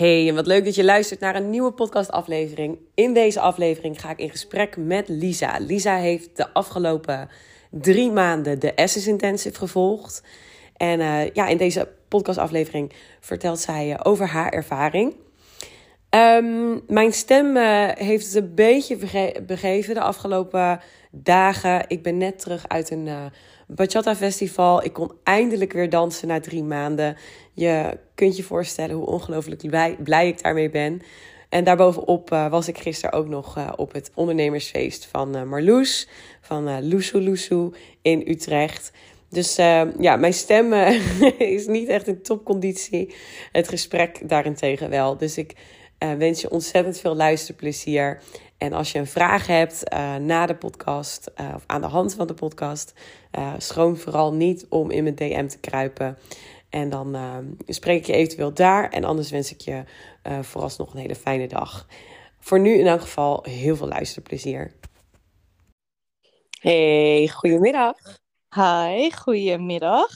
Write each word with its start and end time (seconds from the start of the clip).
Hey, 0.00 0.28
en 0.28 0.34
wat 0.34 0.46
leuk 0.46 0.64
dat 0.64 0.74
je 0.74 0.84
luistert 0.84 1.20
naar 1.20 1.34
een 1.34 1.50
nieuwe 1.50 1.72
podcastaflevering. 1.72 2.78
In 2.94 3.14
deze 3.14 3.40
aflevering 3.40 4.00
ga 4.00 4.10
ik 4.10 4.18
in 4.18 4.30
gesprek 4.30 4.76
met 4.76 5.08
Lisa. 5.08 5.56
Lisa 5.58 5.96
heeft 5.96 6.36
de 6.36 6.52
afgelopen 6.52 7.28
drie 7.70 8.10
maanden 8.10 8.58
de 8.58 8.74
Essence 8.74 9.08
Intensive 9.08 9.58
gevolgd. 9.58 10.22
En 10.76 11.00
uh, 11.00 11.30
ja, 11.30 11.46
in 11.46 11.56
deze 11.56 11.88
podcastaflevering 12.08 12.92
vertelt 13.20 13.58
zij 13.58 13.88
uh, 13.90 13.96
over 14.02 14.26
haar 14.26 14.52
ervaring. 14.52 15.14
Um, 16.10 16.82
mijn 16.86 17.12
stem 17.12 17.56
uh, 17.56 17.88
heeft 17.94 18.26
het 18.26 18.34
een 18.34 18.54
beetje 18.54 18.96
bege 18.96 19.42
begeven 19.46 19.94
de 19.94 20.00
afgelopen 20.00 20.80
dagen. 21.10 21.84
Ik 21.88 22.02
ben 22.02 22.16
net 22.16 22.38
terug 22.38 22.68
uit 22.68 22.90
een 22.90 23.08
Bachata 23.74 24.16
Festival. 24.16 24.84
Ik 24.84 24.92
kon 24.92 25.12
eindelijk 25.22 25.72
weer 25.72 25.90
dansen 25.90 26.28
na 26.28 26.40
drie 26.40 26.62
maanden. 26.62 27.16
Je 27.52 27.98
kunt 28.14 28.36
je 28.36 28.42
voorstellen 28.42 28.96
hoe 28.96 29.06
ongelooflijk 29.06 29.68
blij, 30.02 30.28
ik 30.28 30.42
daarmee 30.42 30.70
ben. 30.70 31.02
En 31.48 31.64
daarbovenop 31.64 32.32
uh, 32.32 32.50
was 32.50 32.68
ik 32.68 32.78
gisteren 32.78 33.18
ook 33.18 33.28
nog 33.28 33.58
uh, 33.58 33.72
op 33.76 33.92
het 33.92 34.10
ondernemersfeest 34.14 35.06
van 35.06 35.36
uh, 35.36 35.42
Marloes, 35.42 36.08
van 36.40 36.68
uh, 36.68 36.76
Loesoe 37.12 37.72
in 38.02 38.24
Utrecht. 38.26 38.92
Dus 39.28 39.56
ja, 39.98 40.16
mijn 40.16 40.34
stem 40.34 40.72
is 41.56 41.66
niet 41.66 41.88
echt 41.88 42.06
in 42.06 42.22
topconditie. 42.22 43.14
Het 43.52 43.68
gesprek 43.68 44.28
daarentegen 44.28 44.90
wel. 44.90 45.16
Dus 45.16 45.38
ik 45.38 45.54
wens 46.18 46.40
je 46.40 46.50
ontzettend 46.50 46.98
veel 46.98 47.16
luisterplezier. 47.16 48.22
En 48.58 48.72
als 48.72 48.92
je 48.92 48.98
een 48.98 49.06
vraag 49.06 49.46
hebt 49.46 49.84
na 50.20 50.46
de 50.46 50.56
podcast 50.56 51.30
of 51.54 51.64
aan 51.66 51.80
de 51.80 51.86
hand 51.86 52.14
van 52.14 52.26
de 52.26 52.34
podcast, 52.34 52.92
schroom 53.58 53.96
vooral 53.96 54.34
niet 54.34 54.66
om 54.68 54.90
in 54.90 55.02
mijn 55.02 55.14
DM 55.14 55.46
te 55.46 55.58
kruipen. 55.58 56.18
En 56.70 56.90
dan 56.90 57.16
uh, 57.16 57.38
spreek 57.66 57.98
ik 57.98 58.06
je 58.06 58.12
eventueel 58.12 58.54
daar. 58.54 58.90
En 58.90 59.04
anders 59.04 59.30
wens 59.30 59.52
ik 59.52 59.60
je 59.60 59.84
uh, 60.26 60.42
vooralsnog 60.42 60.92
een 60.92 61.00
hele 61.00 61.14
fijne 61.14 61.48
dag. 61.48 61.86
Voor 62.38 62.60
nu 62.60 62.78
in 62.78 62.86
elk 62.86 63.00
geval 63.00 63.42
heel 63.42 63.76
veel 63.76 63.88
luisterplezier. 63.88 64.74
Hey, 66.60 67.28
goedemiddag. 67.28 67.96
Hi, 68.54 69.10
goedemiddag. 69.10 70.08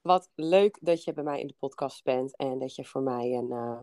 Wat 0.00 0.30
leuk 0.34 0.78
dat 0.80 1.04
je 1.04 1.12
bij 1.12 1.24
mij 1.24 1.40
in 1.40 1.46
de 1.46 1.56
podcast 1.58 2.04
bent. 2.04 2.36
En 2.36 2.58
dat 2.58 2.74
je 2.74 2.84
voor 2.84 3.02
mij 3.02 3.32
een, 3.32 3.50
uh, 3.50 3.78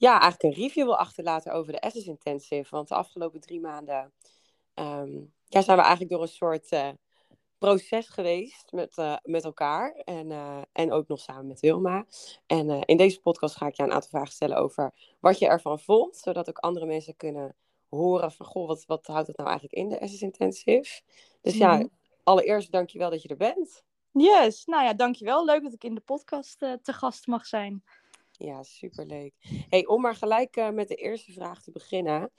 ja, 0.00 0.20
eigenlijk 0.20 0.42
een 0.42 0.62
review 0.62 0.84
wil 0.84 0.96
achterlaten 0.96 1.52
over 1.52 1.72
de 1.72 1.78
Essence 1.78 2.08
Intensive. 2.08 2.70
Want 2.70 2.88
de 2.88 2.94
afgelopen 2.94 3.40
drie 3.40 3.60
maanden 3.60 4.12
um, 4.74 5.32
ja, 5.44 5.62
zijn 5.62 5.76
we 5.76 5.82
eigenlijk 5.82 6.12
door 6.12 6.22
een 6.22 6.28
soort 6.28 6.94
proces 7.58 8.08
geweest 8.08 8.72
met, 8.72 8.96
uh, 8.98 9.16
met 9.22 9.44
elkaar. 9.44 9.92
En, 9.92 10.30
uh, 10.30 10.62
en 10.72 10.92
ook 10.92 11.08
nog 11.08 11.20
samen 11.20 11.46
met 11.46 11.60
Wilma. 11.60 12.06
En 12.46 12.82
in 12.82 12.96
deze 12.96 13.20
podcast 13.20 13.56
ga 13.56 13.66
ik 13.66 13.74
je 13.74 13.82
een 13.82 13.92
aantal 13.92 14.10
vragen 14.10 14.32
stellen 14.32 14.56
over 14.56 14.94
wat 15.20 15.38
je 15.38 15.46
ervan 15.46 15.80
vond. 15.80 16.16
Zodat 16.16 16.48
ook 16.48 16.58
andere 16.58 16.86
mensen 16.86 17.16
kunnen 17.16 17.56
horen 17.88 18.32
van, 18.32 18.46
goh, 18.46 18.66
wat, 18.66 18.84
wat 18.86 19.06
houdt 19.06 19.26
het 19.26 19.36
nou 19.36 19.48
eigenlijk 19.48 19.78
in, 19.78 19.88
de 19.88 19.98
Essence 19.98 20.24
Intensive? 20.24 21.02
Dus 21.40 21.56
ja, 21.56 21.72
mm 21.72 21.80
-hmm. 21.80 21.90
allereerst 22.22 22.72
dankjewel 22.72 23.10
dat 23.10 23.22
je 23.22 23.28
er 23.28 23.36
bent. 23.36 23.84
Yes, 24.12 24.64
nou 24.64 24.84
ja, 24.84 24.94
dankjewel. 24.94 25.44
Leuk 25.44 25.62
dat 25.62 25.72
ik 25.72 25.84
in 25.84 25.94
de 25.94 26.00
podcast 26.00 26.58
te 26.58 26.92
gast 26.92 27.26
mag 27.26 27.46
zijn. 27.46 27.84
Ja, 28.42 28.62
superleuk. 28.62 29.34
Hey, 29.68 29.86
om 29.86 30.00
maar 30.00 30.14
gelijk 30.14 30.70
met 30.72 30.88
de 30.88 30.94
eerste 30.94 31.32
vraag 31.32 31.62
te 31.62 31.70
beginnen. 31.70 32.30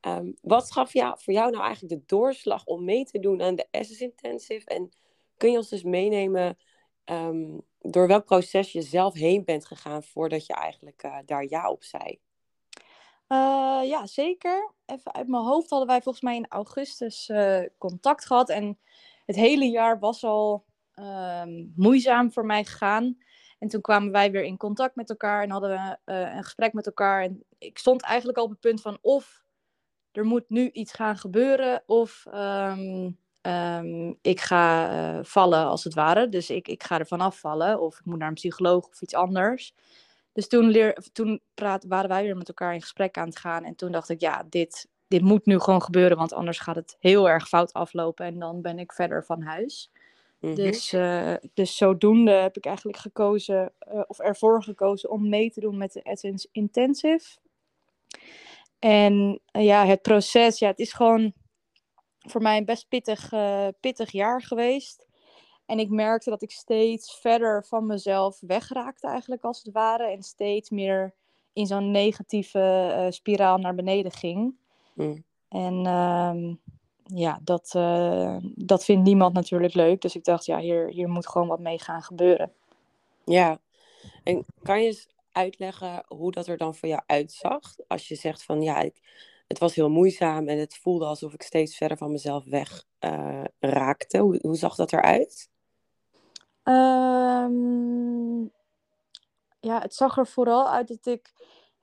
Um, 0.00 0.36
wat 0.42 0.72
gaf 0.72 0.92
jou, 0.92 1.16
voor 1.18 1.32
jou 1.32 1.50
nou 1.50 1.62
eigenlijk 1.62 1.94
de 1.94 2.06
doorslag 2.06 2.64
om 2.64 2.84
mee 2.84 3.04
te 3.04 3.18
doen 3.18 3.42
aan 3.42 3.54
de 3.54 3.66
Essence 3.70 4.04
Intensive? 4.04 4.66
En 4.66 4.90
kun 5.36 5.50
je 5.50 5.56
ons 5.56 5.68
dus 5.68 5.82
meenemen 5.82 6.58
um, 7.04 7.62
door 7.78 8.06
welk 8.06 8.24
proces 8.24 8.72
je 8.72 8.82
zelf 8.82 9.14
heen 9.14 9.44
bent 9.44 9.66
gegaan 9.66 10.02
voordat 10.02 10.46
je 10.46 10.54
eigenlijk 10.54 11.02
uh, 11.04 11.18
daar 11.24 11.46
ja 11.48 11.70
op 11.70 11.84
zei? 11.84 12.20
Uh, 13.28 13.80
ja, 13.84 14.06
zeker. 14.06 14.72
Even 14.86 15.14
uit 15.14 15.28
mijn 15.28 15.42
hoofd 15.42 15.70
hadden 15.70 15.88
wij 15.88 16.02
volgens 16.02 16.24
mij 16.24 16.36
in 16.36 16.48
augustus 16.48 17.30
contact 17.78 18.26
gehad. 18.26 18.48
En 18.48 18.78
het 19.24 19.36
hele 19.36 19.70
jaar 19.70 19.98
was 19.98 20.24
al 20.24 20.64
um, 20.94 21.72
moeizaam 21.76 22.32
voor 22.32 22.46
mij 22.46 22.64
gegaan. 22.64 23.18
En 23.58 23.68
toen 23.68 23.80
kwamen 23.80 24.12
wij 24.12 24.30
weer 24.30 24.44
in 24.44 24.56
contact 24.56 24.96
met 24.96 25.10
elkaar 25.10 25.42
en 25.42 25.50
hadden 25.50 25.70
we 25.70 26.12
een 26.12 26.44
gesprek 26.44 26.72
met 26.72 26.86
elkaar. 26.86 27.22
En 27.22 27.44
ik 27.58 27.78
stond 27.78 28.02
eigenlijk 28.02 28.38
al 28.38 28.44
op 28.44 28.50
het 28.50 28.60
punt 28.60 28.80
van 28.80 28.98
of 29.00 29.44
er 30.12 30.24
moet 30.24 30.44
nu 30.48 30.70
iets 30.70 30.92
gaan 30.92 31.16
gebeuren 31.16 31.82
of 31.86 32.24
um, 32.34 33.18
um, 33.42 34.18
ik 34.22 34.40
ga 34.40 34.90
uh, 34.90 35.24
vallen 35.24 35.64
als 35.64 35.84
het 35.84 35.94
ware. 35.94 36.28
Dus 36.28 36.50
ik, 36.50 36.68
ik 36.68 36.82
ga 36.82 36.98
er 36.98 37.06
vanaf 37.06 37.38
vallen 37.38 37.80
of 37.80 37.98
ik 37.98 38.04
moet 38.04 38.18
naar 38.18 38.28
een 38.28 38.34
psycholoog 38.34 38.88
of 38.88 39.02
iets 39.02 39.14
anders. 39.14 39.74
Dus 40.32 40.48
toen, 40.48 40.68
leer, 40.68 40.98
toen 41.12 41.40
praat, 41.54 41.84
waren 41.84 42.08
wij 42.08 42.22
weer 42.22 42.36
met 42.36 42.48
elkaar 42.48 42.74
in 42.74 42.80
gesprek 42.80 43.18
aan 43.18 43.28
het 43.28 43.38
gaan. 43.38 43.64
En 43.64 43.74
toen 43.74 43.92
dacht 43.92 44.08
ik, 44.08 44.20
ja, 44.20 44.46
dit, 44.48 44.88
dit 45.08 45.22
moet 45.22 45.46
nu 45.46 45.58
gewoon 45.58 45.82
gebeuren, 45.82 46.16
want 46.16 46.32
anders 46.32 46.58
gaat 46.58 46.76
het 46.76 46.96
heel 46.98 47.28
erg 47.28 47.48
fout 47.48 47.72
aflopen. 47.72 48.26
En 48.26 48.38
dan 48.38 48.62
ben 48.62 48.78
ik 48.78 48.92
verder 48.92 49.24
van 49.24 49.42
huis. 49.42 49.90
Mm 50.40 50.48
-hmm. 50.48 50.54
dus, 50.54 50.92
uh, 50.92 51.34
dus 51.54 51.76
zodoende 51.76 52.30
heb 52.30 52.56
ik 52.56 52.66
eigenlijk 52.66 52.98
gekozen, 52.98 53.72
uh, 53.92 54.02
of 54.06 54.18
ervoor 54.18 54.62
gekozen, 54.62 55.10
om 55.10 55.28
mee 55.28 55.50
te 55.50 55.60
doen 55.60 55.76
met 55.76 55.92
de 55.92 56.02
Essence 56.02 56.48
Intensive. 56.52 57.38
En 58.78 59.40
uh, 59.52 59.64
ja, 59.64 59.86
het 59.86 60.02
proces, 60.02 60.58
ja, 60.58 60.68
het 60.68 60.78
is 60.78 60.92
gewoon 60.92 61.32
voor 62.18 62.42
mij 62.42 62.56
een 62.56 62.64
best 62.64 62.88
pittig, 62.88 63.32
pittig 63.80 64.10
jaar 64.10 64.42
geweest. 64.42 65.06
En 65.66 65.78
ik 65.78 65.88
merkte 65.90 66.30
dat 66.30 66.42
ik 66.42 66.50
steeds 66.50 67.18
verder 67.20 67.64
van 67.64 67.86
mezelf 67.86 68.40
wegraakte, 68.40 69.06
eigenlijk 69.06 69.44
als 69.44 69.62
het 69.62 69.72
ware. 69.72 70.10
En 70.10 70.22
steeds 70.22 70.70
meer 70.70 71.14
in 71.52 71.66
zo'n 71.66 71.90
negatieve 71.90 73.06
spiraal 73.10 73.58
naar 73.58 73.74
beneden 73.74 74.12
ging. 74.12 74.54
Mm. 74.94 75.24
En 75.48 75.86
uh, 75.86 76.54
ja, 77.14 77.40
dat, 77.42 77.70
dat 78.54 78.84
vindt 78.84 79.04
niemand 79.04 79.34
natuurlijk 79.34 79.74
leuk. 79.74 80.00
Dus 80.00 80.16
ik 80.16 80.24
dacht, 80.24 80.44
ja, 80.44 80.58
hier, 80.58 80.88
hier 80.88 81.08
moet 81.08 81.28
gewoon 81.28 81.48
wat 81.48 81.60
mee 81.60 81.78
gaan 81.78 82.02
gebeuren. 82.02 82.52
Ja, 83.24 83.58
en 84.24 84.44
kan 84.62 84.82
je 84.82 85.04
uitleggen 85.32 86.04
hoe 86.08 86.32
dat 86.32 86.46
er 86.46 86.56
dan 86.56 86.74
voor 86.74 86.88
jou 86.88 87.02
uitzag? 87.06 87.60
Als 87.88 88.08
je 88.08 88.14
zegt 88.14 88.44
van 88.44 88.62
ja, 88.62 88.80
ik, 88.80 89.00
het 89.48 89.58
was 89.58 89.74
heel 89.74 89.90
moeizaam 89.90 90.48
en 90.48 90.58
het 90.58 90.76
voelde 90.76 91.04
alsof 91.04 91.32
ik 91.32 91.42
steeds 91.42 91.76
verder 91.76 91.96
van 91.96 92.12
mezelf 92.12 92.44
weg 92.44 92.84
uh, 93.00 93.44
raakte. 93.60 94.18
Hoe, 94.18 94.38
hoe 94.42 94.56
zag 94.56 94.74
dat 94.74 94.92
eruit? 94.92 95.48
Um, 96.64 98.50
ja, 99.60 99.80
het 99.80 99.94
zag 99.94 100.16
er 100.16 100.26
vooral 100.26 100.70
uit 100.70 100.88
dat 100.88 101.06
ik 101.06 101.32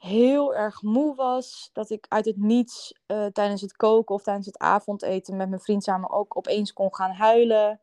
heel 0.04 0.56
erg 0.56 0.82
moe 0.82 1.16
was. 1.16 1.70
Dat 1.74 1.90
ik 1.90 2.06
uit 2.10 2.26
het 2.26 2.38
niets 2.38 2.94
uh, 3.08 3.26
tijdens 3.26 3.62
het 3.62 3.76
koken 3.76 4.16
of 4.16 4.24
tijdens 4.24 4.46
het 4.46 4.58
avondeten 4.58 5.36
met 5.36 5.50
mijn 5.50 5.62
vriend 5.62 5.84
samen 5.84 6.12
ook 6.12 6.38
opeens 6.38 6.74
kon 6.74 6.96
gaan 6.96 7.12
huilen. 7.12 7.82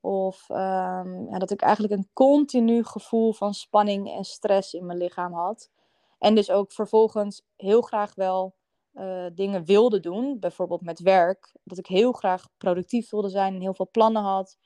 Of 0.00 0.48
um, 0.48 1.28
ja, 1.30 1.38
dat 1.38 1.50
ik 1.50 1.60
eigenlijk 1.60 1.92
een 1.92 2.08
continu 2.12 2.84
gevoel 2.84 3.32
van 3.32 3.54
spanning 3.54 4.10
en 4.16 4.24
stress 4.24 4.74
in 4.74 4.86
mijn 4.86 4.98
lichaam 4.98 5.32
had. 5.32 5.70
En 6.18 6.34
dus 6.34 6.50
ook 6.50 6.72
vervolgens 6.72 7.42
heel 7.56 7.80
graag 7.80 8.14
wel 8.14 8.54
uh, 8.94 9.26
dingen 9.34 9.64
wilde 9.64 10.00
doen. 10.00 10.38
Bijvoorbeeld 10.38 10.82
met 10.82 11.00
werk. 11.00 11.54
Dat 11.64 11.78
ik 11.78 11.86
heel 11.86 12.12
graag 12.12 12.48
productief 12.58 13.10
wilde 13.10 13.28
zijn 13.28 13.54
en 13.54 13.60
heel 13.60 13.74
veel 13.74 13.88
plannen 13.90 14.22
had. 14.22 14.58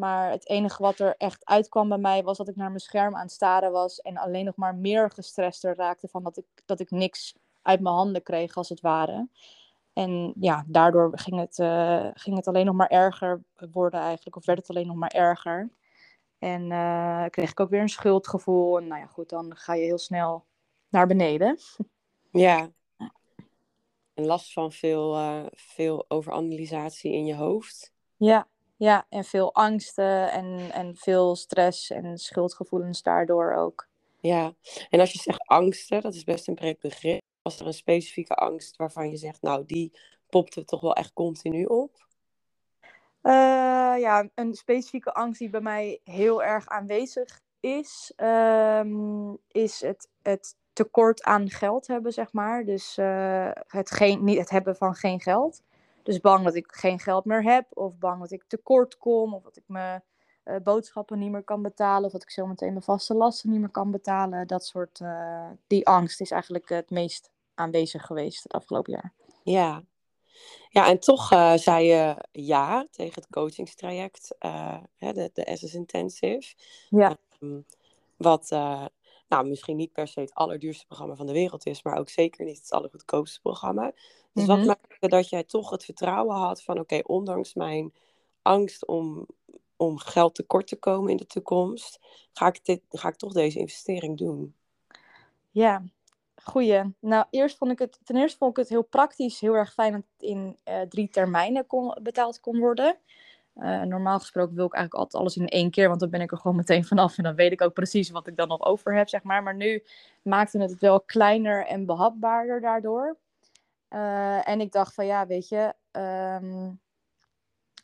Maar 0.00 0.30
het 0.30 0.48
enige 0.48 0.82
wat 0.82 0.98
er 0.98 1.14
echt 1.18 1.44
uitkwam 1.44 1.88
bij 1.88 1.98
mij 1.98 2.22
was 2.22 2.36
dat 2.36 2.48
ik 2.48 2.56
naar 2.56 2.68
mijn 2.68 2.80
scherm 2.80 3.14
aan 3.14 3.22
het 3.22 3.32
staren 3.32 3.72
was. 3.72 4.00
En 4.00 4.16
alleen 4.16 4.44
nog 4.44 4.56
maar 4.56 4.74
meer 4.74 5.10
gestrester 5.10 5.76
raakte 5.76 6.08
van 6.08 6.22
dat 6.22 6.36
ik, 6.36 6.44
dat 6.64 6.80
ik 6.80 6.90
niks 6.90 7.34
uit 7.62 7.80
mijn 7.80 7.94
handen 7.94 8.22
kreeg 8.22 8.56
als 8.56 8.68
het 8.68 8.80
ware. 8.80 9.28
En 9.92 10.32
ja, 10.40 10.64
daardoor 10.66 11.18
ging 11.18 11.38
het, 11.40 11.58
uh, 11.58 12.06
ging 12.14 12.36
het 12.36 12.48
alleen 12.48 12.66
nog 12.66 12.74
maar 12.74 12.88
erger 12.88 13.42
worden 13.70 14.00
eigenlijk. 14.00 14.36
Of 14.36 14.46
werd 14.46 14.58
het 14.58 14.70
alleen 14.70 14.86
nog 14.86 14.96
maar 14.96 15.10
erger. 15.10 15.70
En 16.38 16.70
uh, 16.70 17.24
kreeg 17.30 17.50
ik 17.50 17.60
ook 17.60 17.70
weer 17.70 17.80
een 17.80 17.88
schuldgevoel. 17.88 18.78
En 18.78 18.86
nou 18.86 19.00
ja, 19.00 19.06
goed, 19.06 19.28
dan 19.28 19.56
ga 19.56 19.74
je 19.74 19.84
heel 19.84 19.98
snel 19.98 20.44
naar 20.88 21.06
beneden. 21.06 21.58
Ja. 22.30 22.70
En 24.14 24.26
last 24.26 24.52
van 24.52 24.72
veel, 24.72 25.16
uh, 25.16 25.46
veel 25.52 26.04
overanalysatie 26.08 27.12
in 27.12 27.26
je 27.26 27.34
hoofd. 27.34 27.92
Ja, 28.16 28.46
ja, 28.80 29.06
en 29.08 29.24
veel 29.24 29.54
angsten 29.54 30.32
en, 30.32 30.70
en 30.72 30.96
veel 30.96 31.36
stress 31.36 31.90
en 31.90 32.18
schuldgevoelens 32.18 33.02
daardoor 33.02 33.54
ook. 33.54 33.88
Ja, 34.20 34.52
en 34.90 35.00
als 35.00 35.12
je 35.12 35.18
zegt 35.18 35.46
angsten, 35.46 36.00
dat 36.00 36.14
is 36.14 36.24
best 36.24 36.48
een 36.48 36.54
breed 36.54 36.80
begrip 36.80 37.20
was 37.42 37.60
er 37.60 37.66
een 37.66 37.74
specifieke 37.74 38.34
angst 38.34 38.76
waarvan 38.76 39.10
je 39.10 39.16
zegt, 39.16 39.42
nou, 39.42 39.64
die 39.66 39.98
popte 40.28 40.64
toch 40.64 40.80
wel 40.80 40.94
echt 40.94 41.12
continu 41.12 41.64
op? 41.64 42.06
Uh, 43.22 43.32
ja, 43.98 44.28
een 44.34 44.54
specifieke 44.54 45.12
angst 45.12 45.38
die 45.38 45.50
bij 45.50 45.60
mij 45.60 46.00
heel 46.04 46.42
erg 46.42 46.68
aanwezig 46.68 47.40
is, 47.60 48.12
um, 48.16 49.38
is 49.48 49.80
het, 49.80 50.08
het 50.22 50.56
tekort 50.72 51.22
aan 51.22 51.50
geld 51.50 51.86
hebben, 51.86 52.12
zeg 52.12 52.32
maar. 52.32 52.64
Dus 52.64 52.98
uh, 52.98 53.50
het, 53.66 53.90
geen, 53.90 54.24
niet, 54.24 54.38
het 54.38 54.50
hebben 54.50 54.76
van 54.76 54.94
geen 54.94 55.20
geld. 55.20 55.62
Dus 56.02 56.20
bang 56.20 56.44
dat 56.44 56.54
ik 56.54 56.66
geen 56.72 56.98
geld 56.98 57.24
meer 57.24 57.42
heb, 57.42 57.66
of 57.70 57.98
bang 57.98 58.20
dat 58.20 58.30
ik 58.30 58.44
tekort 58.46 58.98
kom, 58.98 59.34
of 59.34 59.42
dat 59.42 59.56
ik 59.56 59.62
me 59.66 60.00
eh, 60.42 60.56
boodschappen 60.62 61.18
niet 61.18 61.30
meer 61.30 61.42
kan 61.42 61.62
betalen. 61.62 62.04
Of 62.04 62.12
dat 62.12 62.22
ik 62.22 62.30
zometeen 62.30 62.72
mijn 62.72 62.82
vaste 62.82 63.14
lasten 63.14 63.50
niet 63.50 63.60
meer 63.60 63.70
kan 63.70 63.90
betalen. 63.90 64.46
Dat 64.46 64.64
soort, 64.64 65.00
eh, 65.00 65.50
die 65.66 65.86
angst 65.86 66.20
is 66.20 66.30
eigenlijk 66.30 66.68
het 66.68 66.90
meest 66.90 67.30
aanwezig 67.54 68.06
geweest 68.06 68.42
het 68.42 68.52
afgelopen 68.52 68.92
jaar. 68.92 69.12
Ja, 69.42 69.82
ja 70.68 70.88
en 70.88 71.00
toch 71.00 71.32
uh, 71.32 71.54
zei 71.54 71.86
je 71.86 72.16
ja 72.32 72.86
tegen 72.90 73.14
het 73.14 73.30
coachingstraject, 73.30 74.34
hè, 74.96 75.12
de, 75.12 75.30
de 75.32 75.56
SS 75.56 75.74
Intensive. 75.74 76.54
Ja. 76.88 77.16
Um, 77.40 77.64
wat 78.16 78.50
nou, 79.30 79.48
misschien 79.48 79.76
niet 79.76 79.92
per 79.92 80.08
se 80.08 80.20
het 80.20 80.34
allerduurste 80.34 80.86
programma 80.86 81.14
van 81.14 81.26
de 81.26 81.32
wereld 81.32 81.66
is, 81.66 81.82
maar 81.82 81.98
ook 81.98 82.08
zeker 82.08 82.44
niet 82.44 82.58
het 82.58 82.70
allergoedkoopste 82.70 83.40
programma. 83.40 83.92
Dus 84.32 84.46
wat 84.46 84.58
Mhm. 84.58 84.66
maakte 84.66 85.08
dat 85.08 85.28
jij 85.28 85.44
toch 85.44 85.70
het 85.70 85.84
vertrouwen 85.84 86.36
had 86.36 86.62
van, 86.62 86.78
oké, 86.78 87.00
ondanks 87.02 87.54
mijn 87.54 87.92
angst 88.42 88.86
om, 88.86 89.26
om 89.76 89.98
geld 89.98 90.34
tekort 90.34 90.66
te 90.66 90.76
komen 90.76 91.10
in 91.10 91.16
de 91.16 91.26
toekomst, 91.26 91.98
ga 92.32 92.46
ik, 92.46 92.64
dit, 92.64 92.82
ga 92.88 93.08
ik 93.08 93.16
toch 93.16 93.32
deze 93.32 93.58
investering 93.58 94.18
doen? 94.18 94.54
Ja, 95.50 95.82
goeie. 96.42 96.94
Nou, 97.00 97.26
eerst 97.30 97.56
vond 97.56 97.70
ik 97.72 97.78
het, 97.78 98.00
ten 98.04 98.16
eerste 98.16 98.38
vond 98.38 98.50
ik 98.50 98.56
het 98.56 98.68
heel 98.68 98.82
praktisch 98.82 99.40
heel 99.40 99.54
erg 99.54 99.72
fijn 99.72 99.92
dat 99.92 100.02
het 100.12 100.22
in 100.28 100.58
eh, 100.64 100.80
drie 100.80 101.08
termijnen 101.08 101.66
kon, 101.66 101.98
betaald 102.02 102.40
kon 102.40 102.58
worden. 102.58 102.98
Eh, 103.54 103.82
normaal 103.82 104.18
gesproken 104.18 104.54
wil 104.54 104.66
ik 104.66 104.74
eigenlijk 104.74 105.04
altijd 105.04 105.22
alles 105.22 105.36
in 105.36 105.48
één 105.48 105.70
keer, 105.70 105.88
want 105.88 106.00
dan 106.00 106.10
ben 106.10 106.20
ik 106.20 106.30
er 106.32 106.38
gewoon 106.38 106.56
meteen 106.56 106.84
vanaf 106.84 107.18
en 107.18 107.24
dan 107.24 107.34
weet 107.34 107.52
ik 107.52 107.60
ook 107.62 107.72
precies 107.74 108.10
wat 108.10 108.26
ik 108.26 108.36
dan 108.36 108.48
nog 108.48 108.64
over 108.64 108.94
heb, 108.96 109.08
zeg 109.08 109.22
maar. 109.22 109.42
Maar 109.42 109.56
nu 109.56 109.84
maakte 110.22 110.58
het 110.58 110.70
het 110.70 110.80
wel 110.80 111.00
kleiner 111.00 111.66
en 111.66 111.86
behapbaarder 111.86 112.60
daardoor. 112.60 113.16
Eh, 113.90 114.48
en 114.48 114.60
ik 114.60 114.72
dacht 114.72 114.94
van 114.94 115.06
ja, 115.06 115.26
weet 115.26 115.48
je, 115.48 115.74
ehm, 115.90 116.70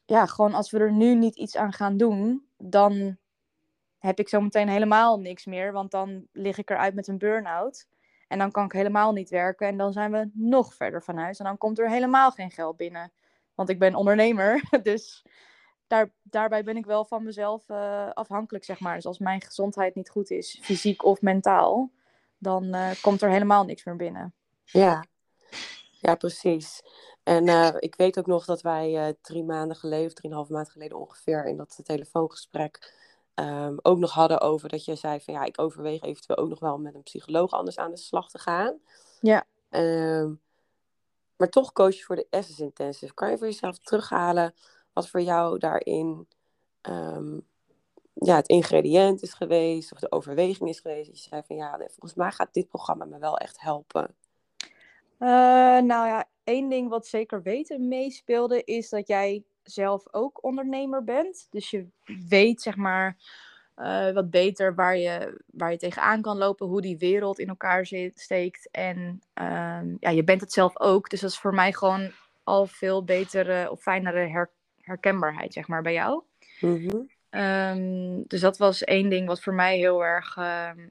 ja, 0.05 0.27
gewoon 0.27 0.55
als 0.55 0.71
we 0.71 0.79
er 0.79 0.93
nu 0.93 1.15
niet 1.15 1.37
iets 1.37 1.57
aan 1.57 1.73
gaan 1.73 1.97
doen, 1.97 2.47
dan 2.57 3.17
heb 3.99 4.19
ik 4.19 4.29
zometeen 4.29 4.69
helemaal 4.69 5.21
niks 5.21 5.45
meer, 5.45 5.73
want 5.73 5.91
dan 5.91 6.27
lig 6.33 6.59
ik 6.59 6.71
eruit 6.71 6.95
met 6.95 7.09
een 7.09 7.19
burn-out. 7.19 7.87
En 8.29 8.39
dan 8.39 8.51
kan 8.51 8.65
ik 8.65 8.73
helemaal 8.73 9.13
niet 9.13 9.31
werken 9.31 9.67
en 9.67 9.77
dan 9.77 9.93
zijn 9.93 10.13
we 10.13 10.31
nog 10.33 10.75
verder 10.75 11.03
van 11.03 11.17
huis 11.17 11.39
en 11.39 11.45
dan 11.45 11.59
komt 11.59 11.79
er 11.79 11.91
helemaal 11.91 12.31
geen 12.31 12.51
geld 12.51 12.77
binnen. 12.77 13.13
Want 13.55 13.69
ik 13.69 13.79
ben 13.79 13.95
ondernemer, 13.95 14.63
dus 14.83 15.25
daar, 15.87 16.11
daarbij 16.23 16.65
ben 16.65 16.77
ik 16.77 16.87
wel 16.87 17.05
van 17.05 17.25
mezelf 17.25 17.69
eh, 17.69 18.11
afhankelijk, 18.13 18.65
zeg 18.65 18.81
maar. 18.81 18.95
Dus 18.95 19.07
als 19.07 19.19
mijn 19.19 19.43
gezondheid 19.43 19.95
niet 19.95 20.11
goed 20.11 20.31
is, 20.31 20.59
fysiek 20.63 21.05
of 21.05 21.21
mentaal, 21.21 21.91
dan 22.39 22.75
eh, 22.75 22.91
komt 23.01 23.23
er 23.23 23.31
helemaal 23.31 23.65
niks 23.65 23.85
meer 23.85 23.97
binnen. 23.97 24.35
Ja, 24.65 25.05
ja 26.07 26.15
precies. 26.15 26.83
En 27.23 27.49
eh, 27.49 27.75
ik 27.79 27.95
weet 27.95 28.19
ook 28.19 28.27
nog 28.27 28.45
dat 28.45 28.63
wij 28.63 28.97
eh, 28.97 29.15
drie 29.21 29.45
maanden 29.45 29.77
geleden, 29.77 30.07
of 30.07 30.13
drieënhalve 30.13 30.53
maand 30.53 30.71
geleden 30.71 30.99
ongeveer, 30.99 31.45
in 31.45 31.57
dat 31.57 31.81
telefoongesprek 31.83 32.95
ehm, 33.35 33.77
ook 33.83 33.99
nog 33.99 34.13
hadden 34.13 34.41
over 34.41 34.69
dat 34.69 34.85
je 34.85 34.95
zei 34.95 35.21
van 35.21 35.35
ja, 35.35 35.45
ik 35.45 35.61
overweeg 35.61 36.03
eventueel 36.03 36.39
ook 36.39 36.49
nog 36.49 36.61
wel 36.61 36.79
met 36.79 36.95
een 36.95 37.03
psycholoog 37.03 37.51
anders 37.51 37.79
aan 37.79 37.91
de 37.91 37.97
slag 37.97 38.31
te 38.31 38.39
gaan. 38.39 38.79
Ja. 39.21 39.45
Ehm, 39.71 40.35
maar 41.37 41.49
toch 41.49 41.73
koos 41.73 41.99
je 41.99 42.05
voor 42.05 42.17
de 42.17 42.27
Essence 42.31 42.63
Intensive. 42.63 43.15
Kan 43.15 43.31
je 43.31 43.39
voor 43.39 43.47
jezelf 43.47 43.79
terughalen 43.79 44.55
wat 44.93 45.09
voor 45.09 45.21
jou 45.21 45.59
daarin 45.59 46.29
ehm, 46.81 47.39
ja, 48.13 48.37
het 48.37 48.49
ingrediënt 48.49 49.23
is 49.23 49.35
geweest 49.35 49.93
of 49.93 49.99
de 49.99 50.13
overweging 50.13 50.69
is 50.69 50.81
geweest? 50.81 51.07
Dat 51.07 51.23
je 51.23 51.29
zei 51.29 51.43
van 51.47 51.57
ja, 51.57 51.77
nee, 51.77 51.89
volgens 51.89 52.15
mij 52.15 52.31
gaat 52.31 52.55
dit 52.55 52.69
programma 52.69 53.05
me 53.05 53.19
wel 53.19 53.39
echt 53.39 53.61
helpen. 53.61 54.15
Eh, 55.19 55.29
nou 55.83 56.07
ja, 56.09 56.29
één 56.45 56.69
ding 56.69 56.89
wat 56.89 57.07
zeker 57.07 57.43
weten 57.43 57.89
meespeelde 57.89 58.65
is 58.65 58.89
dat 58.89 59.09
jij 59.09 59.45
zelf 59.63 60.03
ook 60.11 60.45
ondernemer 60.45 61.05
bent. 61.05 61.47
Dus 61.51 61.71
je 61.71 61.87
weet 62.29 62.63
zeg 62.63 62.77
maar 62.77 63.17
eh, 63.75 64.13
wat 64.13 64.31
beter 64.31 64.75
waar 64.75 64.97
je, 64.97 65.43
waar 65.47 65.71
je 65.71 65.77
tegenaan 65.79 66.23
kan 66.23 66.37
lopen, 66.39 66.67
hoe 66.67 66.81
die 66.81 66.99
wereld 66.99 67.39
in 67.39 67.49
elkaar 67.49 67.87
zit, 67.87 68.21
steekt. 68.21 68.69
En 68.71 69.21
ehm, 69.33 69.95
ja, 70.01 70.11
je 70.11 70.25
bent 70.25 70.41
het 70.41 70.53
zelf 70.53 70.81
ook. 70.81 71.11
Dus 71.11 71.21
dat 71.21 71.31
is 71.31 71.39
voor 71.39 71.55
mij 71.55 71.73
gewoon 71.73 72.11
al 72.45 72.67
veel 72.67 73.05
betere 73.05 73.71
of 73.71 73.83
fijnere 73.83 74.29
her- 74.29 74.53
herkenbaarheid 74.81 75.53
zeg 75.53 75.69
maar 75.69 75.83
bij 75.83 75.93
jou. 75.93 76.23
Mhm. 76.61 76.97
Ehm, 77.31 78.23
dus 78.27 78.41
dat 78.41 78.59
was 78.59 78.85
één 78.85 79.09
ding 79.09 79.27
wat 79.27 79.43
voor 79.43 79.55
mij 79.55 79.77
heel 79.77 80.05
erg, 80.05 80.37
ehm, 80.37 80.89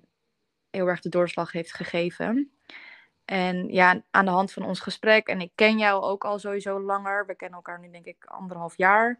heel 0.70 0.88
erg 0.88 1.02
de 1.02 1.10
doorslag 1.10 1.52
heeft 1.52 1.74
gegeven. 1.74 2.55
En 3.26 3.68
ja, 3.68 4.02
aan 4.12 4.26
de 4.26 4.32
hand 4.32 4.52
van 4.52 4.66
ons 4.66 4.80
gesprek, 4.80 5.28
en 5.28 5.42
ik 5.42 5.52
ken 5.56 5.78
jou 5.78 6.04
ook 6.04 6.26
al 6.26 6.40
sowieso 6.40 6.80
langer, 6.80 7.26
we 7.26 7.36
kennen 7.36 7.58
elkaar 7.58 7.80
nu 7.80 7.92
denk 7.92 8.06
ik 8.06 8.26
anderhalf 8.26 8.78
jaar. 8.78 9.20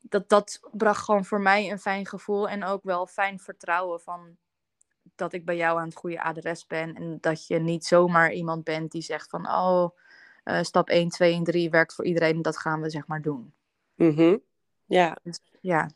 Dat, 0.00 0.28
dat 0.28 0.60
bracht 0.72 1.04
gewoon 1.04 1.24
voor 1.24 1.40
mij 1.40 1.70
een 1.70 1.78
fijn 1.78 2.06
gevoel 2.06 2.48
en 2.48 2.64
ook 2.64 2.82
wel 2.82 3.06
fijn 3.06 3.38
vertrouwen 3.38 4.00
van 4.00 4.36
dat 5.14 5.32
ik 5.32 5.44
bij 5.44 5.56
jou 5.56 5.78
aan 5.78 5.86
het 5.86 5.96
goede 5.96 6.22
adres 6.22 6.66
ben. 6.66 6.94
En 6.94 7.18
dat 7.20 7.46
je 7.46 7.58
niet 7.58 7.84
zomaar 7.84 8.32
iemand 8.32 8.64
bent 8.64 8.92
die 8.92 9.02
zegt 9.02 9.30
van, 9.30 9.48
oh, 9.48 9.88
eh, 10.44 10.62
stap 10.62 10.88
1, 10.88 11.08
2 11.08 11.34
en 11.34 11.44
3 11.44 11.70
werkt 11.70 11.94
voor 11.94 12.04
iedereen, 12.04 12.42
dat 12.42 12.58
gaan 12.58 12.80
we 12.80 12.90
zeg 12.90 13.06
maar 13.06 13.22
doen. 13.22 13.54
Mhm. 13.94 14.36
Ja, 14.84 15.16
Dus, 15.22 15.40
ja. 15.60 15.90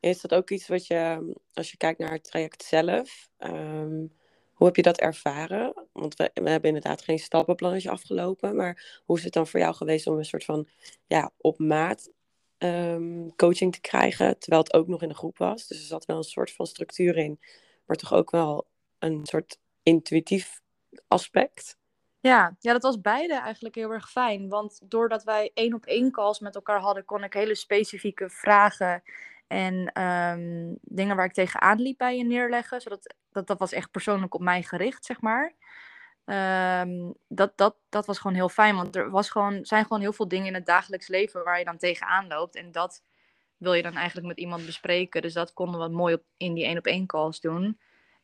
is 0.00 0.20
dat 0.20 0.34
ook 0.34 0.50
iets 0.50 0.68
wat 0.68 0.86
je, 0.86 1.34
als 1.52 1.70
je 1.70 1.76
kijkt 1.76 1.98
naar 1.98 2.12
het 2.12 2.24
traject 2.24 2.62
zelf, 2.62 3.28
ehm, 3.36 4.04
hoe 4.54 4.66
heb 4.66 4.76
je 4.76 4.82
dat 4.82 4.98
ervaren? 4.98 5.86
Want 5.92 6.16
we, 6.16 6.30
we 6.34 6.50
hebben 6.50 6.68
inderdaad 6.68 7.02
geen 7.02 7.18
stappenplannetje 7.18 7.90
afgelopen, 7.90 8.56
maar 8.56 9.02
hoe 9.04 9.18
is 9.18 9.24
het 9.24 9.32
dan 9.32 9.46
voor 9.46 9.60
jou 9.60 9.74
geweest 9.74 10.06
om 10.06 10.18
een 10.18 10.24
soort 10.24 10.44
van 10.44 10.68
ja, 11.06 11.30
op 11.36 11.58
maat 11.58 12.10
ehm, 12.58 13.28
coaching 13.36 13.72
te 13.72 13.80
krijgen, 13.80 14.38
terwijl 14.38 14.62
het 14.62 14.72
ook 14.74 14.86
nog 14.86 15.02
in 15.02 15.08
de 15.08 15.14
groep 15.14 15.38
was? 15.38 15.66
Dus 15.66 15.78
er 15.78 15.86
zat 15.86 16.06
wel 16.06 16.16
een 16.16 16.22
soort 16.22 16.52
van 16.52 16.66
structuur 16.66 17.16
in, 17.16 17.40
maar 17.86 17.96
toch 17.96 18.12
ook 18.12 18.30
wel 18.30 18.66
een 18.98 19.20
soort 19.26 19.58
intuïtief 19.82 20.60
aspect. 21.08 21.76
Ja, 22.20 22.56
ja, 22.60 22.72
dat 22.72 22.82
was 22.82 23.00
beide 23.00 23.34
eigenlijk 23.34 23.74
heel 23.74 23.90
erg 23.90 24.10
fijn. 24.10 24.48
Want 24.48 24.80
doordat 24.84 25.24
wij 25.24 25.50
één 25.54 25.74
op 25.74 25.84
één 25.84 26.10
calls 26.10 26.38
met 26.38 26.54
elkaar 26.54 26.80
hadden, 26.80 27.04
kon 27.04 27.24
ik 27.24 27.32
hele 27.32 27.54
specifieke 27.54 28.28
vragen 28.28 29.02
en 29.46 29.92
ehm, 29.92 30.74
dingen 30.80 31.16
waar 31.16 31.24
ik 31.24 31.32
tegenaan 31.32 31.80
liep 31.80 31.98
bij 31.98 32.16
je 32.16 32.24
neerleggen. 32.24 32.80
Zodat 32.80 33.14
dat, 33.32 33.46
dat 33.46 33.58
was 33.58 33.72
echt 33.72 33.90
persoonlijk 33.90 34.34
op 34.34 34.40
mij 34.40 34.62
gericht, 34.62 35.04
zeg 35.04 35.20
maar. 35.20 35.54
Ehm, 36.24 37.12
dat, 37.28 37.56
dat, 37.56 37.76
dat 37.88 38.06
was 38.06 38.18
gewoon 38.18 38.36
heel 38.36 38.48
fijn. 38.48 38.76
Want 38.76 38.96
er 38.96 39.10
was 39.10 39.30
gewoon, 39.30 39.64
zijn 39.64 39.82
gewoon 39.82 40.00
heel 40.00 40.12
veel 40.12 40.28
dingen 40.28 40.46
in 40.46 40.54
het 40.54 40.66
dagelijks 40.66 41.08
leven 41.08 41.44
waar 41.44 41.58
je 41.58 41.64
dan 41.64 41.78
tegenaan 41.78 42.26
loopt. 42.26 42.56
En 42.56 42.72
dat 42.72 43.02
wil 43.56 43.72
je 43.72 43.82
dan 43.82 43.96
eigenlijk 43.96 44.26
met 44.26 44.38
iemand 44.38 44.66
bespreken. 44.66 45.22
Dus 45.22 45.32
dat 45.32 45.52
konden 45.52 45.80
we 45.80 45.88
mooi 45.88 46.14
op, 46.14 46.22
in 46.36 46.54
die 46.54 46.64
één 46.64 46.78
op 46.78 46.86
één 46.86 47.06
calls 47.06 47.40
doen. 47.40 47.78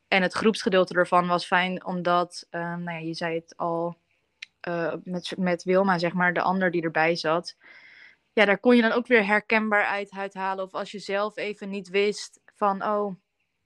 En 0.08 0.22
het 0.22 0.32
groepsgedeelte 0.32 0.94
ervan 0.94 1.26
was 1.26 1.46
fijn, 1.46 1.84
omdat, 1.84 2.46
ehm, 2.50 2.82
nou 2.82 2.98
ja, 2.98 3.06
je 3.06 3.14
zei 3.14 3.34
het 3.34 3.56
al, 3.56 3.96
uh, 4.68 4.94
met, 5.04 5.34
met 5.38 5.64
Wilma, 5.64 5.98
zeg 5.98 6.12
maar, 6.12 6.32
de 6.32 6.42
ander 6.42 6.70
die 6.70 6.82
erbij 6.82 7.14
zat. 7.16 7.56
Ja, 8.32 8.44
daar 8.44 8.58
kon 8.58 8.76
je 8.76 8.82
dan 8.82 8.92
ook 8.92 9.06
weer 9.06 9.26
herkenbaar 9.26 9.84
uit 9.84 10.10
uithalen. 10.10 10.64
Of 10.64 10.74
als 10.74 10.90
je 10.90 10.98
zelf 10.98 11.36
even 11.36 11.68
niet 11.68 11.88
wist 11.88 12.40
van, 12.54 12.82
oh, 12.82 13.14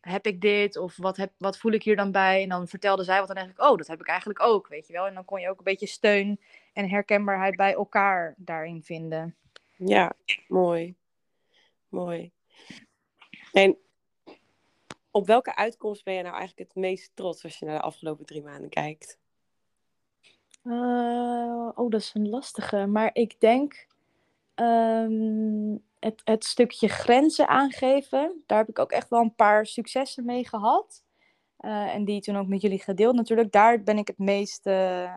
heb 0.01 0.27
ik 0.27 0.41
dit? 0.41 0.77
Of 0.77 0.97
wat, 0.97 1.17
heb, 1.17 1.33
wat 1.39 1.59
voel 1.59 1.73
ik 1.73 1.83
hier 1.83 1.97
dan 1.97 2.13
bij? 2.13 2.43
En 2.43 2.49
dan 2.49 2.69
vertelde 2.69 3.05
zij 3.05 3.19
wat 3.19 3.29
dan 3.29 3.37
eigenlijk, 3.37 3.71
oh, 3.71 3.77
dat 3.77 3.87
heb 3.87 4.01
ik 4.01 4.09
eigenlijk 4.09 4.43
ook, 4.43 4.69
weet 4.69 4.87
je 4.87 4.93
wel. 4.93 5.07
En 5.07 5.15
dan 5.15 5.25
kon 5.25 5.41
je 5.41 5.51
ook 5.51 5.59
een 5.59 5.65
beetje 5.65 5.87
steun 5.87 6.41
en 6.73 6.89
herkenbaarheid 6.89 7.57
bij 7.57 7.75
elkaar 7.75 8.35
daarin 8.37 8.83
vinden. 8.83 9.37
Ja, 9.77 10.13
mooi. 10.49 10.95
Mooi. 11.89 12.33
En 13.53 13.79
op 15.11 15.27
welke 15.27 15.57
uitkomst 15.57 16.05
ben 16.05 16.15
je 16.15 16.23
nou 16.23 16.37
eigenlijk 16.37 16.69
het 16.69 16.83
meest 16.83 17.11
trots 17.15 17.45
als 17.45 17.59
je 17.59 17.65
naar 17.65 17.77
de 17.77 17.83
afgelopen 17.83 18.27
drie 18.27 18.43
maanden 18.43 18.71
kijkt? 18.71 19.19
Uh, 20.65 21.71
oh, 21.75 21.91
dat 21.91 22.01
is 22.01 22.15
een 22.15 22.29
lastige. 22.29 22.87
Maar 22.87 23.11
ik 23.13 23.41
denk 23.41 23.87
um, 24.55 25.83
het, 25.99 26.21
het 26.25 26.45
stukje 26.45 26.89
grenzen 26.89 27.49
aangeven. 27.49 28.43
Daar 28.47 28.59
heb 28.59 28.69
ik 28.69 28.79
ook 28.79 28.93
echt 28.93 29.09
wel 29.09 29.21
een 29.21 29.35
paar 29.35 29.67
successen 29.67 30.25
mee 30.25 30.49
gehad. 30.49 31.03
Uh, 31.61 31.95
en 31.95 32.05
die 32.05 32.21
toen 32.21 32.37
ook 32.37 32.47
met 32.47 32.61
jullie 32.61 32.83
gedeeld 32.83 33.15
natuurlijk. 33.15 33.53
Daar 33.53 33.83
ben 33.83 33.99
ik 33.99 34.07
het 34.07 34.19
meest, 34.19 34.67
uh, 34.67 35.17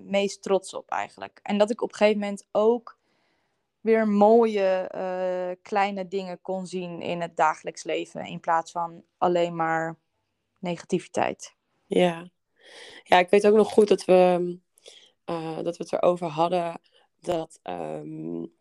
meest 0.00 0.42
trots 0.42 0.74
op 0.74 0.90
eigenlijk. 0.90 1.40
En 1.42 1.58
dat 1.58 1.70
ik 1.70 1.82
op 1.82 1.90
een 1.90 1.96
gegeven 1.96 2.20
moment 2.20 2.46
ook 2.52 2.98
weer 3.80 4.08
mooie 4.08 4.90
kleine 5.62 6.08
dingen 6.08 6.40
kon 6.40 6.66
zien 6.66 7.00
in 7.00 7.20
het 7.20 7.36
dagelijks 7.36 7.84
leven. 7.84 8.24
In 8.24 8.40
plaats 8.40 8.70
van 8.70 9.02
alleen 9.18 9.56
maar 9.56 9.96
negativiteit. 10.58 11.54
Ja, 11.86 12.28
ja 13.04 13.18
ik 13.18 13.30
weet 13.30 13.46
ook 13.46 13.56
nog 13.56 13.72
goed 13.72 13.88
dat 13.88 14.04
we, 14.04 14.58
dat 15.62 15.76
we 15.76 15.84
het 15.84 15.92
erover 15.92 16.26
hadden 16.26 16.80
dat, 17.20 17.60
um, 17.62 18.52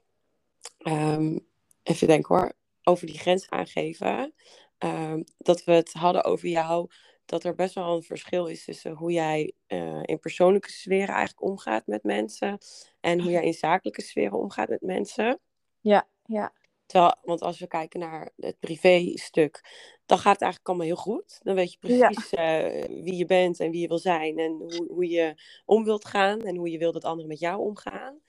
um, 0.77 1.47
even 1.83 2.07
denken 2.07 2.35
hoor, 2.35 2.53
over 2.83 3.07
die 3.07 3.17
grens 3.17 3.49
aangeven. 3.49 4.33
Um, 4.79 5.23
dat 5.37 5.63
we 5.63 5.71
het 5.71 5.93
hadden 5.93 6.23
over 6.23 6.47
jou, 6.47 6.89
dat 7.25 7.43
er 7.43 7.55
best 7.55 7.75
wel 7.75 7.95
een 7.95 8.03
verschil 8.03 8.45
is 8.45 8.65
tussen 8.65 8.91
hoe 8.91 9.11
jij 9.11 9.53
uh, 9.67 10.01
in 10.03 10.19
persoonlijke 10.19 10.71
sferen 10.71 11.15
eigenlijk 11.15 11.41
omgaat 11.41 11.87
met 11.87 12.03
mensen 12.03 12.57
en 12.99 13.21
hoe 13.21 13.31
jij 13.31 13.43
in 13.43 13.53
zakelijke 13.53 14.01
sferen 14.01 14.39
omgaat 14.39 14.69
met 14.69 14.81
mensen. 14.81 15.39
Ja, 15.81 16.07
ja. 16.25 16.53
Terwijl, 16.85 17.15
want 17.21 17.41
als 17.41 17.59
we 17.59 17.67
kijken 17.67 17.99
naar 17.99 18.31
het 18.35 18.59
privé-stuk, 18.59 19.61
dan 20.05 20.17
gaat 20.17 20.33
het 20.33 20.41
eigenlijk 20.41 20.69
allemaal 20.69 20.87
heel 20.87 20.95
goed. 20.95 21.39
Dan 21.43 21.55
weet 21.55 21.71
je 21.71 21.77
precies 21.79 22.29
eh, 22.29 22.85
wie 23.03 23.15
je 23.15 23.25
bent 23.25 23.59
en 23.59 23.71
wie 23.71 23.81
je 23.81 23.87
wil 23.87 23.99
zijn 23.99 24.37
en 24.37 24.51
hoe, 24.51 24.87
hoe 24.87 25.09
je 25.09 25.41
om 25.65 25.83
wilt 25.83 26.05
gaan 26.05 26.41
en 26.41 26.55
hoe 26.55 26.71
je 26.71 26.77
wil 26.77 26.91
dat 26.91 27.03
anderen 27.03 27.27
met 27.27 27.39
jou 27.39 27.59
omgaan. 27.59 28.19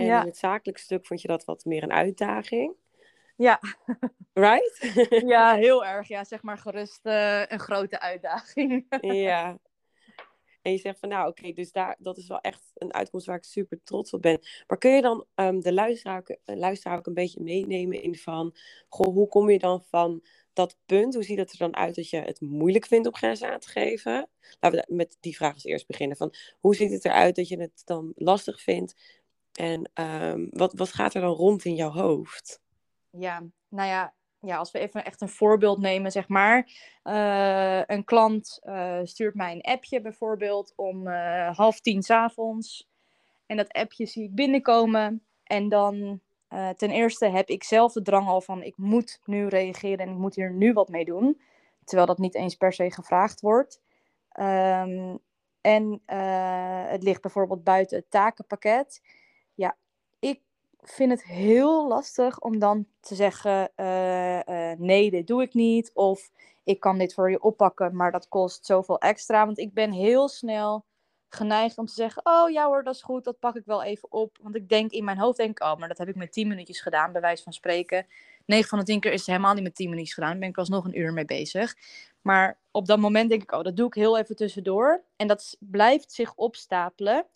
En 0.00 0.20
in 0.20 0.26
het 0.26 0.36
zakelijke 0.36 0.80
stuk 0.80 1.06
vond 1.06 1.22
je 1.22 1.28
dat 1.28 1.44
wat 1.44 1.64
meer 1.64 1.82
een 1.82 1.92
uitdaging. 1.92 2.74
Ja. 3.36 3.60
Right? 4.32 4.92
ja, 5.34 5.54
heel 5.54 5.84
erg. 5.84 6.08
Ja, 6.08 6.24
zeg 6.24 6.42
maar 6.42 6.58
gerust 6.58 7.06
uh, 7.06 7.46
een 7.46 7.58
grote 7.58 8.00
uitdaging. 8.00 8.86
ja, 9.00 9.58
en 10.62 10.72
je 10.72 10.78
zegt 10.78 10.98
van 10.98 11.08
nou 11.08 11.28
oké, 11.28 11.52
dus 11.52 11.72
daar, 11.72 11.96
dat 11.98 12.18
is 12.18 12.26
wel 12.26 12.40
echt 12.40 12.70
een 12.74 12.94
uitkomst 12.94 13.26
waar 13.26 13.36
ik 13.36 13.44
super 13.44 13.80
trots 13.84 14.12
op 14.12 14.22
ben. 14.22 14.40
Maar 14.66 14.78
kun 14.78 14.90
je 14.90 15.02
dan 15.02 15.26
um, 15.34 15.60
de 15.60 15.72
luisteraar, 15.72 16.22
eh, 16.44 16.56
luisteraar 16.56 16.98
ook 16.98 17.06
een 17.06 17.14
beetje 17.14 17.42
meenemen 17.42 18.02
in 18.02 18.16
van, 18.16 18.56
goh, 18.88 19.14
hoe 19.14 19.28
kom 19.28 19.50
je 19.50 19.58
dan 19.58 19.82
van 19.82 20.24
dat 20.52 20.76
punt, 20.86 21.14
hoe 21.14 21.22
ziet 21.22 21.38
het 21.38 21.52
er 21.52 21.58
dan 21.58 21.76
uit 21.76 21.94
dat 21.94 22.10
je 22.10 22.16
het 22.16 22.40
moeilijk 22.40 22.86
vindt 22.86 23.06
om 23.06 23.14
grenzen 23.14 23.52
aan 23.52 23.58
te 23.58 23.68
geven? 23.68 24.28
Laten 24.60 24.78
we 24.78 24.94
met 24.94 25.16
die 25.20 25.36
vraag 25.36 25.54
eens 25.54 25.64
eerst 25.64 25.86
beginnen. 25.86 26.16
Van, 26.16 26.34
hoe 26.60 26.74
ziet 26.74 26.90
het 26.90 27.04
eruit 27.04 27.36
dat 27.36 27.48
je 27.48 27.60
het 27.60 27.82
dan 27.84 28.12
lastig 28.16 28.60
vindt? 28.60 29.19
En 29.60 29.90
um, 29.94 30.48
wat, 30.50 30.72
wat 30.72 30.92
gaat 30.92 31.14
er 31.14 31.20
dan 31.20 31.34
rond 31.34 31.64
in 31.64 31.74
jouw 31.74 31.90
hoofd? 31.90 32.60
Ja, 33.10 33.42
nou 33.68 33.88
ja, 33.88 34.14
ja, 34.38 34.56
als 34.56 34.70
we 34.70 34.78
even 34.78 35.04
echt 35.04 35.20
een 35.20 35.28
voorbeeld 35.28 35.78
nemen, 35.78 36.10
zeg 36.10 36.28
maar. 36.28 36.68
Uh, 37.04 37.82
een 37.86 38.04
klant 38.04 38.60
uh, 38.64 38.98
stuurt 39.02 39.34
mij 39.34 39.52
een 39.52 39.72
appje 39.72 40.00
bijvoorbeeld 40.00 40.72
om 40.76 41.06
uh, 41.06 41.56
half 41.56 41.80
tien 41.80 42.02
s 42.02 42.10
avonds. 42.10 42.88
En 43.46 43.56
dat 43.56 43.72
appje 43.72 44.06
zie 44.06 44.24
ik 44.24 44.34
binnenkomen. 44.34 45.22
En 45.44 45.68
dan 45.68 46.20
ten 46.76 46.90
eerste 46.90 47.26
heb 47.26 47.48
ik 47.48 47.64
zelf 47.64 47.92
de 47.92 48.02
drang 48.02 48.28
al 48.28 48.40
van 48.40 48.62
ik 48.62 48.76
moet 48.76 49.20
nu 49.24 49.46
reageren 49.46 49.98
en 49.98 50.12
ik 50.12 50.18
moet 50.18 50.34
hier 50.34 50.52
nu 50.52 50.72
wat 50.72 50.88
mee 50.88 51.04
doen. 51.04 51.40
Terwijl 51.84 52.06
dat 52.06 52.18
niet 52.18 52.34
eens 52.34 52.54
per 52.54 52.72
se 52.72 52.92
gevraagd 52.92 53.40
wordt. 53.40 53.80
Um, 54.40 55.18
en 55.60 56.02
het 56.86 57.02
ligt 57.02 57.22
bijvoorbeeld 57.22 57.64
buiten 57.64 57.98
het 57.98 58.10
takenpakket. 58.10 59.00
Ik 60.82 60.88
vind 60.88 61.10
het 61.10 61.24
heel 61.24 61.88
lastig 61.88 62.38
om 62.38 62.58
dan 62.58 62.86
te 63.00 63.14
zeggen: 63.14 63.70
uh, 63.76 64.38
uh, 64.38 64.72
nee, 64.78 65.10
dit 65.10 65.26
doe 65.26 65.42
ik 65.42 65.54
niet. 65.54 65.90
Of 65.94 66.30
ik 66.64 66.80
kan 66.80 66.98
dit 66.98 67.14
voor 67.14 67.30
je 67.30 67.42
oppakken, 67.42 67.96
maar 67.96 68.12
dat 68.12 68.28
kost 68.28 68.66
zoveel 68.66 68.98
extra. 68.98 69.46
Want 69.46 69.58
ik 69.58 69.74
ben 69.74 69.92
heel 69.92 70.28
snel 70.28 70.84
geneigd 71.28 71.78
om 71.78 71.86
te 71.86 71.92
zeggen: 71.92 72.26
Oh 72.26 72.50
ja 72.50 72.66
hoor, 72.66 72.84
dat 72.84 72.94
is 72.94 73.02
goed, 73.02 73.24
dat 73.24 73.38
pak 73.38 73.56
ik 73.56 73.64
wel 73.64 73.82
even 73.82 74.12
op. 74.12 74.38
Want 74.42 74.54
ik 74.56 74.68
denk 74.68 74.90
in 74.90 75.04
mijn 75.04 75.18
hoofd: 75.18 75.36
denk, 75.36 75.62
Oh, 75.62 75.76
maar 75.76 75.88
dat 75.88 75.98
heb 75.98 76.08
ik 76.08 76.16
met 76.16 76.32
10 76.32 76.48
minuutjes 76.48 76.80
gedaan, 76.80 77.12
bij 77.12 77.20
wijze 77.20 77.42
van 77.42 77.52
spreken. 77.52 78.06
9 78.46 78.68
van 78.68 78.78
de 78.78 78.84
10 78.84 79.00
keer 79.00 79.12
is 79.12 79.18
het 79.18 79.28
helemaal 79.28 79.54
niet 79.54 79.62
met 79.62 79.74
10 79.74 79.88
minuutjes 79.90 80.14
gedaan. 80.14 80.30
Daar 80.30 80.40
ben 80.40 80.48
ik 80.48 80.58
alsnog 80.58 80.84
een 80.84 80.98
uur 80.98 81.12
mee 81.12 81.24
bezig. 81.24 81.76
Maar 82.20 82.58
op 82.70 82.86
dat 82.86 82.98
moment 82.98 83.28
denk 83.28 83.42
ik: 83.42 83.52
Oh, 83.52 83.62
dat 83.62 83.76
doe 83.76 83.86
ik 83.86 83.94
heel 83.94 84.18
even 84.18 84.36
tussendoor. 84.36 85.04
En 85.16 85.26
dat 85.26 85.56
blijft 85.58 86.12
zich 86.12 86.34
opstapelen. 86.34 87.26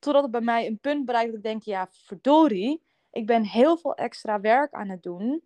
Totdat 0.00 0.22
het 0.22 0.30
bij 0.30 0.40
mij 0.40 0.66
een 0.66 0.78
punt 0.78 1.04
bereikt 1.04 1.28
dat 1.28 1.36
ik 1.36 1.42
denk, 1.42 1.62
ja, 1.62 1.88
verdorie, 1.90 2.82
ik 3.10 3.26
ben 3.26 3.44
heel 3.44 3.76
veel 3.76 3.94
extra 3.94 4.40
werk 4.40 4.72
aan 4.72 4.88
het 4.88 5.02
doen. 5.02 5.42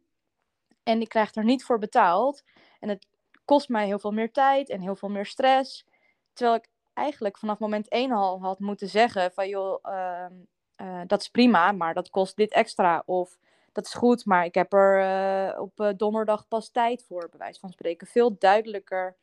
En 0.82 1.00
ik 1.00 1.08
krijg 1.08 1.34
er 1.34 1.44
niet 1.44 1.64
voor 1.64 1.78
betaald. 1.78 2.42
En 2.80 2.88
het 2.88 3.06
kost 3.44 3.68
mij 3.68 3.86
heel 3.86 3.98
veel 3.98 4.12
meer 4.12 4.32
tijd 4.32 4.68
en 4.68 4.80
heel 4.80 4.96
veel 4.96 5.08
meer 5.08 5.26
stress. 5.26 5.86
Terwijl 6.32 6.56
ik 6.56 6.68
eigenlijk 6.92 7.38
vanaf 7.38 7.58
moment 7.58 7.88
1 7.88 8.12
al 8.12 8.40
had 8.40 8.58
moeten 8.58 8.88
zeggen 8.88 9.32
van 9.32 9.48
joh, 9.48 9.78
uh, 9.82 10.26
uh, 10.76 11.00
dat 11.06 11.20
is 11.20 11.28
prima, 11.28 11.72
maar 11.72 11.94
dat 11.94 12.10
kost 12.10 12.36
dit 12.36 12.52
extra. 12.52 13.02
Of 13.06 13.38
dat 13.72 13.86
is 13.86 13.94
goed, 13.94 14.24
maar 14.24 14.44
ik 14.44 14.54
heb 14.54 14.72
er 14.72 15.00
uh, 15.00 15.60
op 15.60 15.94
donderdag 15.96 16.48
pas 16.48 16.70
tijd 16.70 17.04
voor, 17.04 17.28
bij 17.30 17.38
wijze 17.38 17.60
van 17.60 17.70
spreken. 17.70 18.06
Veel 18.06 18.38
duidelijker 18.38 19.16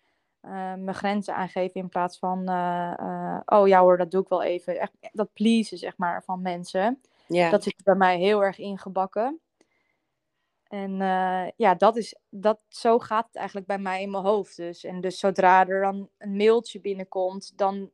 mijn 0.49 0.93
grenzen 0.93 1.35
aangeven 1.35 1.81
in 1.81 1.89
plaats 1.89 2.17
van, 2.17 2.49
uh, 2.49 2.93
uh, 2.99 3.39
oh 3.45 3.67
ja 3.67 3.79
hoor, 3.79 3.97
dat 3.97 4.11
doe 4.11 4.21
ik 4.21 4.27
wel 4.27 4.43
even. 4.43 4.79
Echt, 4.79 4.91
dat 5.11 5.33
pleasen, 5.33 5.77
zeg 5.77 5.97
maar, 5.97 6.23
van 6.23 6.41
mensen. 6.41 7.01
Dat 7.27 7.63
zit 7.63 7.83
bij 7.83 7.95
mij 7.95 8.17
heel 8.17 8.43
erg 8.43 8.57
ingebakken. 8.57 9.39
En 10.67 10.97
ja, 11.55 11.75
dat 11.75 11.97
is, 11.97 12.15
dat, 12.29 12.59
zo 12.67 12.99
gaat 12.99 13.25
het 13.25 13.35
eigenlijk 13.35 13.67
bij 13.67 13.79
mij 13.79 14.01
in 14.01 14.11
mijn 14.11 14.23
hoofd. 14.23 14.55
Dus. 14.55 14.83
En 14.83 15.01
dus 15.01 15.19
zodra 15.19 15.67
er 15.67 15.81
dan 15.81 16.09
een 16.17 16.35
mailtje 16.35 16.81
binnenkomt, 16.81 17.57
dan 17.57 17.91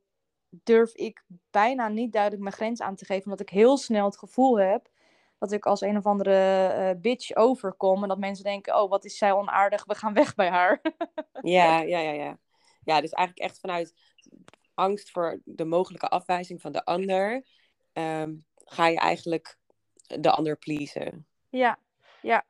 durf 0.50 0.96
ik 0.96 1.24
bijna 1.52 1.88
niet 1.88 2.12
duidelijk 2.12 2.44
mijn 2.44 2.56
grens 2.56 2.82
aan 2.82 2.96
te 2.96 3.06
geven. 3.06 3.24
Omdat 3.24 3.40
ik 3.40 3.50
heel 3.50 3.78
snel 3.78 4.06
het 4.06 4.18
gevoel 4.18 4.60
heb 4.60 4.90
dat 5.38 5.52
ik 5.52 5.66
als 5.66 5.82
een 5.82 5.98
of 5.98 6.06
andere 6.06 6.76
uh, 6.78 7.02
bitch 7.02 7.36
overkom. 7.36 8.02
En 8.02 8.10
dat 8.10 8.18
mensen 8.18 8.44
denken, 8.44 8.82
oh, 8.82 8.90
wat 8.90 9.06
is 9.06 9.18
zij 9.18 9.32
onaardig, 9.32 9.86
we 9.86 9.96
gaan 9.96 10.14
weg 10.14 10.36
bij 10.36 10.50
haar. 10.50 10.82
ja, 11.42 11.82
ja, 11.82 12.00
ja, 12.00 12.12
ja. 12.12 12.38
Ja, 12.84 13.02
dus 13.02 13.12
eigenlijk 13.12 13.50
echt 13.50 13.60
vanuit 13.60 13.94
angst 14.74 15.12
voor 15.12 15.42
de 15.44 15.66
mogelijke 15.66 16.08
afwijzing 16.08 16.62
van 16.62 16.72
de 16.72 16.86
ander... 16.86 17.46
Um, 17.94 18.46
ga 18.68 18.88
je 18.88 18.98
eigenlijk 18.98 19.58
de 19.98 20.32
ander 20.32 20.58
pleasen. 20.58 21.28
Ja, 21.50 21.80
ja. 22.22 22.46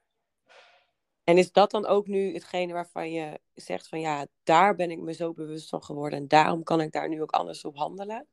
En 1.24 1.38
is 1.38 1.52
dat 1.52 1.72
dan 1.72 1.86
ook 1.86 2.08
nu 2.08 2.34
hetgene 2.34 2.74
waarvan 2.74 3.12
je 3.12 3.40
zegt 3.54 3.88
van 3.88 4.00
ja, 4.00 4.28
daar 4.44 4.76
ben 4.76 4.92
ik 4.92 5.00
me 5.00 5.14
zo 5.14 5.34
bewust 5.34 5.70
van 5.70 5.84
geworden 5.84 6.20
en 6.20 6.28
daarom 6.28 6.64
kan 6.64 6.82
ik 6.82 6.92
daar 6.92 7.10
nu 7.10 7.22
ook 7.22 7.32
anders 7.32 7.66
op 7.66 7.78
handelen? 7.78 8.28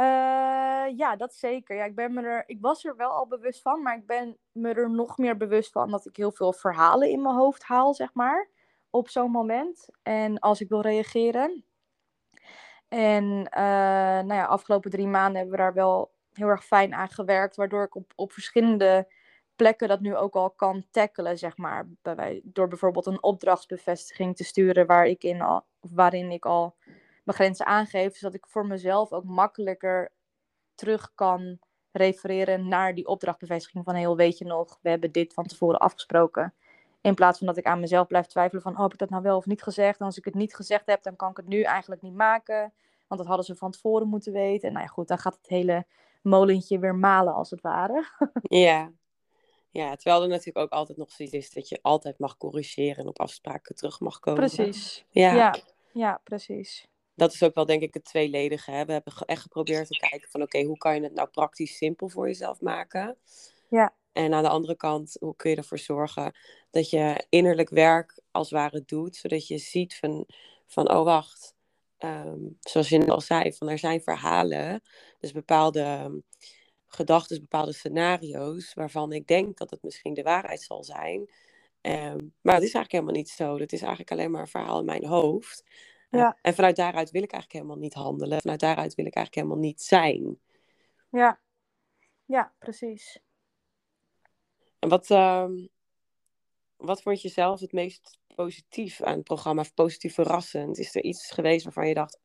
Uh, 0.00 0.96
ja, 0.96 1.16
dat 1.16 1.34
zeker. 1.34 1.76
Ja, 1.76 1.84
ik, 1.84 1.94
ben 1.94 2.12
me 2.14 2.22
er, 2.22 2.42
ik 2.46 2.58
was 2.60 2.84
er 2.84 2.96
wel 2.96 3.10
al 3.10 3.26
bewust 3.26 3.62
van, 3.62 3.82
maar 3.82 3.96
ik 3.96 4.06
ben 4.06 4.36
me 4.52 4.74
er 4.74 4.90
nog 4.90 5.18
meer 5.18 5.36
bewust 5.36 5.72
van 5.72 5.90
dat 5.90 6.06
ik 6.06 6.16
heel 6.16 6.32
veel 6.32 6.52
verhalen 6.52 7.10
in 7.10 7.22
mijn 7.22 7.34
hoofd 7.34 7.62
haal, 7.62 7.94
zeg 7.94 8.14
maar, 8.14 8.48
op 8.90 9.08
zo'n 9.08 9.30
moment. 9.30 9.88
En 10.02 10.38
als 10.38 10.60
ik 10.60 10.68
wil 10.68 10.80
reageren. 10.80 11.64
En 12.88 13.24
uh, 13.24 13.60
nou 14.20 14.34
ja, 14.34 14.44
afgelopen 14.44 14.90
drie 14.90 15.06
maanden 15.06 15.34
hebben 15.34 15.56
we 15.56 15.62
daar 15.62 15.74
wel 15.74 16.12
heel 16.32 16.48
erg 16.48 16.64
fijn 16.64 16.94
aan 16.94 17.08
gewerkt, 17.08 17.56
waardoor 17.56 17.84
ik 17.84 17.94
op, 17.94 18.12
op 18.14 18.32
verschillende 18.32 19.12
plekken 19.56 19.88
dat 19.88 20.00
nu 20.00 20.16
ook 20.16 20.34
al 20.34 20.50
kan 20.50 20.86
tackelen, 20.90 21.38
zeg 21.38 21.56
maar. 21.56 21.88
Bij, 22.02 22.40
door 22.44 22.68
bijvoorbeeld 22.68 23.06
een 23.06 23.22
opdrachtsbevestiging 23.22 24.36
te 24.36 24.44
sturen 24.44 24.86
waar 24.86 25.06
ik 25.06 25.22
in 25.22 25.40
al, 25.40 25.64
waarin 25.80 26.30
ik 26.30 26.46
al 26.46 26.76
mijn 27.24 27.38
grenzen 27.38 27.66
aangeef, 27.66 28.16
zodat 28.16 28.34
ik 28.34 28.46
voor 28.46 28.66
mezelf 28.66 29.12
ook 29.12 29.24
makkelijker 29.24 30.12
terug 30.74 31.12
kan 31.14 31.58
refereren 31.92 32.68
naar 32.68 32.94
die 32.94 33.06
opdrachtbevestiging 33.06 33.84
van 33.84 33.94
heel 33.94 34.16
weet 34.16 34.38
je 34.38 34.44
nog, 34.44 34.78
we 34.82 34.88
hebben 34.88 35.12
dit 35.12 35.34
van 35.34 35.44
tevoren 35.44 35.78
afgesproken. 35.78 36.54
In 37.00 37.14
plaats 37.14 37.38
van 37.38 37.46
dat 37.46 37.56
ik 37.56 37.64
aan 37.64 37.80
mezelf 37.80 38.06
blijf 38.06 38.26
twijfelen 38.26 38.62
van, 38.62 38.72
oh, 38.72 38.82
heb 38.82 38.92
ik 38.92 38.98
dat 38.98 39.10
nou 39.10 39.22
wel 39.22 39.36
of 39.36 39.46
niet 39.46 39.62
gezegd? 39.62 40.00
En 40.00 40.06
als 40.06 40.18
ik 40.18 40.24
het 40.24 40.34
niet 40.34 40.54
gezegd 40.54 40.86
heb, 40.86 41.02
dan 41.02 41.16
kan 41.16 41.30
ik 41.30 41.36
het 41.36 41.48
nu 41.48 41.62
eigenlijk 41.62 42.02
niet 42.02 42.14
maken. 42.14 42.72
Want 43.06 43.20
dat 43.20 43.26
hadden 43.26 43.46
ze 43.46 43.56
van 43.56 43.70
tevoren 43.70 44.08
moeten 44.08 44.32
weten. 44.32 44.68
En 44.68 44.74
nou 44.74 44.86
ja, 44.86 44.92
goed, 44.92 45.08
dan 45.08 45.18
gaat 45.18 45.36
het 45.36 45.48
hele 45.48 45.86
molentje 46.22 46.78
weer 46.78 46.94
malen, 46.94 47.34
als 47.34 47.50
het 47.50 47.60
ware. 47.60 48.04
ja. 48.42 48.92
ja, 49.70 49.96
terwijl 49.96 50.22
er 50.22 50.28
natuurlijk 50.28 50.58
ook 50.58 50.78
altijd 50.78 50.98
nog 50.98 51.10
zoiets 51.10 51.34
is 51.34 51.52
dat 51.52 51.68
je 51.68 51.78
altijd 51.82 52.18
mag 52.18 52.36
corrigeren 52.36 52.96
en 52.96 53.08
op 53.08 53.20
afspraken 53.20 53.74
terug 53.74 54.00
mag 54.00 54.18
komen. 54.18 54.40
Precies. 54.40 55.04
Ja, 55.08 55.34
ja, 55.34 55.54
ja 55.92 56.20
precies 56.24 56.89
dat 57.20 57.32
is 57.32 57.42
ook 57.42 57.54
wel 57.54 57.66
denk 57.66 57.82
ik 57.82 57.94
het 57.94 58.04
tweeledige. 58.04 58.70
Hè? 58.70 58.84
We 58.84 58.92
hebben 58.92 59.12
echt 59.26 59.42
geprobeerd 59.42 59.86
te 59.86 59.98
kijken 59.98 60.30
van 60.30 60.42
oké, 60.42 60.62
hoe 60.62 60.78
kan 60.78 60.94
je 60.94 61.02
het 61.02 61.14
nou 61.14 61.28
praktisch 61.28 61.76
simpel 61.76 62.08
voor 62.08 62.26
jezelf 62.26 62.60
maken? 62.60 63.16
Ja. 63.68 63.94
En 64.12 64.34
aan 64.34 64.42
de 64.42 64.48
andere 64.48 64.76
kant, 64.76 65.16
hoe 65.20 65.36
kun 65.36 65.50
je 65.50 65.56
ervoor 65.56 65.78
zorgen 65.78 66.34
dat 66.70 66.90
je 66.90 67.26
innerlijk 67.28 67.68
werk 67.68 68.20
als 68.30 68.50
het 68.50 68.58
ware 68.58 68.82
doet, 68.86 69.16
zodat 69.16 69.46
je 69.46 69.58
ziet 69.58 69.96
van, 69.96 70.26
van 70.66 70.90
oh 70.90 71.04
wacht, 71.04 71.54
um, 71.98 72.56
zoals 72.60 72.88
je 72.88 72.98
net 72.98 73.10
al 73.10 73.20
zei, 73.20 73.52
van 73.52 73.68
er 73.68 73.78
zijn 73.78 74.02
verhalen, 74.02 74.82
dus 75.18 75.32
bepaalde 75.32 76.00
um, 76.04 76.22
gedachten, 76.86 77.40
bepaalde 77.40 77.72
scenario's, 77.72 78.74
waarvan 78.74 79.12
ik 79.12 79.26
denk 79.26 79.58
dat 79.58 79.70
het 79.70 79.82
misschien 79.82 80.14
de 80.14 80.22
waarheid 80.22 80.62
zal 80.62 80.84
zijn. 80.84 81.30
Um, 81.82 82.34
maar 82.40 82.54
het 82.54 82.64
is 82.64 82.74
eigenlijk 82.74 82.92
helemaal 82.92 83.14
niet 83.14 83.28
zo. 83.28 83.58
Het 83.58 83.72
is 83.72 83.80
eigenlijk 83.80 84.10
alleen 84.10 84.30
maar 84.30 84.40
een 84.40 84.46
verhaal 84.46 84.78
in 84.78 84.84
mijn 84.84 85.06
hoofd. 85.06 85.64
Ja. 86.10 86.38
En 86.42 86.54
vanuit 86.54 86.76
daaruit 86.76 87.10
wil 87.10 87.22
ik 87.22 87.32
eigenlijk 87.32 87.62
helemaal 87.62 87.82
niet 87.82 87.94
handelen. 87.94 88.40
Vanuit 88.40 88.60
daaruit 88.60 88.94
wil 88.94 89.06
ik 89.06 89.14
eigenlijk 89.14 89.46
helemaal 89.46 89.68
niet 89.68 89.82
zijn. 89.82 90.40
Ja, 91.10 91.40
ja 92.24 92.52
precies. 92.58 93.20
En 94.78 94.88
wat, 94.88 95.10
uh, 95.10 95.48
wat 96.76 97.02
vond 97.02 97.22
je 97.22 97.28
zelf 97.28 97.60
het 97.60 97.72
meest 97.72 98.18
positief 98.34 99.02
aan 99.02 99.14
het 99.14 99.24
programma? 99.24 99.60
Of 99.60 99.74
positief 99.74 100.14
verrassend? 100.14 100.78
Is 100.78 100.94
er 100.94 101.02
iets 101.02 101.30
geweest 101.30 101.64
waarvan 101.64 101.88
je 101.88 101.94
dacht... 101.94 102.18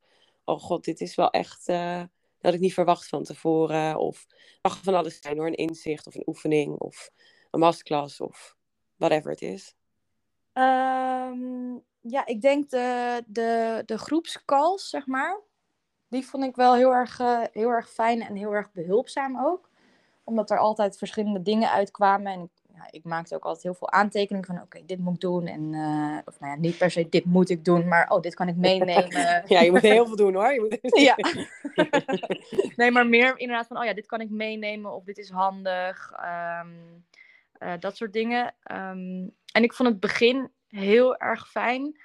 Oh 0.44 0.60
god, 0.60 0.84
dit 0.84 1.02
is 1.02 1.16
wel 1.16 1.30
echt... 1.30 1.68
Uh, 1.68 2.00
dat 2.00 2.54
had 2.54 2.54
ik 2.54 2.60
niet 2.60 2.74
verwacht 2.74 3.08
van 3.08 3.24
tevoren. 3.24 3.98
Of 3.98 4.26
mag 4.62 4.84
van 4.84 4.94
alles 4.94 5.22
zijn 5.22 5.38
hoor. 5.38 5.48
Een 5.48 5.54
inzicht 5.56 6.08
of 6.08 6.16
een 6.16 6.28
oefening 6.28 6.78
of 6.78 7.10
een 7.52 7.60
masterclass 7.60 8.22
of 8.22 8.56
whatever 8.96 9.32
het 9.32 9.42
is. 9.42 9.76
Um, 10.54 11.84
ja, 12.08 12.26
ik 12.26 12.42
denk 12.42 12.70
de, 12.70 13.24
de, 13.26 13.84
de 13.86 13.98
groepscalls, 13.98 14.90
zeg 14.90 15.08
maar. 15.08 15.40
Die 16.10 16.26
vond 16.26 16.44
ik 16.44 16.56
wel 16.56 16.76
heel 16.76 16.94
erg, 16.94 17.20
uh, 17.20 17.42
heel 17.52 17.70
erg 17.70 17.90
fijn 17.90 18.22
en 18.22 18.36
heel 18.36 18.52
erg 18.52 18.72
behulpzaam 18.72 19.40
ook. 19.40 19.70
Omdat 20.24 20.52
er 20.52 20.58
altijd 20.58 20.98
verschillende 20.98 21.42
dingen 21.42 21.72
uitkwamen. 21.72 22.32
En 22.32 22.50
ja, 22.74 22.88
ik 22.90 23.04
maakte 23.04 23.36
ook 23.36 23.44
altijd 23.44 23.64
heel 23.64 23.74
veel 23.74 23.92
aantekeningen 23.92 24.48
van, 24.48 24.62
oké, 24.62 24.82
dit 24.86 25.00
moet 25.00 25.14
ik 25.14 25.20
doen. 25.20 25.48
En, 25.48 25.74
eh, 25.74 26.18
of 26.26 26.40
nou 26.40 26.52
ja, 26.52 26.60
niet 26.60 26.78
per 26.78 26.92
se 26.92 27.10
dit 27.10 27.26
moet 27.26 27.50
ik 27.50 27.66
doen, 27.66 27.88
maar 27.88 28.10
oh, 28.10 28.22
dit 28.22 28.36
kan 28.36 28.48
ik 28.48 28.56
meenemen. 28.56 29.44
ja, 29.54 29.62
je 29.62 29.72
moet 29.72 29.82
heel 29.82 30.08
veel 30.08 30.16
doen 30.16 30.34
hoor. 30.34 30.54
Je 30.54 30.60
moet... 30.60 31.00
ja. 31.10 31.16
nee, 32.82 32.92
maar 32.92 33.08
meer 33.08 33.40
inderdaad 33.40 33.68
van, 33.68 33.78
oh 33.78 33.86
ja, 33.86 33.94
dit 33.94 34.06
kan 34.06 34.22
ik 34.22 34.30
meenemen 34.30 34.94
of 34.94 35.04
dit 35.04 35.18
is 35.18 35.30
handig. 35.30 36.12
Ehm, 36.16 36.70
eh, 37.52 37.74
dat 37.80 37.98
soort 37.98 38.14
dingen. 38.14 38.56
Ehm, 38.64 39.28
en 39.52 39.64
ik 39.64 39.74
vond 39.74 39.90
het 39.90 40.00
begin 40.00 40.52
heel 40.76 41.18
erg 41.18 41.50
fijn. 41.50 42.00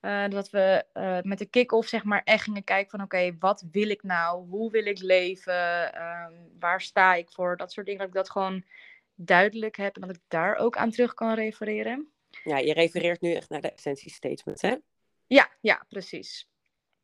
Uh, 0.00 0.28
dat 0.28 0.50
we 0.50 0.84
uh, 0.94 1.18
met 1.22 1.38
de 1.38 1.46
kick-off 1.46 1.88
zeg 1.88 2.04
maar 2.04 2.22
echt 2.24 2.42
gingen 2.42 2.64
kijken 2.64 2.90
van 2.90 3.02
oké, 3.02 3.36
wat 3.38 3.64
wil 3.70 3.90
ik 3.90 4.02
nou? 4.02 4.48
Hoe 4.48 4.70
wil 4.70 4.86
ik 4.86 4.98
leven? 4.98 6.02
Um, 6.02 6.50
waar 6.58 6.80
sta 6.80 7.14
ik 7.14 7.30
voor? 7.30 7.56
Dat 7.56 7.72
soort 7.72 7.86
dingen. 7.86 8.00
Dat 8.00 8.08
ik 8.08 8.14
dat 8.14 8.30
gewoon 8.30 8.64
duidelijk 9.14 9.76
heb 9.76 9.94
en 9.94 10.00
dat 10.00 10.16
ik 10.16 10.22
daar 10.28 10.56
ook 10.56 10.76
aan 10.76 10.90
terug 10.90 11.14
kan 11.14 11.34
refereren. 11.34 12.08
Ja, 12.44 12.58
je 12.58 12.72
refereert 12.72 13.20
nu 13.20 13.32
echt 13.32 13.48
naar 13.48 13.60
de 13.60 13.72
essentie 13.72 14.10
statements, 14.10 14.62
hè? 14.62 14.76
Ja, 15.26 15.50
ja, 15.60 15.84
precies. 15.88 16.48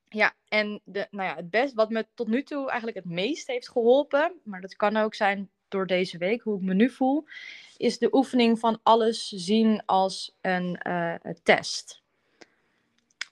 Ja, 0.09 0.35
en 0.49 0.81
de, 0.85 1.07
nou 1.11 1.29
ja, 1.29 1.37
het 1.37 1.51
best 1.51 1.75
wat 1.75 1.91
me 1.91 2.07
tot 2.15 2.29
nu 2.29 2.43
toe 2.43 2.69
eigenlijk 2.69 2.97
het 2.97 3.15
meest 3.15 3.47
heeft 3.47 3.71
geholpen, 3.71 4.41
maar 4.45 4.61
dat 4.61 4.77
kan 4.77 4.97
ook 4.97 5.15
zijn 5.15 5.51
door 5.71 5.87
deze 5.87 6.19
week, 6.19 6.43
hoe 6.43 6.57
ik 6.57 6.63
me 6.63 6.75
nu 6.75 6.91
voel, 6.91 7.25
is 7.77 7.99
de 7.99 8.15
oefening 8.15 8.59
van 8.59 8.81
alles 8.83 9.29
zien 9.29 9.83
als 9.87 10.37
een 10.41 10.81
uh, 10.87 11.15
test. 11.43 12.03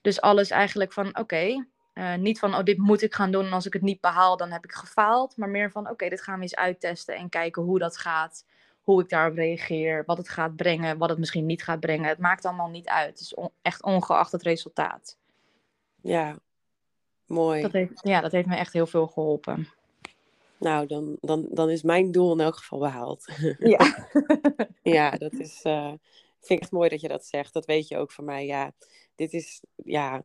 Dus 0.03 0.21
alles 0.21 0.51
eigenlijk 0.51 0.93
van 0.93 1.19
oké, 1.19 1.67
uh, 1.95 2.15
niet 2.15 2.39
van 2.39 2.55
oh 2.55 2.63
dit 2.63 2.79
moet 2.79 3.03
ik 3.03 3.15
gaan 3.15 3.31
doen 3.31 3.45
en 3.45 3.53
als 3.53 3.67
ik 3.67 3.73
het 3.73 3.83
niet 3.83 4.01
behaal 4.01 4.37
dan 4.37 4.51
heb 4.51 4.65
ik 4.65 4.73
gefaald, 4.73 5.37
maar 5.37 5.49
meer 5.49 5.71
van 5.71 5.91
oké, 5.91 6.09
dit 6.09 6.23
gaan 6.23 6.37
we 6.37 6.43
eens 6.43 6.57
uittesten 6.57 7.17
en 7.17 7.29
kijken 7.29 7.63
hoe 7.63 7.79
dat 7.79 7.97
gaat, 7.97 8.45
hoe 8.83 9.03
ik 9.03 9.09
daarop 9.09 9.37
reageer, 9.37 10.03
wat 10.07 10.17
het 10.17 10.29
gaat 10.29 10.57
brengen, 10.57 10.99
wat 10.99 11.09
het 11.09 11.19
misschien 11.19 11.47
niet 11.47 11.65
gaat 11.65 11.81
brengen. 11.81 12.09
Het 12.09 12.19
maakt 12.19 12.45
allemaal 12.45 12.69
niet 12.69 12.89
uit. 12.89 13.09
Het 13.09 13.21
is 13.21 13.35
on 13.35 13.51
echt 13.63 13.83
ongeacht 13.83 14.33
het 14.33 14.43
resultaat. 14.43 15.17
Ja, 16.01 16.39
mooi. 17.27 17.63
Dat 17.63 17.73
heeft, 17.73 18.01
ja, 18.03 18.21
dat 18.21 18.33
heeft 18.33 18.49
me 18.49 18.57
echt 18.57 18.73
heel 18.73 18.87
veel 18.87 19.07
geholpen. 19.07 19.69
Nou, 20.59 20.87
dan, 20.87 21.17
dan, 21.21 21.47
dan 21.51 21.71
is 21.71 21.83
mijn 21.83 22.13
doel 22.13 22.33
in 22.33 22.41
elk 22.41 22.57
geval 22.57 22.79
behaald. 22.79 23.25
Ja, 23.59 24.09
ja 24.83 25.11
dat 25.25 25.33
is, 25.33 25.61
uh, 25.65 25.93
vind 26.39 26.51
ik 26.51 26.61
echt 26.61 26.71
mooi 26.71 26.89
dat 26.89 27.01
je 27.01 27.09
dat 27.09 27.27
zegt. 27.27 27.53
Dat 27.53 27.67
weet 27.67 27.89
je 27.89 27.97
ook 27.97 28.13
van 28.13 28.25
mij. 28.25 28.47
Ja, 28.47 28.73
dit 29.15 29.33
is, 29.33 29.63
ja, 29.85 30.25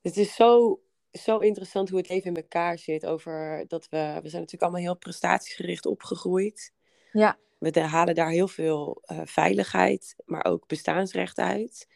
dit 0.00 0.16
is 0.16 0.34
zo, 0.34 0.80
zo 1.12 1.38
interessant 1.38 1.88
hoe 1.88 1.98
het 1.98 2.08
leven 2.08 2.30
in 2.30 2.36
elkaar 2.36 2.78
zit. 2.78 3.06
Over 3.06 3.64
dat 3.68 3.88
we, 3.88 3.96
we 3.98 4.28
zijn 4.28 4.42
natuurlijk 4.42 4.62
allemaal 4.62 4.80
heel 4.80 4.96
prestatiegericht 4.96 5.86
opgegroeid. 5.86 6.72
Ja. 7.12 7.38
We 7.58 7.80
halen 7.80 8.14
daar 8.14 8.30
heel 8.30 8.48
veel 8.48 9.02
uh, 9.06 9.20
veiligheid, 9.24 10.16
maar 10.24 10.44
ook 10.44 10.66
bestaansrecht 10.66 11.38
uit. 11.38 11.88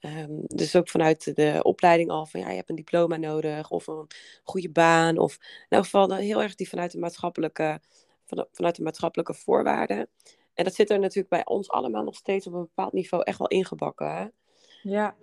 Um, 0.00 0.42
dus 0.46 0.76
ook 0.76 0.88
vanuit 0.88 1.36
de 1.36 1.60
opleiding 1.62 2.10
al 2.10 2.26
van 2.26 2.40
ja, 2.40 2.48
je 2.48 2.56
hebt 2.56 2.68
een 2.68 2.76
diploma 2.76 3.16
nodig 3.16 3.70
of 3.70 3.86
een 3.86 4.06
goede 4.42 4.70
baan. 4.70 5.18
Of 5.18 5.38
in 5.40 5.66
elk 5.68 5.84
geval 5.84 6.14
heel 6.14 6.42
erg 6.42 6.54
die 6.54 6.68
vanuit 6.68 6.92
de 6.92 6.98
maatschappelijke, 6.98 7.80
vanuit 8.52 8.76
de 8.76 8.82
maatschappelijke 8.82 9.34
voorwaarden. 9.34 10.08
En 10.54 10.64
dat 10.64 10.74
zit 10.74 10.90
er 10.90 10.98
natuurlijk 10.98 11.28
bij 11.28 11.46
ons 11.46 11.70
allemaal 11.70 12.04
nog 12.04 12.14
steeds 12.14 12.46
op 12.46 12.52
een 12.52 12.60
bepaald 12.60 12.92
niveau 12.92 13.24
echt 13.24 13.38
wel 13.38 13.48
ingebakken. 13.48 14.16
Hè? 14.16 14.26
Ja. 14.82 15.16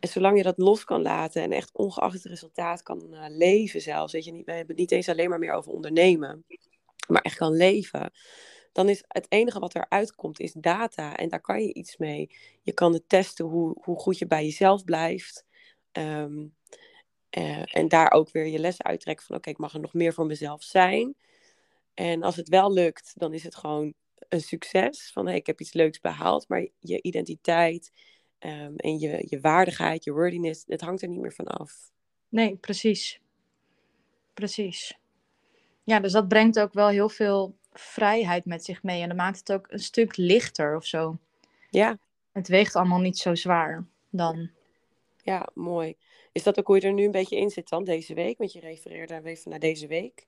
En 0.00 0.08
zolang 0.08 0.36
je 0.36 0.42
dat 0.42 0.58
los 0.58 0.84
kan 0.84 1.02
laten 1.02 1.42
en 1.42 1.52
echt 1.52 1.70
ongeacht 1.72 2.14
het 2.14 2.24
resultaat 2.24 2.82
kan 2.82 3.06
uh, 3.10 3.24
leven 3.28 3.80
zelfs. 3.80 4.12
Weet 4.12 4.24
je, 4.24 4.32
niet, 4.32 4.44
we 4.44 4.52
hebben 4.52 4.70
het 4.70 4.78
niet 4.78 4.92
eens 4.92 5.08
alleen 5.08 5.28
maar 5.28 5.38
meer 5.38 5.52
over 5.52 5.72
ondernemen. 5.72 6.44
Maar 7.08 7.22
echt 7.22 7.36
kan 7.36 7.52
leven 7.52 8.10
dan 8.72 8.88
is 8.88 9.04
het 9.08 9.26
enige 9.28 9.58
wat 9.58 9.74
eruit 9.74 10.14
komt, 10.14 10.40
is 10.40 10.52
data. 10.52 11.16
En 11.16 11.28
daar 11.28 11.40
kan 11.40 11.62
je 11.62 11.74
iets 11.74 11.96
mee. 11.96 12.30
Je 12.62 12.72
kan 12.72 12.92
het 12.92 13.08
testen 13.08 13.44
hoe, 13.44 13.76
hoe 13.80 13.98
goed 13.98 14.18
je 14.18 14.26
bij 14.26 14.44
jezelf 14.44 14.84
blijft. 14.84 15.44
Ehm, 15.92 16.46
eh, 17.30 17.76
en 17.76 17.88
daar 17.88 18.10
ook 18.10 18.30
weer 18.30 18.46
je 18.46 18.58
les 18.58 18.82
uittrekken 18.82 19.26
van 19.26 19.36
oké, 19.36 19.50
ik 19.50 19.58
mag 19.58 19.74
er 19.74 19.80
nog 19.80 19.94
meer 19.94 20.12
voor 20.12 20.26
mezelf 20.26 20.62
zijn. 20.62 21.16
En 21.94 22.22
als 22.22 22.36
het 22.36 22.48
wel 22.48 22.72
lukt, 22.72 23.12
dan 23.16 23.34
is 23.34 23.42
het 23.42 23.56
gewoon 23.56 23.94
een 24.28 24.40
succes. 24.40 25.10
Van 25.12 25.26
hey, 25.26 25.36
ik 25.36 25.46
heb 25.46 25.60
iets 25.60 25.72
leuks 25.72 26.00
behaald. 26.00 26.48
Maar 26.48 26.68
je 26.78 27.02
identiteit 27.02 27.92
um, 28.40 28.76
en 28.76 28.98
je, 28.98 29.26
je 29.28 29.40
waardigheid, 29.40 30.04
je 30.04 30.12
worthiness, 30.12 30.64
het 30.66 30.80
hangt 30.80 31.02
er 31.02 31.08
niet 31.08 31.20
meer 31.20 31.32
van 31.32 31.46
af. 31.46 31.90
Nee, 32.28 32.56
precies. 32.56 33.20
Precies. 34.34 34.98
Ja, 35.84 36.00
dus 36.00 36.12
dat 36.12 36.28
brengt 36.28 36.58
ook 36.58 36.72
wel 36.72 36.88
heel 36.88 37.08
veel 37.08 37.58
vrijheid 37.72 38.44
met 38.44 38.64
zich 38.64 38.82
mee. 38.82 39.02
En 39.02 39.08
dat 39.08 39.16
maakt 39.16 39.38
het 39.38 39.52
ook 39.52 39.66
een 39.70 39.78
stuk 39.78 40.16
lichter 40.16 40.76
of 40.76 40.84
zo. 40.84 41.16
Ja. 41.70 41.98
Het 42.32 42.48
weegt 42.48 42.76
allemaal 42.76 43.00
niet 43.00 43.18
zo 43.18 43.34
zwaar 43.34 43.84
dan. 44.10 44.50
Ja, 45.22 45.48
mooi. 45.54 45.96
Is 46.32 46.42
dat 46.42 46.58
ook 46.58 46.66
hoe 46.66 46.76
je 46.76 46.86
er 46.86 46.92
nu 46.92 47.04
een 47.04 47.10
beetje 47.10 47.36
in 47.36 47.50
zit 47.50 47.68
dan, 47.68 47.84
deze 47.84 48.14
week? 48.14 48.38
Want 48.38 48.52
je 48.52 48.60
refereerde 48.60 49.20
even 49.24 49.50
naar 49.50 49.58
deze 49.58 49.86
week. 49.86 50.26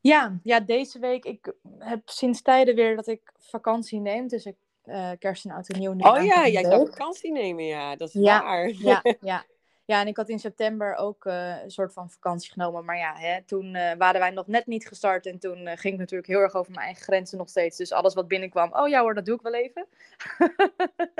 Ja, 0.00 0.38
ja, 0.42 0.60
deze 0.60 0.98
week. 0.98 1.24
Ik 1.24 1.52
heb 1.78 2.08
sinds 2.08 2.42
tijden 2.42 2.74
weer 2.74 2.96
dat 2.96 3.06
ik 3.06 3.32
vakantie 3.38 4.00
neem. 4.00 4.28
Dus 4.28 4.44
ik 4.44 4.56
uh, 4.84 5.10
kerst 5.18 5.44
en 5.44 5.50
oud 5.50 5.68
en 5.68 5.78
nieuw 5.78 5.92
nu 5.92 6.02
Oh 6.02 6.24
ja, 6.24 6.48
jij 6.48 6.62
zou 6.62 6.86
vakantie 6.86 7.32
nemen, 7.32 7.64
ja. 7.64 7.96
Dat 7.96 8.08
is 8.08 8.14
ja, 8.14 8.42
waar. 8.42 8.68
Ja, 8.68 9.02
ja, 9.20 9.44
ja, 9.92 10.00
en 10.00 10.06
ik 10.06 10.16
had 10.16 10.28
in 10.28 10.38
september 10.38 10.94
ook 10.94 11.24
uh, 11.24 11.62
een 11.62 11.70
soort 11.70 11.92
van 11.92 12.10
vakantie 12.10 12.52
genomen. 12.52 12.84
Maar 12.84 12.96
ja, 12.96 13.14
hè, 13.16 13.42
toen 13.42 13.74
uh, 13.74 13.92
waren 13.98 14.20
wij 14.20 14.30
nog 14.30 14.46
net 14.46 14.66
niet 14.66 14.86
gestart. 14.86 15.26
En 15.26 15.38
toen 15.38 15.58
uh, 15.58 15.72
ging 15.74 15.94
ik 15.94 15.98
natuurlijk 15.98 16.28
heel 16.28 16.40
erg 16.40 16.54
over 16.54 16.72
mijn 16.72 16.84
eigen 16.84 17.02
grenzen 17.02 17.38
nog 17.38 17.48
steeds. 17.48 17.76
Dus 17.76 17.92
alles 17.92 18.14
wat 18.14 18.28
binnenkwam, 18.28 18.72
oh 18.72 18.88
ja 18.88 19.00
hoor, 19.00 19.14
dat 19.14 19.24
doe 19.24 19.34
ik 19.34 19.40
wel 19.42 19.54
even. 19.54 19.86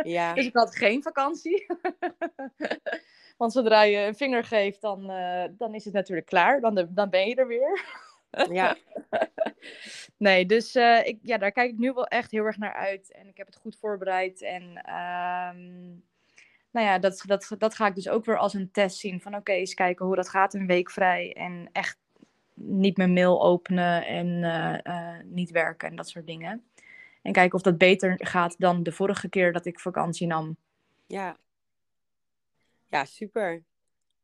ja. 0.03 0.33
dus 0.35 0.47
ik 0.47 0.55
had 0.55 0.77
geen 0.77 1.03
vakantie. 1.03 1.67
Want 3.39 3.53
zodra 3.53 3.83
je 3.83 3.99
een 3.99 4.15
vinger 4.15 4.45
geeft, 4.45 4.81
dan, 4.81 5.07
dan 5.51 5.75
is 5.75 5.85
het 5.85 5.95
natuurlijk 5.95 6.27
klaar. 6.27 6.61
Dan, 6.61 6.89
dan 6.91 7.11
ben 7.11 7.29
je 7.29 7.35
er 7.35 7.47
weer. 7.47 7.85
ja. 8.51 8.77
nee, 10.17 10.47
dus 10.47 10.75
ik, 11.05 11.19
ja, 11.23 11.39
daar 11.39 11.53
kijk 11.53 11.71
ik 11.71 11.79
nu 11.79 11.93
wel 11.93 12.07
echt 12.07 12.31
heel 12.31 12.45
erg 12.45 12.59
naar 12.59 12.75
uit. 12.75 13.13
En 13.13 13.29
ik 13.29 13.37
heb 13.37 13.47
het 13.47 13.57
goed 13.57 13.77
voorbereid. 13.81 14.43
En... 14.43 14.77
Ehm, 14.85 16.11
nou 16.73 16.87
ja, 16.87 16.99
dat, 16.99 17.23
dat, 17.27 17.55
dat 17.59 17.75
ga 17.75 17.87
ik 17.87 17.95
dus 17.95 18.09
ook 18.09 18.25
weer 18.25 18.39
als 18.39 18.55
een 18.55 18.71
test 18.71 18.97
zien. 18.97 19.21
Van 19.21 19.35
oké, 19.35 19.53
eens 19.53 19.75
kijken 19.75 20.07
hoe 20.07 20.17
dat 20.17 20.29
gaat 20.29 20.55
een 20.55 20.67
week 20.67 20.91
vrij. 20.91 21.33
En 21.33 21.69
echt 21.73 21.99
niet 22.55 22.97
mijn 22.97 23.13
mail 23.13 23.43
openen 23.43 24.07
en 24.07 24.27
uh, 24.27 24.79
uh, 24.83 25.23
niet 25.25 25.51
werken 25.51 25.89
en 25.89 25.97
dat 25.97 26.09
soort 26.09 26.27
dingen. 26.27 26.65
En 27.23 27.33
kijken 27.33 27.55
of 27.55 27.63
dat 27.63 27.79
beter 27.79 28.15
gaat 28.27 28.55
dan 28.59 28.83
de 28.83 28.93
vorige 28.93 29.29
keer 29.29 29.53
dat 29.53 29.67
ik 29.67 29.81
vakantie 29.81 30.27
nam. 30.27 30.57
Ja, 31.07 31.37
ja 32.89 33.05
super. 33.05 33.63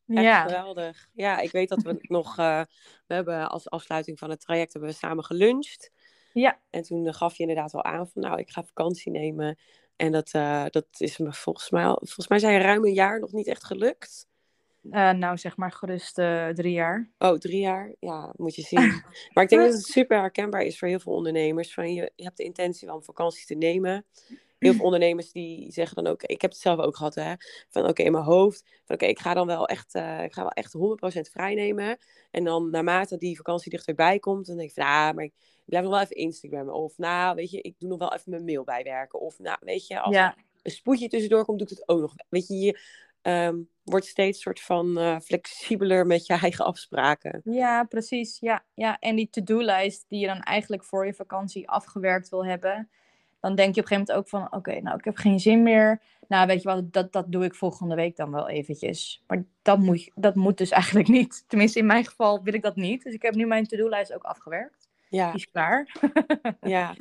Echt 0.06 0.22
ja. 0.22 0.42
geweldig. 0.42 1.08
Ja, 1.12 1.38
ik 1.38 1.50
weet 1.50 1.68
dat 1.68 1.82
we 1.82 1.96
nog... 2.18 2.38
Uh, 2.38 2.62
we 3.06 3.14
hebben 3.14 3.50
als 3.50 3.70
afsluiting 3.70 4.18
van 4.18 4.30
het 4.30 4.40
traject 4.40 4.72
hebben 4.72 4.90
we 4.90 4.96
samen 4.96 5.24
geluncht. 5.24 5.92
Ja. 6.32 6.58
En 6.70 6.82
toen 6.82 7.14
gaf 7.14 7.36
je 7.36 7.42
inderdaad 7.42 7.74
al 7.74 7.84
aan 7.84 8.08
van... 8.08 8.22
Nou, 8.22 8.38
ik 8.38 8.50
ga 8.50 8.64
vakantie 8.64 9.10
nemen. 9.10 9.58
En 9.98 10.12
dat, 10.12 10.34
uh, 10.34 10.64
dat 10.70 10.86
is 10.98 11.18
me 11.18 11.32
volgens 11.32 11.70
mij, 11.70 11.84
volgens 11.84 12.28
mij 12.28 12.38
zijn 12.38 12.60
ruim 12.60 12.84
een 12.84 12.92
jaar 12.92 13.20
nog 13.20 13.32
niet 13.32 13.46
echt 13.46 13.64
gelukt. 13.64 14.26
Uh, 14.82 15.10
nou, 15.10 15.38
zeg 15.38 15.56
maar 15.56 15.72
gerust 15.72 16.18
uh, 16.18 16.48
drie 16.48 16.72
jaar. 16.72 17.10
Oh, 17.18 17.38
drie 17.38 17.60
jaar? 17.60 17.94
Ja, 18.00 18.32
moet 18.36 18.54
je 18.54 18.62
zien. 18.62 19.02
maar 19.32 19.44
ik 19.44 19.50
denk 19.50 19.62
dat 19.62 19.72
het 19.72 19.84
super 19.84 20.18
herkenbaar 20.18 20.62
is 20.62 20.78
voor 20.78 20.88
heel 20.88 21.00
veel 21.00 21.12
ondernemers. 21.12 21.74
Van 21.74 21.94
je, 21.94 22.12
je 22.16 22.24
hebt 22.24 22.36
de 22.36 22.44
intentie 22.44 22.92
om 22.92 23.02
vakantie 23.02 23.46
te 23.46 23.54
nemen. 23.54 24.04
Heel 24.58 24.72
veel 24.72 24.84
ondernemers 24.90 25.32
die 25.32 25.72
zeggen 25.72 26.02
dan 26.02 26.12
ook, 26.12 26.22
ik 26.22 26.40
heb 26.42 26.50
het 26.50 26.60
zelf 26.60 26.78
ook 26.78 26.96
gehad, 26.96 27.14
hè, 27.14 27.34
van 27.68 27.82
oké, 27.82 27.90
okay, 27.90 28.06
in 28.06 28.12
mijn 28.12 28.24
hoofd, 28.24 28.60
van 28.60 28.72
oké, 28.82 28.92
okay, 28.94 29.08
ik 29.08 29.18
ga 29.18 29.34
dan 29.34 29.46
wel 29.46 29.66
echt, 29.66 29.94
uh, 29.94 30.22
ik 30.22 30.32
ga 30.32 30.42
wel 30.42 30.50
echt 30.50 30.72
100% 30.72 31.30
vrij 31.30 31.54
nemen. 31.54 31.98
En 32.30 32.44
dan 32.44 32.70
naarmate 32.70 33.16
die 33.16 33.36
vakantie 33.36 33.70
dichterbij 33.70 34.18
komt, 34.18 34.46
dan 34.46 34.56
denk 34.56 34.68
ik 34.68 34.74
van, 34.74 34.84
ah, 34.84 35.14
maar 35.14 35.24
ik 35.24 35.32
blijf 35.64 35.84
nog 35.84 35.92
wel 35.92 36.02
even 36.02 36.16
Instagrammen. 36.16 36.74
Of 36.74 36.98
nou, 36.98 37.34
weet 37.34 37.50
je, 37.50 37.60
ik 37.60 37.74
doe 37.78 37.88
nog 37.88 37.98
wel 37.98 38.14
even 38.14 38.30
mijn 38.30 38.44
mail 38.44 38.64
bijwerken. 38.64 39.20
Of 39.20 39.38
nou, 39.38 39.58
weet 39.60 39.86
je, 39.86 40.00
als 40.00 40.14
ja. 40.14 40.36
een 40.62 40.70
spoedje 40.70 41.08
tussendoor 41.08 41.44
komt, 41.44 41.58
doe 41.58 41.68
ik 41.68 41.76
het 41.78 41.88
ook 41.88 42.00
nog. 42.00 42.14
Weet 42.28 42.46
je, 42.46 42.54
je 42.54 42.78
um, 43.22 43.68
wordt 43.82 44.06
steeds 44.06 44.40
soort 44.40 44.60
van 44.60 44.98
uh, 44.98 45.18
flexibeler 45.20 46.06
met 46.06 46.26
je 46.26 46.32
eigen 46.32 46.64
afspraken. 46.64 47.40
Ja, 47.44 47.84
precies. 47.84 48.38
Ja, 48.40 48.64
ja. 48.74 48.98
En 48.98 49.16
die 49.16 49.30
to-do-lijst 49.30 50.04
die 50.08 50.20
je 50.20 50.26
dan 50.26 50.40
eigenlijk 50.40 50.84
voor 50.84 51.06
je 51.06 51.14
vakantie 51.14 51.68
afgewerkt 51.68 52.28
wil 52.28 52.44
hebben. 52.46 52.90
Dan 53.40 53.54
denk 53.54 53.74
je 53.74 53.80
op 53.80 53.90
een 53.90 53.96
gegeven 53.96 54.14
moment 54.14 54.18
ook 54.18 54.28
van, 54.28 54.58
oké, 54.58 54.80
nou, 54.80 54.96
ik 54.98 55.04
heb 55.04 55.16
geen 55.16 55.40
zin 55.40 55.62
meer. 55.62 56.02
Nou, 56.28 56.46
weet 56.46 56.62
je 56.62 56.68
wat, 56.68 56.92
dat, 56.92 57.12
dat 57.12 57.32
doe 57.32 57.44
ik 57.44 57.54
volgende 57.54 57.94
week 57.94 58.16
dan 58.16 58.30
wel 58.30 58.48
eventjes. 58.48 59.22
Maar 59.26 59.44
dat 59.62 59.78
moet, 59.78 60.10
dat 60.14 60.34
moet 60.34 60.58
dus 60.58 60.70
eigenlijk 60.70 61.08
niet. 61.08 61.44
Tenminste, 61.48 61.78
in 61.78 61.86
mijn 61.86 62.04
geval 62.04 62.42
wil 62.42 62.54
ik 62.54 62.62
dat 62.62 62.76
niet. 62.76 63.02
Dus 63.02 63.14
ik 63.14 63.22
heb 63.22 63.34
nu 63.34 63.46
mijn 63.46 63.66
to-do-lijst 63.66 64.14
ook 64.14 64.22
afgewerkt. 64.22 64.88
Ja. 65.08 65.26
Die 65.30 65.40
is 65.40 65.50
klaar. 65.50 65.94
ja, 66.60 66.94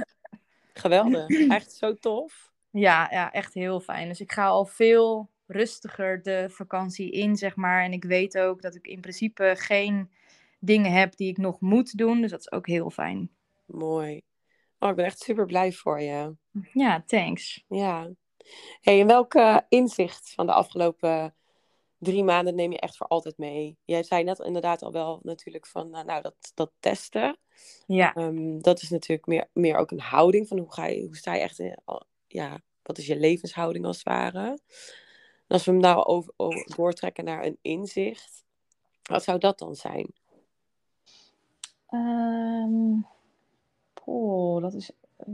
geweldig. 0.73 1.47
Echt 1.47 1.71
zo 1.71 1.93
tof. 1.93 2.51
Ja, 2.71 3.07
ja, 3.11 3.31
echt 3.31 3.53
heel 3.53 3.79
fijn. 3.79 4.07
Dus 4.07 4.21
ik 4.21 4.31
ga 4.31 4.47
al 4.47 4.65
veel 4.65 5.29
rustiger 5.47 6.23
de 6.23 6.45
vakantie 6.49 7.11
in, 7.11 7.35
zeg 7.35 7.55
maar. 7.55 7.83
En 7.83 7.91
ik 7.91 8.03
weet 8.03 8.37
ook 8.37 8.61
dat 8.61 8.75
ik 8.75 8.87
in 8.87 9.01
principe 9.01 9.53
geen 9.57 10.09
dingen 10.59 10.91
heb 10.91 11.15
die 11.15 11.29
ik 11.29 11.37
nog 11.37 11.61
moet 11.61 11.97
doen. 11.97 12.21
Dus 12.21 12.31
dat 12.31 12.39
is 12.39 12.51
ook 12.51 12.67
heel 12.67 12.89
fijn. 12.89 13.29
Mooi. 13.65 14.21
Oh, 14.79 14.89
ik 14.89 14.95
ben 14.95 15.05
echt 15.05 15.19
super 15.19 15.45
blij 15.45 15.71
voor 15.71 16.01
je. 16.01 16.35
Ja, 16.73 17.03
thanks. 17.07 17.63
Ja. 17.67 18.09
Hey, 18.81 18.99
en 19.01 19.07
welke 19.07 19.65
inzicht 19.69 20.33
van 20.33 20.45
de 20.45 20.53
afgelopen 20.53 21.35
drie 21.97 22.23
maanden 22.23 22.55
neem 22.55 22.71
je 22.71 22.79
echt 22.79 22.97
voor 22.97 23.07
altijd 23.07 23.37
mee? 23.37 23.77
Jij 23.85 24.03
zei 24.03 24.23
net 24.23 24.39
inderdaad 24.39 24.81
al 24.81 24.91
wel 24.91 25.19
natuurlijk 25.23 25.67
van, 25.67 25.89
nou, 25.89 26.05
nou 26.05 26.21
dat, 26.21 26.51
dat 26.53 26.71
testen. 26.79 27.37
Ja. 27.87 28.13
Ehm, 28.13 28.59
dat 28.59 28.81
is 28.81 28.89
natuurlijk 28.89 29.27
meer, 29.27 29.49
meer 29.53 29.77
ook 29.77 29.91
een 29.91 29.99
houding 29.99 30.47
van 30.47 30.57
hoe, 30.57 30.73
ga 30.73 30.85
je, 30.85 31.05
hoe 31.05 31.15
sta 31.15 31.33
je 31.33 31.41
echt 31.41 31.59
in, 31.59 31.77
ja, 32.27 32.61
wat 32.83 32.97
is 32.97 33.07
je 33.07 33.19
levenshouding 33.19 33.85
als 33.85 33.97
het 33.97 34.05
ware. 34.05 34.47
En 35.47 35.55
als 35.55 35.65
we 35.65 35.71
hem 35.71 35.79
nou 35.79 36.03
over, 36.05 36.33
over, 36.35 36.75
doortrekken 36.75 37.23
naar 37.23 37.45
een 37.45 37.57
inzicht, 37.61 38.45
wat 39.03 39.23
zou 39.23 39.37
dat 39.37 39.59
dan 39.59 39.75
zijn? 39.75 40.13
Um, 41.89 43.07
oh, 44.07 44.61
dat 44.61 44.73
is 44.73 44.91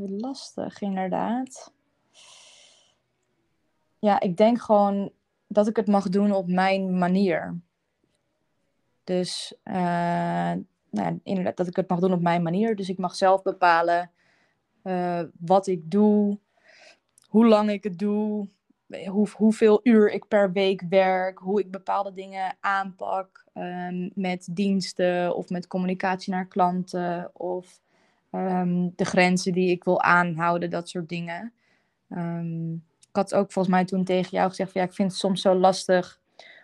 lastig 0.08 0.82
inderdaad. 0.82 1.74
Ja, 4.00 4.20
ik 4.20 4.38
denk 4.38 4.62
gewoon 4.62 5.12
dat 5.48 5.68
ik 5.68 5.76
het 5.76 5.88
mag 5.88 6.10
doen 6.10 6.32
op 6.32 6.48
mijn 6.48 6.98
manier. 6.98 7.60
Dus 9.04 9.56
uh, 9.64 10.54
nou, 10.90 11.20
inderdaad, 11.24 11.58
dat 11.58 11.68
ik 11.68 11.76
het 11.76 11.90
mag 11.90 12.00
doen 12.00 12.14
op 12.14 12.22
mijn 12.22 12.44
manier. 12.44 12.76
Dus 12.76 12.90
ik 12.90 12.98
mag 12.98 13.16
zelf 13.16 13.42
bepalen 13.42 14.12
uh, 14.84 15.22
wat 15.40 15.68
ik 15.68 15.92
doe, 15.92 16.40
hoe 17.28 17.48
lang 17.48 17.70
ik 17.70 17.84
het 17.84 18.00
doe, 18.00 18.48
hoe, 19.06 19.28
hoeveel 19.36 19.80
uur 19.84 20.12
ik 20.12 20.28
per 20.28 20.52
week 20.52 20.82
werk, 20.90 21.38
hoe 21.38 21.60
ik 21.60 21.72
bepaalde 21.72 22.14
dingen 22.14 22.58
aanpak 22.60 23.46
um, 23.54 24.12
met 24.16 24.48
diensten 24.52 25.36
of 25.36 25.50
met 25.50 25.68
communicatie 25.68 26.34
naar 26.34 26.48
klanten 26.48 27.32
of 27.34 27.82
um, 28.36 28.94
de 28.96 29.06
grenzen 29.06 29.54
die 29.54 29.70
ik 29.70 29.84
wil 29.84 30.02
aanhouden, 30.02 30.70
dat 30.70 30.90
soort 30.90 31.10
dingen. 31.10 31.54
Um, 32.10 32.84
ik 33.02 33.16
had 33.16 33.34
ook 33.34 33.52
volgens 33.52 33.76
mij 33.76 33.86
toen 33.86 34.04
tegen 34.04 34.32
jou 34.32 34.50
gezegd: 34.50 34.72
van, 34.72 34.82
ja, 34.82 34.88
ik 34.88 34.94
vind 34.94 35.12
het 35.12 35.20
soms 35.20 35.42
zo 35.42 35.56
lastig 35.56 36.22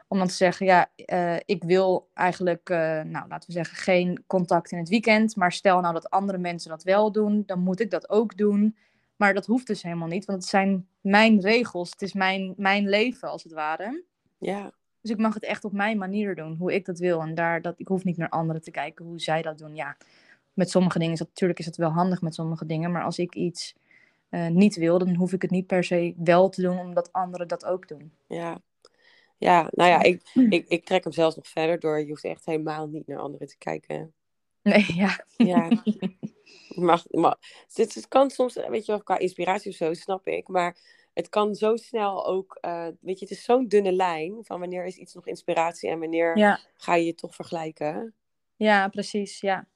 om 0.08 0.18
dan 0.18 0.28
te 0.28 0.34
zeggen: 0.34 0.66
ja, 0.66 0.90
uh, 0.96 1.36
ik 1.46 1.64
wil 1.64 2.10
eigenlijk, 2.14 2.70
uh, 2.70 2.78
nou 3.02 3.28
laten 3.28 3.48
we 3.48 3.52
zeggen, 3.54 3.78
geen 3.78 4.24
contact 4.28 4.72
in 4.72 4.78
het 4.78 4.90
weekend. 4.90 5.36
Maar 5.36 5.52
stel 5.52 5.80
nou 5.82 5.94
dat 5.94 6.10
andere 6.10 6.38
mensen 6.38 6.70
dat 6.70 6.84
wel 6.84 7.12
doen, 7.12 7.44
dan 7.46 7.60
moet 7.60 7.80
ik 7.80 7.90
dat 7.90 8.10
ook 8.10 8.38
doen. 8.38 8.78
Maar 9.16 9.34
dat 9.34 9.46
hoeft 9.46 9.68
dus 9.68 9.84
helemaal 9.84 10.08
niet, 10.08 10.26
want 10.26 10.40
het 10.40 10.50
zijn 10.50 10.88
mijn 11.02 11.42
regels. 11.42 11.92
Het 11.92 12.02
is 12.02 12.14
mijn, 12.14 12.54
mijn 12.58 12.90
leven, 12.90 13.30
als 13.30 13.44
het 13.44 13.54
ware. 13.54 14.04
Ja. 14.38 14.72
Dus 15.02 15.12
ik 15.12 15.18
mag 15.18 15.34
het 15.34 15.44
echt 15.44 15.64
op 15.66 15.72
mijn 15.72 15.98
manier 15.98 16.36
doen, 16.36 16.56
hoe 16.56 16.74
ik 16.74 16.86
dat 16.86 17.00
wil. 17.00 17.22
En 17.22 17.36
daar, 17.36 17.62
dat, 17.62 17.80
ik 17.80 17.88
hoef 17.88 18.04
niet 18.04 18.18
naar 18.18 18.30
anderen 18.30 18.62
te 18.62 18.72
kijken 18.72 19.06
hoe 19.06 19.20
zij 19.20 19.42
dat 19.42 19.58
doen. 19.58 19.76
Ja, 19.76 19.98
met 20.60 20.70
sommige 20.70 21.00
dingen 21.00 21.14
is 21.14 21.20
dat 21.20 21.28
natuurlijk 21.28 21.60
is 21.60 21.66
het 21.66 21.78
wel 21.78 21.90
handig 21.90 22.22
met 22.22 22.34
sommige 22.34 22.66
dingen. 22.66 22.92
Maar 22.92 23.04
als 23.04 23.18
ik 23.18 23.36
iets 23.36 23.76
uh, 24.30 24.48
niet 24.48 24.76
wil, 24.76 24.98
dan 24.98 25.16
hoef 25.16 25.34
ik 25.34 25.42
het 25.42 25.52
niet 25.52 25.68
per 25.68 25.84
se 25.84 26.14
wel 26.18 26.50
te 26.50 26.62
doen, 26.62 26.80
omdat 26.80 27.14
anderen 27.14 27.48
dat 27.48 27.66
ook 27.66 27.88
doen. 27.88 28.12
Ja, 28.28 28.62
ja 29.38 29.68
nou 29.72 29.90
ja, 29.90 30.02
ik, 30.02 30.22
ik, 30.50 30.66
ik 30.68 30.86
trek 30.86 31.04
hem 31.04 31.14
zelfs 31.14 31.36
nog 31.36 31.48
verder 31.48 31.80
door. 31.80 32.00
Je 32.00 32.08
hoeft 32.08 32.24
echt 32.24 32.46
helemaal 32.46 32.88
niet 32.88 33.08
naar 33.08 33.20
anderen 33.20 33.48
te 33.48 33.58
kijken. 33.58 34.14
Nee, 34.62 34.86
ja. 34.94 35.26
Ja. 35.38 35.70
mag, 36.90 37.04
mag. 37.10 37.38
Het, 37.74 37.94
het 37.94 38.08
kan 38.08 38.30
soms, 38.30 38.54
weet 38.54 38.86
je 38.86 38.92
wel, 38.92 39.04
qua 39.04 39.18
inspiratie 39.18 39.72
of 39.72 39.78
zo, 39.78 39.94
snap 39.94 40.28
ik. 40.28 40.48
Maar 40.48 40.78
het 41.14 41.30
kan 41.30 41.56
zo 41.56 41.76
snel 41.76 42.26
ook, 42.28 42.58
uh, 42.62 42.88
weet 43.00 43.20
je, 43.20 43.26
het 43.26 43.38
is 43.38 43.44
zo'n 43.44 43.68
dunne 43.68 43.92
lijn 43.92 44.38
van 44.42 44.60
wanneer 44.60 44.86
is 44.86 44.96
iets 44.96 45.14
nog 45.14 45.28
inspiratie 45.28 45.90
en 45.90 46.00
wanneer 46.00 46.38
ja. 46.38 46.60
ga 46.76 46.96
je 46.96 47.06
je 47.06 47.16
toch 47.16 47.36
vergelijken. 47.36 48.14
Ja, 48.56 48.88
precies, 48.88 49.42
ja. 49.42 49.68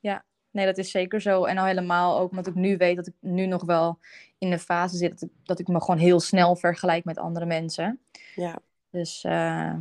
Ja, 0.00 0.24
nee, 0.50 0.66
dat 0.66 0.78
is 0.78 0.90
zeker 0.90 1.20
zo. 1.20 1.44
En 1.44 1.58
al 1.58 1.66
helemaal 1.66 2.18
ook 2.18 2.30
omdat 2.30 2.46
ik 2.46 2.54
nu 2.54 2.76
weet 2.76 2.96
dat 2.96 3.06
ik 3.06 3.14
nu 3.20 3.46
nog 3.46 3.64
wel 3.64 3.98
in 4.38 4.50
de 4.50 4.58
fase 4.58 4.96
zit 4.96 5.10
dat 5.10 5.22
ik, 5.22 5.30
dat 5.44 5.58
ik 5.58 5.68
me 5.68 5.80
gewoon 5.80 6.00
heel 6.00 6.20
snel 6.20 6.56
vergelijk 6.56 7.04
met 7.04 7.18
andere 7.18 7.46
mensen. 7.46 8.00
Ja. 8.34 8.58
Dus 8.90 9.24
uh, 9.24 9.74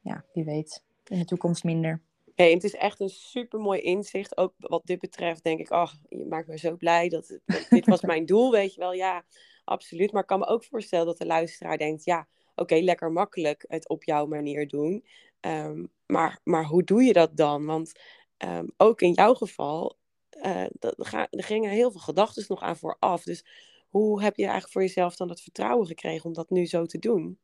ja, 0.00 0.24
wie 0.32 0.44
weet, 0.44 0.82
in 1.04 1.18
de 1.18 1.24
toekomst 1.24 1.64
minder. 1.64 2.00
Hey, 2.34 2.52
het 2.52 2.64
is 2.64 2.74
echt 2.74 3.00
een 3.00 3.08
super 3.08 3.60
mooi 3.60 3.80
inzicht. 3.80 4.36
Ook 4.36 4.54
wat 4.58 4.86
dit 4.86 4.98
betreft 4.98 5.42
denk 5.42 5.60
ik, 5.60 5.70
oh, 5.70 5.92
je 6.08 6.26
maakt 6.26 6.48
me 6.48 6.58
zo 6.58 6.76
blij. 6.76 7.08
Dat, 7.08 7.38
dat 7.46 7.66
dit 7.68 7.86
was 7.86 8.00
mijn 8.00 8.26
doel, 8.26 8.50
weet 8.50 8.74
je 8.74 8.80
wel. 8.80 8.92
Ja, 8.92 9.24
absoluut. 9.64 10.12
Maar 10.12 10.22
ik 10.22 10.28
kan 10.28 10.38
me 10.38 10.46
ook 10.46 10.64
voorstellen 10.64 11.06
dat 11.06 11.18
de 11.18 11.26
luisteraar 11.26 11.78
denkt, 11.78 12.04
ja, 12.04 12.28
oké, 12.54 12.74
lekker 12.74 13.12
makkelijk 13.12 13.64
het 13.68 13.88
op 13.88 14.04
jouw 14.04 14.26
manier 14.26 14.68
doen. 14.68 15.04
Um, 15.40 15.90
maar, 16.06 16.40
maar 16.44 16.64
hoe 16.64 16.82
doe 16.82 17.02
je 17.02 17.12
dat 17.12 17.36
dan? 17.36 17.66
Want 17.66 17.92
um, 18.38 18.72
ook 18.76 19.00
in 19.00 19.12
jouw 19.12 19.34
geval, 19.34 19.96
uh, 20.30 20.64
dat, 20.78 21.12
er 21.30 21.44
gingen 21.44 21.70
heel 21.70 21.90
veel 21.90 22.00
gedachten 22.00 22.44
nog 22.48 22.62
aan 22.62 22.76
vooraf. 22.76 23.22
Dus 23.22 23.44
hoe 23.88 24.22
heb 24.22 24.36
je 24.36 24.42
eigenlijk 24.42 24.72
voor 24.72 24.82
jezelf 24.82 25.16
dan 25.16 25.28
het 25.28 25.40
vertrouwen 25.40 25.86
gekregen 25.86 26.24
om 26.24 26.32
dat 26.32 26.50
nu 26.50 26.66
zo 26.66 26.86
te 26.86 26.98
doen? 26.98 27.38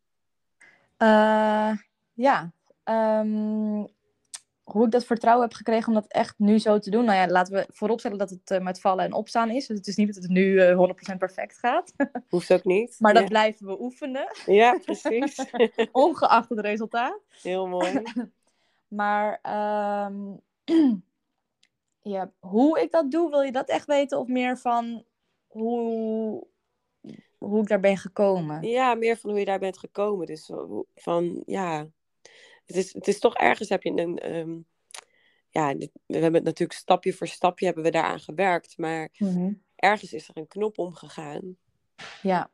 Uh, 0.99 1.77
ja, 2.15 2.53
um, 2.85 3.87
hoe 4.63 4.85
ik 4.85 4.91
dat 4.91 5.05
vertrouwen 5.05 5.47
heb 5.47 5.57
gekregen 5.57 5.89
om 5.89 5.95
dat 5.95 6.07
echt 6.09 6.35
nu 6.39 6.59
zo 6.59 6.79
te 6.79 6.91
doen. 6.91 7.05
Nou 7.05 7.19
ja, 7.19 7.29
laten 7.29 7.55
we 7.55 7.67
vooropstellen 7.69 8.19
dat 8.19 8.31
het 8.31 8.51
uh, 8.51 8.59
met 8.59 8.81
vallen 8.81 9.05
en 9.05 9.13
opstaan 9.13 9.51
is. 9.51 9.67
Dus 9.67 9.77
het 9.79 9.87
is 9.87 9.97
niet 9.97 10.15
dat 10.15 10.23
het 10.23 10.33
nu 10.33 10.45
uh, 10.45 10.89
100% 11.13 11.17
perfect 11.19 11.59
gaat. 11.59 11.93
Hoeft 12.29 12.53
ook 12.53 12.65
niet. 12.65 12.97
maar 12.99 13.13
dat 13.13 13.23
ja. 13.23 13.29
blijven 13.29 13.67
we 13.67 13.81
oefenen. 13.81 14.27
Ja, 14.47 14.79
precies. 14.85 15.45
Ongeacht 15.93 16.49
het 16.49 16.61
resultaat. 16.61 17.21
Heel 17.43 17.67
mooi. 17.67 18.03
maar 18.89 19.41
um, 20.07 20.41
ja, 22.15 22.33
hoe 22.39 22.81
ik 22.81 22.91
dat 22.91 23.11
doe, 23.11 23.31
wil 23.31 23.43
je 23.43 23.53
dat 23.53 23.69
echt 23.69 23.87
weten? 23.87 24.19
Of 24.19 24.27
meer 24.27 24.59
van 24.59 25.05
hoe, 25.47 26.47
hoe 27.39 27.63
ik 27.63 27.69
daar 27.69 27.81
ben 27.81 27.97
gekomen? 27.97 28.63
Ja, 28.63 28.95
meer 28.95 29.17
van 29.17 29.31
hoe 29.31 29.39
je 29.39 29.45
daar 29.45 29.59
bent 29.59 29.79
gekomen. 29.79 30.27
Dus 30.27 30.51
van, 30.95 31.43
ja, 31.47 31.87
het 32.65 32.77
is, 32.77 32.93
het 32.93 33.09
is 33.09 33.19
toch 33.19 33.35
ergens 33.37 33.69
heb 33.69 33.83
je 33.83 33.91
een. 33.91 34.37
Um, 34.37 34.67
ja, 35.53 35.75
we 35.77 35.91
hebben 36.07 36.35
het 36.35 36.45
natuurlijk 36.45 36.79
stapje 36.79 37.13
voor 37.13 37.27
stapje 37.27 37.65
hebben 37.65 37.85
we 37.85 37.91
daaraan 37.91 38.21
gewerkt. 38.21 38.79
Maar 38.79 39.09
mm-hmm. 39.19 39.63
ergens 39.77 40.13
is 40.13 40.29
er 40.29 40.37
een 40.37 40.47
knop 40.47 40.79
omgegaan. 40.79 41.57
Ja. 42.23 42.51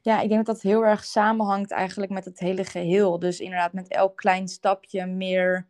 Ja, 0.00 0.20
ik 0.20 0.28
denk 0.28 0.46
dat 0.46 0.54
dat 0.54 0.64
heel 0.64 0.84
erg 0.84 1.04
samenhangt 1.04 1.70
eigenlijk 1.70 2.12
met 2.12 2.24
het 2.24 2.38
hele 2.38 2.64
geheel. 2.64 3.18
Dus 3.18 3.40
inderdaad 3.40 3.72
met 3.72 3.88
elk 3.88 4.16
klein 4.16 4.48
stapje 4.48 5.06
meer 5.06 5.66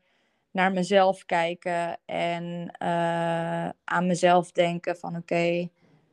naar 0.57 0.73
mezelf 0.73 1.25
kijken. 1.25 1.99
En 2.05 2.77
uh, 2.83 3.69
aan 3.85 4.07
mezelf 4.07 4.53
denken 4.53 4.97
van 4.97 5.17
oké, 5.17 5.69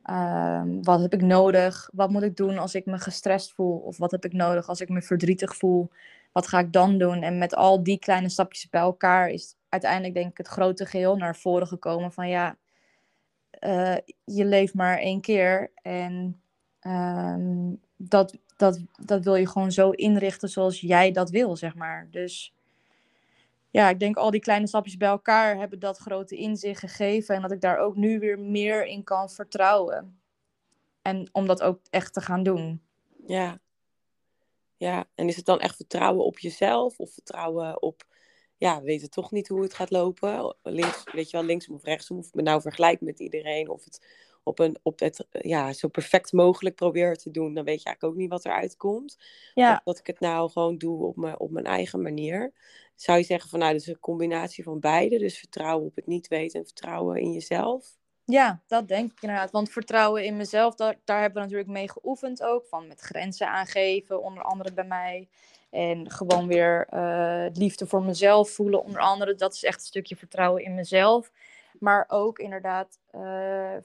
um, 0.09 0.83
wat 0.83 1.01
heb 1.01 1.13
ik 1.13 1.21
nodig? 1.21 1.89
Wat 1.93 2.09
moet 2.09 2.23
ik 2.23 2.35
doen 2.35 2.57
als 2.57 2.75
ik 2.75 2.85
me 2.85 2.97
gestrest 2.97 3.53
voel? 3.53 3.77
Of 3.77 3.97
wat 3.97 4.11
heb 4.11 4.25
ik 4.25 4.33
nodig 4.33 4.67
als 4.67 4.81
ik 4.81 4.89
me 4.89 5.01
verdrietig 5.01 5.55
voel? 5.55 5.89
wat 6.33 6.47
ga 6.47 6.59
ik 6.59 6.73
dan 6.73 6.97
doen? 6.97 7.21
En 7.21 7.37
met 7.37 7.55
al 7.55 7.83
die 7.83 7.99
kleine 7.99 8.29
stapjes 8.29 8.69
bij 8.69 8.81
elkaar 8.81 9.29
is 9.29 9.55
uiteindelijk 9.69 10.13
denk 10.13 10.31
ik 10.31 10.37
het 10.37 10.47
grote 10.47 10.85
geheel 10.85 11.15
naar 11.15 11.35
voren 11.35 11.67
gekomen 11.67 12.11
van 12.11 12.29
ja, 12.29 12.57
uh, 13.59 13.95
je 14.23 14.45
leeft 14.45 14.73
maar 14.73 14.97
één 14.97 15.21
keer 15.21 15.71
en 15.81 16.41
um, 16.81 17.79
dat, 17.95 18.37
dat, 18.57 18.79
dat 19.05 19.23
wil 19.23 19.35
je 19.35 19.47
gewoon 19.47 19.71
zo 19.71 19.89
inrichten 19.89 20.49
zoals 20.49 20.79
jij 20.79 21.11
dat 21.11 21.29
wil, 21.29 21.55
zeg 21.55 21.75
maar. 21.75 22.07
Dus 22.11 22.53
ja, 23.73 23.89
ik 23.89 23.99
denk 23.99 24.15
al 24.17 24.31
die 24.31 24.39
kleine 24.39 24.67
stapjes 24.67 24.97
bij 24.97 25.07
elkaar 25.07 25.57
hebben 25.57 25.79
dat 25.79 25.97
grote 25.97 26.35
inzicht 26.35 26.79
gegeven 26.79 27.35
en 27.35 27.41
dat 27.41 27.51
ik 27.51 27.61
daar 27.61 27.77
ook 27.77 27.95
nu 27.95 28.19
weer 28.19 28.39
meer 28.39 28.85
in 28.85 29.03
kan 29.03 29.29
vertrouwen. 29.29 30.21
En 31.01 31.29
om 31.31 31.47
dat 31.47 31.61
ook 31.61 31.79
echt 31.89 32.13
te 32.13 32.21
gaan 32.21 32.43
doen. 32.43 32.81
Ja, 33.25 33.59
ja, 34.77 35.05
en 35.15 35.27
is 35.27 35.35
het 35.35 35.45
dan 35.45 35.59
echt 35.59 35.75
vertrouwen 35.75 36.25
op 36.25 36.39
jezelf 36.39 36.99
of 36.99 37.13
vertrouwen 37.13 37.81
op, 37.81 38.03
ja, 38.57 38.79
we 38.79 38.85
weten 38.85 39.09
toch 39.09 39.31
niet 39.31 39.47
hoe 39.47 39.61
het 39.61 39.73
gaat 39.73 39.91
lopen. 39.91 40.55
Links, 40.63 41.03
weet 41.11 41.29
je 41.29 41.37
wel, 41.37 41.45
linksom 41.45 41.75
of 41.75 41.83
rechtsom, 41.83 42.17
of 42.17 42.27
ik 42.27 42.33
me 42.33 42.41
nou 42.41 42.61
vergelijk 42.61 43.01
met 43.01 43.19
iedereen, 43.19 43.69
of 43.69 43.83
het 43.83 44.05
op, 44.43 44.59
een, 44.59 44.77
op 44.81 44.99
het 44.99 45.25
ja, 45.31 45.73
zo 45.73 45.87
perfect 45.87 46.31
mogelijk 46.31 46.75
probeer 46.75 47.17
te 47.17 47.31
doen, 47.31 47.53
dan 47.53 47.63
weet 47.63 47.81
je 47.81 47.85
eigenlijk 47.85 48.03
ook 48.03 48.21
niet 48.21 48.29
wat 48.29 48.45
eruit 48.45 48.77
komt. 48.77 49.17
Ja. 49.53 49.73
Of 49.73 49.83
dat 49.83 49.99
ik 49.99 50.07
het 50.07 50.19
nou 50.19 50.49
gewoon 50.49 50.77
doe 50.77 51.05
op, 51.05 51.15
me, 51.15 51.37
op 51.37 51.51
mijn 51.51 51.65
eigen 51.65 52.01
manier. 52.01 52.53
Zou 52.95 53.17
je 53.17 53.23
zeggen 53.23 53.49
van 53.49 53.59
nou, 53.59 53.73
dus 53.73 53.87
een 53.87 53.99
combinatie 53.99 54.63
van 54.63 54.79
beide, 54.79 55.17
dus 55.17 55.39
vertrouwen 55.39 55.85
op 55.85 55.95
het 55.95 56.07
niet 56.07 56.27
weten 56.27 56.59
en 56.59 56.65
vertrouwen 56.65 57.21
in 57.21 57.31
jezelf? 57.31 57.97
Ja, 58.25 58.61
dat 58.67 58.87
denk 58.87 59.11
ik 59.11 59.21
inderdaad. 59.21 59.51
Want 59.51 59.69
vertrouwen 59.69 60.25
in 60.25 60.37
mezelf, 60.37 60.75
daar, 60.75 60.95
daar 61.03 61.21
hebben 61.21 61.41
we 61.41 61.49
natuurlijk 61.49 61.77
mee 61.77 61.89
geoefend 61.89 62.43
ook. 62.43 62.65
Van 62.65 62.87
met 62.87 62.99
grenzen 62.99 63.47
aangeven, 63.47 64.23
onder 64.23 64.43
andere 64.43 64.73
bij 64.73 64.85
mij. 64.85 65.27
En 65.69 66.11
gewoon 66.11 66.47
weer 66.47 66.87
uh, 66.93 67.45
liefde 67.53 67.87
voor 67.87 68.03
mezelf 68.03 68.49
voelen, 68.49 68.83
onder 68.83 69.01
andere. 69.01 69.35
Dat 69.35 69.53
is 69.53 69.63
echt 69.63 69.79
een 69.79 69.85
stukje 69.85 70.15
vertrouwen 70.15 70.63
in 70.63 70.75
mezelf. 70.75 71.31
Maar 71.79 72.05
ook 72.07 72.39
inderdaad, 72.39 72.99
uh, 73.15 73.75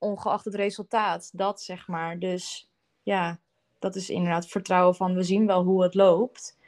ongeacht 0.00 0.44
het 0.44 0.54
resultaat, 0.54 1.30
dat 1.32 1.60
zeg 1.60 1.88
maar. 1.88 2.18
Dus 2.18 2.70
ja, 3.02 3.38
dat 3.78 3.96
is 3.96 4.10
inderdaad 4.10 4.46
vertrouwen 4.46 4.94
van 4.94 5.14
we 5.14 5.22
zien 5.22 5.46
wel 5.46 5.62
hoe 5.62 5.82
het 5.82 5.94
loopt. 5.94 6.58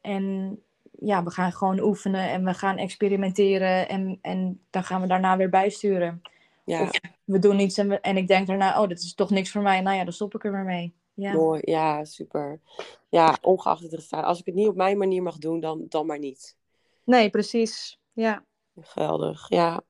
En 0.00 0.58
ja, 1.00 1.22
we 1.22 1.30
gaan 1.30 1.52
gewoon 1.52 1.80
oefenen 1.80 2.28
en 2.28 2.44
we 2.44 2.54
gaan 2.54 2.76
experimenteren. 2.76 3.88
En, 3.88 4.18
en 4.22 4.60
dan 4.70 4.84
gaan 4.84 5.00
we 5.00 5.06
daarna 5.06 5.36
weer 5.36 5.50
bijsturen. 5.50 6.22
Ja. 6.64 6.82
Of 6.82 6.90
we 7.24 7.38
doen 7.38 7.60
iets 7.60 7.78
en, 7.78 7.88
we, 7.88 8.00
en 8.00 8.16
ik 8.16 8.28
denk 8.28 8.46
daarna, 8.46 8.82
oh, 8.82 8.88
dit 8.88 8.98
is 8.98 9.14
toch 9.14 9.30
niks 9.30 9.50
voor 9.50 9.62
mij. 9.62 9.80
Nou 9.80 9.96
ja, 9.96 10.04
dan 10.04 10.12
stop 10.12 10.34
ik 10.34 10.44
er 10.44 10.52
maar 10.52 10.64
mee. 10.64 10.94
Ja. 11.14 11.32
Mooi, 11.32 11.60
ja, 11.64 12.04
super. 12.04 12.60
Ja, 13.08 13.38
ongeacht 13.40 13.82
het 13.82 13.92
resultaat. 13.92 14.24
Als 14.24 14.40
ik 14.40 14.46
het 14.46 14.54
niet 14.54 14.68
op 14.68 14.76
mijn 14.76 14.98
manier 14.98 15.22
mag 15.22 15.38
doen, 15.38 15.60
dan, 15.60 15.86
dan 15.88 16.06
maar 16.06 16.18
niet. 16.18 16.56
Nee, 17.04 17.30
precies. 17.30 18.00
Ja. 18.12 18.44
Geweldig, 18.80 19.48
ja. 19.48 19.82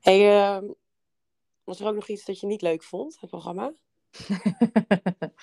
Hey, 0.00 0.40
ehm, 0.40 0.64
was 1.66 1.80
er 1.80 1.86
ook 1.86 1.94
nog 1.94 2.08
iets 2.08 2.24
dat 2.24 2.40
je 2.40 2.46
niet 2.46 2.62
leuk 2.62 2.82
vond, 2.82 3.16
het 3.20 3.30
programma? 3.30 3.72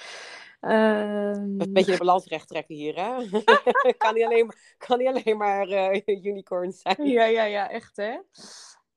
Ehm, 0.63 1.59
Een 1.61 1.73
beetje 1.73 1.91
de 1.91 1.97
balans 1.97 2.25
recht 2.25 2.47
trekken 2.47 2.75
hier, 2.75 2.95
hè? 2.95 3.41
kan 3.97 4.13
niet 4.13 4.23
alleen 4.23 4.45
maar, 4.45 4.75
kan 4.77 4.97
niet 4.97 5.07
alleen 5.07 5.37
maar 5.37 5.67
eh, 5.67 6.01
unicorn 6.25 6.71
zijn. 6.71 7.07
Ja, 7.07 7.25
ja, 7.25 7.43
ja, 7.43 7.69
echt 7.69 7.97
hè. 7.97 8.17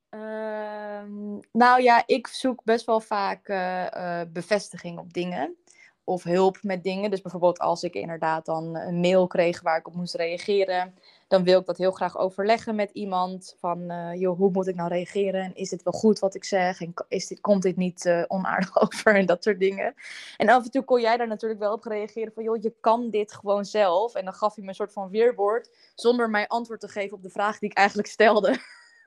Ehm, 0.08 1.38
nou 1.52 1.82
ja, 1.82 2.02
ik 2.06 2.26
zoek 2.26 2.64
best 2.64 2.86
wel 2.86 3.00
vaak 3.00 3.48
eh, 3.48 4.20
eh, 4.20 4.28
bevestiging 4.28 4.98
op 4.98 5.12
dingen. 5.12 5.56
Of 6.04 6.22
hulp 6.22 6.58
met 6.62 6.82
dingen. 6.82 7.10
Dus 7.10 7.20
bijvoorbeeld 7.20 7.58
als 7.58 7.82
ik 7.82 7.94
inderdaad 7.94 8.46
dan 8.46 8.76
een 8.76 9.00
mail 9.00 9.26
kreeg 9.26 9.62
waar 9.62 9.78
ik 9.78 9.86
op 9.86 9.94
moest 9.94 10.14
reageren. 10.14 10.94
Dan 11.28 11.44
wil 11.44 11.60
ik 11.60 11.66
dat 11.66 11.76
heel 11.76 11.90
graag 11.90 12.18
overleggen 12.18 12.74
met 12.74 12.90
iemand. 12.90 13.56
Van, 13.58 13.90
eh, 13.90 14.20
joh, 14.20 14.36
hoe 14.36 14.50
moet 14.50 14.66
ik 14.66 14.74
nou 14.74 14.88
reageren? 14.88 15.42
En 15.42 15.54
is 15.54 15.68
dit 15.68 15.82
wel 15.82 15.92
goed 15.92 16.18
wat 16.18 16.34
ik 16.34 16.44
zeg? 16.44 16.80
En 16.80 16.94
is 17.08 17.26
dit, 17.26 17.40
komt 17.40 17.62
dit 17.62 17.76
niet 17.76 18.04
eh, 18.06 18.24
onaardig 18.26 18.76
over? 18.82 19.14
En 19.14 19.26
dat 19.26 19.42
soort 19.42 19.58
dingen. 19.58 19.94
En 20.36 20.48
af 20.48 20.64
en 20.64 20.70
toe 20.70 20.84
kon 20.84 21.00
jij 21.00 21.16
daar 21.16 21.28
natuurlijk 21.28 21.60
wel 21.60 21.72
op 21.72 21.84
reageren. 21.84 22.32
Van, 22.32 22.42
joh, 22.42 22.62
je 22.62 22.74
kan 22.80 23.10
dit 23.10 23.32
gewoon 23.32 23.64
zelf. 23.64 24.14
En 24.14 24.24
dan 24.24 24.34
gaf 24.34 24.54
hij 24.54 24.62
me 24.62 24.68
een 24.68 24.74
soort 24.76 24.92
van 24.92 25.10
weerwoord. 25.10 25.70
Zonder 25.94 26.30
mij 26.30 26.48
antwoord 26.48 26.80
te 26.80 26.88
geven 26.88 27.16
op 27.16 27.22
de 27.22 27.30
vraag 27.30 27.58
die 27.58 27.70
ik 27.70 27.76
eigenlijk 27.76 28.08
stelde. 28.08 28.56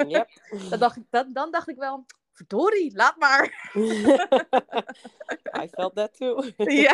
Yep. 0.08 0.30
dan, 0.70 0.80
dacht 0.80 0.96
ik, 0.98 1.04
dan, 1.10 1.34
dan 1.34 1.52
dacht 1.52 1.70
ik 1.70 1.78
wel, 1.78 2.06
verdorie, 2.34 2.96
laat 2.96 3.18
maar. 3.18 3.72
I 5.64 5.68
felt 5.72 5.96
that 5.96 6.18
too. 6.18 6.44
ja. 6.58 6.94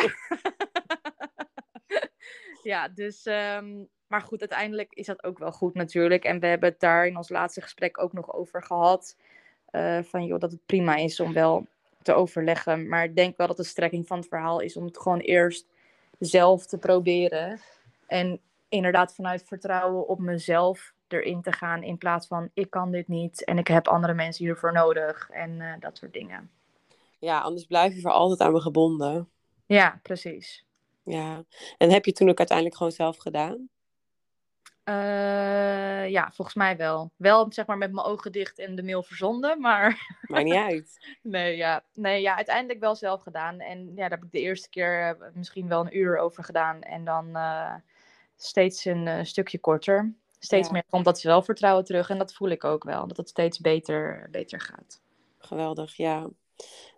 ja, 2.62 2.88
dus. 2.88 3.26
ehm, 3.26 3.84
maar 4.06 4.20
goed, 4.20 4.40
uiteindelijk 4.40 4.92
is 4.94 5.06
dat 5.06 5.24
ook 5.24 5.38
wel 5.38 5.52
goed 5.52 5.74
natuurlijk. 5.74 6.24
En 6.24 6.40
we 6.40 6.46
hebben 6.46 6.68
het 6.68 6.80
daar 6.80 7.06
in 7.06 7.16
ons 7.16 7.28
laatste 7.28 7.60
gesprek 7.60 7.98
ook 8.02 8.12
nog 8.12 8.32
over 8.34 8.62
gehad. 8.62 9.16
eh, 9.70 10.02
van 10.02 10.24
joh, 10.24 10.40
dat 10.40 10.50
het 10.50 10.66
prima 10.66 10.96
is 10.96 11.20
om 11.20 11.32
wel 11.32 11.66
te 12.02 12.12
overleggen. 12.14 12.88
Maar 12.88 13.04
ik 13.04 13.16
denk 13.16 13.36
wel 13.36 13.46
dat 13.46 13.56
de 13.56 13.64
strekking 13.64 14.06
van 14.06 14.18
het 14.18 14.28
verhaal 14.28 14.60
is 14.60 14.76
om 14.76 14.84
het 14.84 14.98
gewoon 14.98 15.18
eerst 15.18 15.66
zelf 16.18 16.66
te 16.66 16.78
proberen. 16.78 17.60
En 18.06 18.40
inderdaad 18.68 19.14
vanuit 19.14 19.42
vertrouwen 19.46 20.08
op 20.08 20.18
mezelf 20.18 20.92
erin 21.08 21.42
te 21.42 21.52
gaan. 21.52 21.82
In 21.82 21.98
plaats 21.98 22.26
van 22.26 22.50
ik 22.54 22.70
kan 22.70 22.90
dit 22.90 23.08
niet 23.08 23.44
en 23.44 23.58
ik 23.58 23.68
heb 23.68 23.88
andere 23.88 24.14
mensen 24.14 24.44
hiervoor 24.44 24.72
nodig. 24.72 25.30
En 25.30 25.60
eh, 25.60 25.72
dat 25.80 25.96
soort 25.96 26.12
dingen. 26.12 26.50
Ja, 27.18 27.40
anders 27.40 27.64
blijf 27.66 27.94
je 27.94 28.00
voor 28.00 28.10
altijd 28.10 28.40
aan 28.40 28.52
me 28.52 28.60
gebonden. 28.60 29.28
Ja, 29.66 30.00
precies. 30.02 30.64
Ja. 31.02 31.44
En 31.78 31.90
heb 31.90 32.04
je 32.04 32.12
toen 32.12 32.28
ook 32.28 32.38
uiteindelijk 32.38 32.76
gewoon 32.76 32.92
zelf 32.92 33.16
gedaan? 33.16 33.68
Eh, 34.86 36.08
ja, 36.10 36.30
volgens 36.32 36.56
mij 36.56 36.76
wel. 36.76 37.10
Wel 37.16 37.52
zeg 37.52 37.66
maar 37.66 37.78
met 37.78 37.92
mijn 37.92 38.06
ogen 38.06 38.32
dicht 38.32 38.58
en 38.58 38.74
de 38.74 38.82
mail 38.82 39.02
verzonden, 39.02 39.60
maar 39.66 40.16
Maakt 40.26 40.44
niet 40.44 40.54
uit. 40.54 41.16
nee 41.22 41.56
ja. 41.56 41.84
nee, 41.94 42.20
ja, 42.20 42.36
uiteindelijk 42.36 42.80
wel 42.80 42.94
zelf 42.94 43.22
gedaan. 43.22 43.60
En 43.60 43.86
ja, 43.88 43.94
daar 43.94 44.10
heb 44.10 44.24
ik 44.24 44.32
de 44.32 44.40
eerste 44.40 44.68
keer 44.68 45.00
eh, 45.20 45.28
misschien 45.34 45.68
wel 45.68 45.80
een 45.80 45.96
uur 45.96 46.18
over 46.18 46.44
gedaan. 46.44 46.82
En 46.82 47.04
dan 47.04 47.36
eh, 47.36 47.74
steeds 48.36 48.84
een 48.84 49.26
stukje 49.26 49.58
korter. 49.58 50.14
Steeds 50.38 50.66
Ja. 50.66 50.72
meer 50.72 50.84
komt 50.90 51.04
dat 51.04 51.20
zelfvertrouwen 51.20 51.84
terug. 51.84 52.10
En 52.10 52.18
dat 52.18 52.34
voel 52.34 52.48
ik 52.48 52.64
ook 52.64 52.84
wel, 52.84 53.06
dat 53.06 53.16
het 53.16 53.28
steeds 53.28 53.60
beter, 53.60 54.28
beter 54.30 54.60
gaat. 54.60 55.00
Geweldig, 55.38 55.96
ja. 55.96 56.26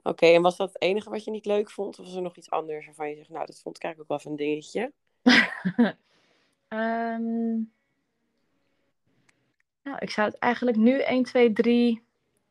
Oké, 0.02 0.26
en 0.26 0.42
was 0.42 0.56
dat 0.56 0.68
het 0.72 0.82
enige 0.82 1.10
wat 1.10 1.24
je 1.24 1.30
niet 1.30 1.46
leuk 1.46 1.70
vond? 1.70 1.98
Of 1.98 2.04
was 2.04 2.14
er 2.14 2.22
nog 2.22 2.36
iets 2.36 2.50
anders 2.50 2.86
waarvan 2.86 3.08
je 3.08 3.16
zegt, 3.16 3.28
nou, 3.28 3.46
dat 3.46 3.60
vond 3.60 3.76
ik 3.76 3.82
eigenlijk 3.82 4.12
ook 4.12 4.22
wel 4.22 4.32
even 4.34 4.44
een 4.44 4.50
dingetje? 4.50 4.92
Ehm, 6.68 7.56
nou, 9.88 10.00
ik 10.00 10.10
zou 10.10 10.28
het 10.28 10.38
eigenlijk 10.38 10.76
nu 10.76 11.00
1, 11.00 11.22
2, 11.22 11.52
3 11.52 12.02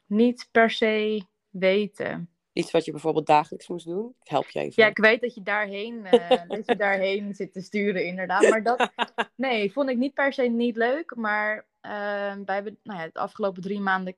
niet 0.06 0.47
per 0.52 0.69
se 0.69 1.26
weten. 1.50 2.30
Iets 2.54 2.71
wat 2.71 2.86
je 2.86 2.91
bijvoorbeeld 2.91 3.26
dagelijks 3.26 3.67
moest 3.67 3.86
doen? 3.86 4.15
Ik 4.23 4.30
help 4.30 4.50
je 4.50 4.60
even. 4.60 4.84
Ja, 4.84 4.89
ik 4.89 4.97
weet 4.97 5.21
dat 5.21 5.34
je 5.34 5.43
daarheen, 5.43 6.06
eh, 6.06 6.41
dat 6.47 6.65
je 6.65 6.76
daarheen 6.76 7.36
zit 7.36 7.54
te 7.54 7.62
sturen, 7.62 8.06
inderdaad. 8.06 8.50
Maar 8.50 8.63
dat, 8.63 8.91
nee, 9.36 9.71
vond 9.71 9.89
ik 9.89 9.97
niet 9.97 10.13
per 10.13 10.34
se 10.34 10.43
niet 10.43 10.76
leuk. 10.76 11.15
Maar 11.15 11.65
ehm, 11.82 12.43
wij 12.45 12.56
hebben 12.56 12.80
nou 12.84 13.00
ja, 13.00 13.06
de 13.06 13.19
afgelopen 13.19 13.62
drie 13.62 13.80
maanden 13.80 14.15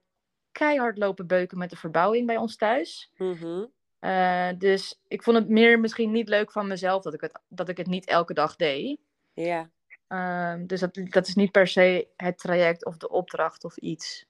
keihard 0.51 0.97
lopen 0.97 1.27
beuken 1.27 1.57
met 1.57 1.69
de 1.69 1.75
verbouwing 1.75 2.27
bij 2.27 2.37
ons 2.37 2.55
thuis. 2.55 3.11
Mhm. 3.17 3.65
Eh, 3.99 4.49
dus 4.57 5.01
ik 5.07 5.23
vond 5.23 5.37
het 5.37 5.49
meer 5.49 5.79
misschien 5.79 6.11
niet 6.11 6.29
leuk 6.29 6.51
van 6.51 6.67
mezelf 6.67 7.03
dat 7.03 7.13
ik 7.13 7.21
het, 7.21 7.39
dat 7.47 7.69
ik 7.69 7.77
het 7.77 7.87
niet 7.87 8.05
elke 8.05 8.33
dag 8.33 8.55
deed. 8.55 8.99
Ja, 9.33 9.69
Ehm, 10.09 10.65
dus 10.65 10.79
dat, 10.79 10.99
dat 11.03 11.27
is 11.27 11.35
niet 11.35 11.51
per 11.51 11.67
se 11.67 12.07
het 12.15 12.37
traject 12.37 12.85
of 12.85 12.97
de 12.97 13.09
opdracht 13.09 13.63
of 13.63 13.77
iets. 13.77 14.25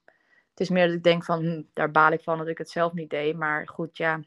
Het 0.50 0.60
is 0.60 0.68
meer 0.68 0.86
dat 0.86 0.96
ik 0.96 1.02
denk 1.02 1.24
van, 1.24 1.44
hm, 1.44 1.62
daar 1.72 1.90
baal 1.90 2.12
ik 2.12 2.22
van 2.22 2.38
dat 2.38 2.48
ik 2.48 2.58
het 2.58 2.70
zelf 2.70 2.92
niet 2.92 3.10
deed. 3.10 3.36
Maar 3.36 3.68
goed, 3.68 3.96
ja. 3.96 4.20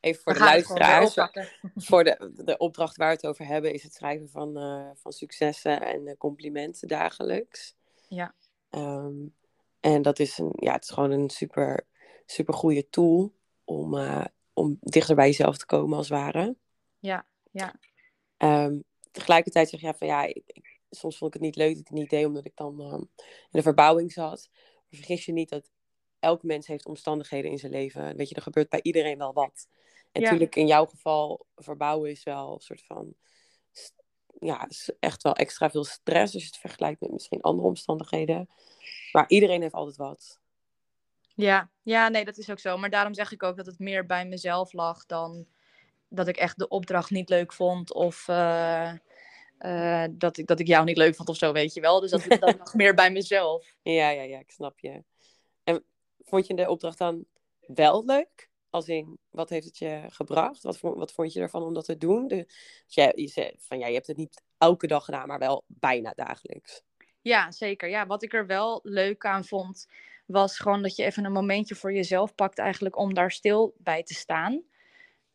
even 0.00 0.22
voor 0.22 0.32
we 0.32 0.38
de 0.38 0.44
luisteraars. 0.44 1.14
Voor 1.74 2.04
de, 2.04 2.30
de 2.34 2.56
opdracht 2.56 2.96
waar 2.96 3.08
we 3.08 3.14
het 3.14 3.26
over 3.26 3.46
hebben 3.46 3.72
is 3.72 3.82
het 3.82 3.94
schrijven 3.94 4.28
van, 4.28 4.56
eh, 4.56 4.90
van 4.94 5.12
successen 5.12 5.80
en 5.80 6.06
eh, 6.06 6.16
complimenten 6.18 6.88
dagelijks. 6.88 7.74
Ja. 8.08 8.34
Ehm, 8.70 9.26
en 9.80 10.02
dat 10.02 10.18
is, 10.18 10.38
een, 10.38 10.52
ja, 10.56 10.72
het 10.72 10.84
is 10.84 10.90
gewoon 10.90 11.10
een 11.10 11.30
super, 11.30 11.86
super 12.26 12.54
goede 12.54 12.88
tool 12.88 13.34
om, 13.64 13.98
eh, 13.98 14.24
om 14.52 14.76
dichter 14.80 15.14
bij 15.14 15.26
jezelf 15.26 15.56
te 15.56 15.66
komen 15.66 15.96
als 15.96 16.08
het 16.08 16.18
ware. 16.18 16.56
Ja, 16.98 17.26
ja. 17.50 17.74
Ehm, 18.36 18.80
tegelijkertijd 19.10 19.68
zeg 19.68 19.80
je 19.80 19.86
ja, 19.86 19.94
van 19.94 20.06
ja, 20.06 20.22
ik- 20.22 20.73
soms 20.94 21.18
vond 21.18 21.34
ik 21.34 21.40
het 21.40 21.50
niet 21.50 21.56
leuk 21.56 21.70
dat 21.70 21.80
ik 21.80 21.88
het 21.88 21.98
niet 21.98 22.10
deed 22.10 22.26
omdat 22.26 22.44
ik 22.46 22.56
dan 22.56 22.80
ehm, 22.80 23.00
in 23.00 23.08
de 23.50 23.62
verbouwing 23.62 24.12
zat. 24.12 24.48
Maar 24.52 24.84
vergis 25.00 25.24
je 25.24 25.32
niet 25.32 25.48
dat 25.48 25.70
elk 26.18 26.42
mens 26.42 26.66
heeft 26.66 26.86
omstandigheden 26.86 27.50
in 27.50 27.58
zijn 27.58 27.72
leven. 27.72 28.16
Weet 28.16 28.28
je, 28.28 28.34
er 28.34 28.42
gebeurt 28.42 28.68
bij 28.68 28.80
iedereen 28.82 29.18
wel 29.18 29.32
wat. 29.32 29.68
En 30.12 30.20
Ja. 30.20 30.26
natuurlijk 30.26 30.56
in 30.56 30.66
jouw 30.66 30.86
geval, 30.86 31.46
verbouwen 31.56 32.10
is 32.10 32.22
wel 32.22 32.54
een 32.54 32.60
soort 32.60 32.82
van, 32.82 33.14
ja, 34.38 34.68
is 34.68 34.90
echt 35.00 35.22
wel 35.22 35.34
extra 35.34 35.70
veel 35.70 35.84
stress 35.84 36.34
als 36.34 36.42
je 36.42 36.48
het 36.48 36.58
vergelijkt 36.58 37.00
met 37.00 37.12
misschien 37.12 37.40
andere 37.40 37.68
omstandigheden. 37.68 38.48
Maar 39.12 39.24
iedereen 39.28 39.62
heeft 39.62 39.74
altijd 39.74 39.96
wat. 39.96 40.40
Ja, 41.34 41.70
ja, 41.82 42.08
nee, 42.08 42.24
dat 42.24 42.36
is 42.36 42.50
ook 42.50 42.58
zo. 42.58 42.76
Maar 42.76 42.90
daarom 42.90 43.14
zeg 43.14 43.32
ik 43.32 43.42
ook 43.42 43.56
dat 43.56 43.66
het 43.66 43.78
meer 43.78 44.06
bij 44.06 44.26
mezelf 44.26 44.72
lag 44.72 45.06
dan 45.06 45.46
dat 46.08 46.28
ik 46.28 46.36
echt 46.36 46.58
de 46.58 46.68
opdracht 46.68 47.10
niet 47.10 47.28
leuk 47.28 47.52
vond 47.52 47.92
of 47.92 48.28
eh, 48.28 48.92
eh, 49.64 50.04
dat, 50.10 50.36
ik, 50.36 50.46
dat 50.46 50.60
ik 50.60 50.66
jou 50.66 50.84
niet 50.84 50.96
leuk 50.96 51.14
vond 51.14 51.28
of 51.28 51.36
zo, 51.36 51.52
weet 51.52 51.74
je 51.74 51.80
wel. 51.80 52.00
Dus 52.00 52.10
dat, 52.10 52.24
dat 52.28 52.58
lag 52.58 52.74
meer 52.82 52.94
bij 52.94 53.10
mezelf. 53.10 53.76
Ja, 53.82 54.10
ja, 54.10 54.22
ja, 54.22 54.38
ik 54.38 54.50
snap 54.50 54.78
je. 54.78 55.04
En 55.64 55.84
vond 56.18 56.46
je 56.46 56.54
de 56.54 56.68
opdracht 56.68 56.98
dan 56.98 57.24
wel 57.60 58.04
leuk? 58.04 58.50
Als 58.70 58.88
in, 58.88 59.18
wat 59.30 59.48
heeft 59.48 59.66
het 59.66 59.78
je 59.78 60.02
gebracht? 60.08 60.62
Wat, 60.62 60.78
vond- 60.78 60.96
wat 60.96 61.12
vond 61.12 61.32
je 61.32 61.40
ervan 61.40 61.62
om 61.62 61.74
dat 61.74 61.84
te 61.84 61.98
doen? 61.98 62.28
De, 62.28 62.46
je, 62.86 63.12
je 63.14 63.28
zei 63.28 63.52
van 63.58 63.78
ja, 63.78 63.86
je 63.86 63.94
hebt 63.94 64.06
het 64.06 64.16
niet 64.16 64.42
elke 64.58 64.86
dag 64.86 65.04
gedaan, 65.04 65.28
maar 65.28 65.38
wel 65.38 65.64
bijna 65.66 66.12
dagelijks. 66.14 66.82
Ja, 67.20 67.50
zeker. 67.50 67.88
Ja, 67.88 68.06
wat 68.06 68.22
ik 68.22 68.34
er 68.34 68.46
wel 68.46 68.80
leuk 68.82 69.24
aan 69.24 69.44
vond, 69.44 69.86
was 70.26 70.58
gewoon 70.58 70.82
dat 70.82 70.96
je 70.96 71.04
even 71.04 71.24
een 71.24 71.32
momentje 71.32 71.74
voor 71.74 71.92
jezelf 71.92 72.34
pakt 72.34 72.58
eigenlijk 72.58 72.96
om 72.96 73.14
daar 73.14 73.30
stil 73.30 73.74
bij 73.78 74.02
te 74.02 74.14
staan. 74.14 74.62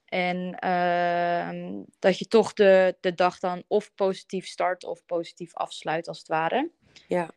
En 0.09 0.55
ehm, 0.59 1.83
dat 1.99 2.17
je 2.17 2.27
toch 2.27 2.53
de, 2.53 2.97
de 2.99 3.13
dag 3.13 3.39
dan 3.39 3.63
of 3.67 3.93
positief 3.95 4.45
start 4.47 4.83
of 4.83 5.05
positief 5.05 5.53
afsluit, 5.53 6.07
als 6.07 6.17
het 6.17 6.27
ware. 6.27 6.69
Ja. 7.07 7.29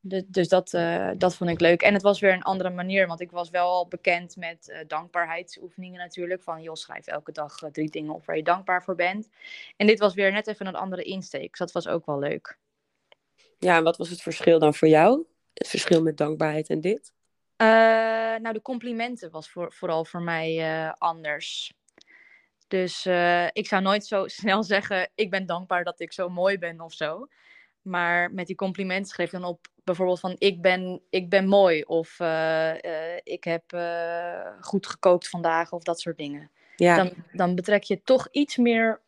De- 0.00 0.24
dus 0.28 0.48
dat, 0.48 0.74
eh, 0.74 1.10
dat 1.16 1.36
vond 1.36 1.50
ik 1.50 1.60
leuk. 1.60 1.82
En 1.82 1.94
het 1.94 2.02
was 2.02 2.20
weer 2.20 2.32
een 2.32 2.42
andere 2.42 2.70
manier, 2.70 3.06
want 3.06 3.20
ik 3.20 3.30
was 3.30 3.50
wel 3.50 3.68
al 3.68 3.88
bekend 3.88 4.36
met 4.36 4.68
eh, 4.68 4.78
dankbaarheidsoefeningen 4.86 5.98
natuurlijk. 5.98 6.42
Van, 6.42 6.62
joh, 6.62 6.74
schrijf 6.74 7.06
elke 7.06 7.32
dag 7.32 7.62
eh, 7.62 7.70
drie 7.70 7.90
dingen 7.90 8.14
op 8.14 8.26
waar 8.26 8.36
je 8.36 8.42
dankbaar 8.42 8.84
voor 8.84 8.94
bent. 8.94 9.28
En 9.76 9.86
dit 9.86 9.98
was 9.98 10.14
weer 10.14 10.32
net 10.32 10.46
even 10.46 10.66
een 10.66 10.74
andere 10.74 11.02
insteek, 11.02 11.50
dus 11.50 11.58
dat 11.58 11.72
was 11.72 11.88
ook 11.88 12.06
wel 12.06 12.18
leuk. 12.18 12.58
Ja, 13.58 13.76
en 13.76 13.84
wat 13.84 13.96
was 13.96 14.08
het 14.08 14.22
verschil 14.22 14.58
dan 14.58 14.74
voor 14.74 14.88
jou? 14.88 15.26
Het 15.54 15.68
verschil 15.68 16.02
met 16.02 16.16
dankbaarheid 16.16 16.68
en 16.68 16.80
dit? 16.80 17.12
Nou, 18.40 18.52
de 18.52 18.62
complimenten 18.62 19.30
was 19.30 19.50
voor, 19.50 19.72
vooral 19.72 20.04
voor 20.04 20.22
mij 20.22 20.92
anders. 20.98 21.74
Dus 22.74 23.06
eh, 23.06 23.46
ik 23.52 23.66
zou 23.66 23.82
nooit 23.82 24.06
zo 24.06 24.28
snel 24.40 24.62
zeggen: 24.62 25.10
Ik 25.14 25.30
ben 25.30 25.46
dankbaar 25.46 25.84
dat 25.84 26.00
ik 26.00 26.12
zo 26.12 26.28
mooi 26.28 26.58
ben 26.58 26.80
of 26.80 26.92
zo. 26.92 27.28
Maar 27.82 28.32
met 28.32 28.46
die 28.46 28.56
complimenten 28.56 29.12
schreef 29.12 29.30
dan 29.30 29.44
op 29.44 29.66
bijvoorbeeld 29.84 30.20
van: 30.20 30.36
Ik 30.38 30.60
ben, 30.60 31.02
ik 31.10 31.28
ben 31.28 31.48
mooi. 31.48 31.82
Of 31.82 32.20
eh, 32.20 32.84
eh, 32.84 33.20
ik 33.22 33.44
heb 33.44 33.64
goed 34.60 34.86
gekookt 34.86 35.28
vandaag. 35.28 35.72
Of 35.72 35.82
dat 35.82 36.00
soort 36.00 36.16
dingen. 36.16 36.50
Ja, 36.76 36.96
Dan, 36.96 37.12
dan 37.32 37.54
betrek 37.54 37.82
je 37.82 38.02
toch 38.02 38.28
iets 38.30 38.56
meer 38.56 39.00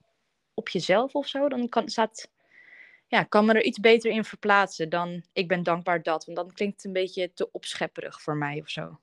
op 0.54 0.68
jezelf 0.68 1.14
of 1.14 1.26
zo. 1.26 1.48
Dan 1.48 1.68
kan, 1.68 1.88
staat, 1.88 2.30
ja, 3.06 3.22
kan 3.22 3.44
me 3.44 3.52
er 3.52 3.64
iets 3.64 3.80
beter 3.80 4.10
in 4.10 4.24
verplaatsen 4.24 4.88
dan: 4.88 5.24
Ik 5.32 5.48
ben 5.48 5.62
dankbaar 5.62 6.02
dat. 6.02 6.24
Want 6.24 6.36
dan 6.36 6.52
klinkt 6.52 6.76
het 6.76 6.84
een 6.84 6.92
beetje 6.92 7.32
te 7.32 7.52
opschepperig 7.52 8.20
voor 8.20 8.36
mij 8.36 8.60
of 8.60 8.68
zo. 8.68 8.98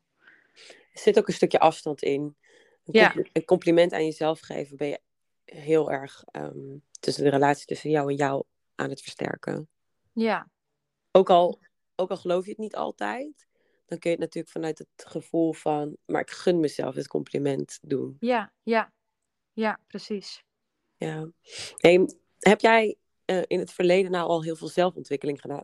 er 0.93 0.99
zit 0.99 1.17
ook 1.17 1.27
een 1.27 1.33
stukje 1.33 1.59
afstand 1.59 2.01
in. 2.01 2.35
Een, 2.83 2.93
Ja. 2.99 3.13
een 3.33 3.45
compliment 3.45 3.93
aan 3.93 4.03
jezelf 4.05 4.39
geven 4.39 4.77
ben 4.77 4.87
je 4.87 4.99
heel 5.45 5.91
erg 5.91 6.23
ehm, 6.31 6.77
tussen 6.99 7.23
de 7.23 7.29
relatie 7.29 7.65
tussen 7.65 7.89
jou 7.89 8.09
en 8.09 8.15
jou 8.15 8.43
aan 8.75 8.89
het 8.89 9.01
versterken. 9.01 9.67
Ja, 10.13 10.49
Ook 11.11 11.29
al, 11.29 11.59
ook 11.95 12.09
al 12.09 12.17
geloof 12.17 12.43
je 12.43 12.49
het 12.49 12.59
niet 12.59 12.75
altijd, 12.75 13.47
dan 13.85 13.99
kun 13.99 14.09
je 14.09 14.15
het 14.15 14.19
natuurlijk 14.25 14.53
vanuit 14.53 14.77
het 14.77 15.05
gevoel 15.07 15.53
van, 15.53 15.97
maar 16.05 16.21
ik 16.21 16.31
gun 16.31 16.59
mezelf 16.59 16.95
het 16.95 17.07
compliment 17.07 17.79
doen. 17.81 18.17
ja, 18.19 18.53
ja. 18.63 18.91
Ja, 19.53 19.79
precies. 19.87 20.43
Ja. 20.97 21.29
Hey, 21.77 22.09
heb 22.39 22.59
jij 22.61 22.95
eh, 23.25 23.41
in 23.47 23.59
het 23.59 23.71
verleden 23.71 24.11
nou 24.11 24.27
al 24.27 24.43
heel 24.43 24.55
veel 24.55 24.67
zelfontwikkeling 24.67 25.41
gedaan? 25.41 25.63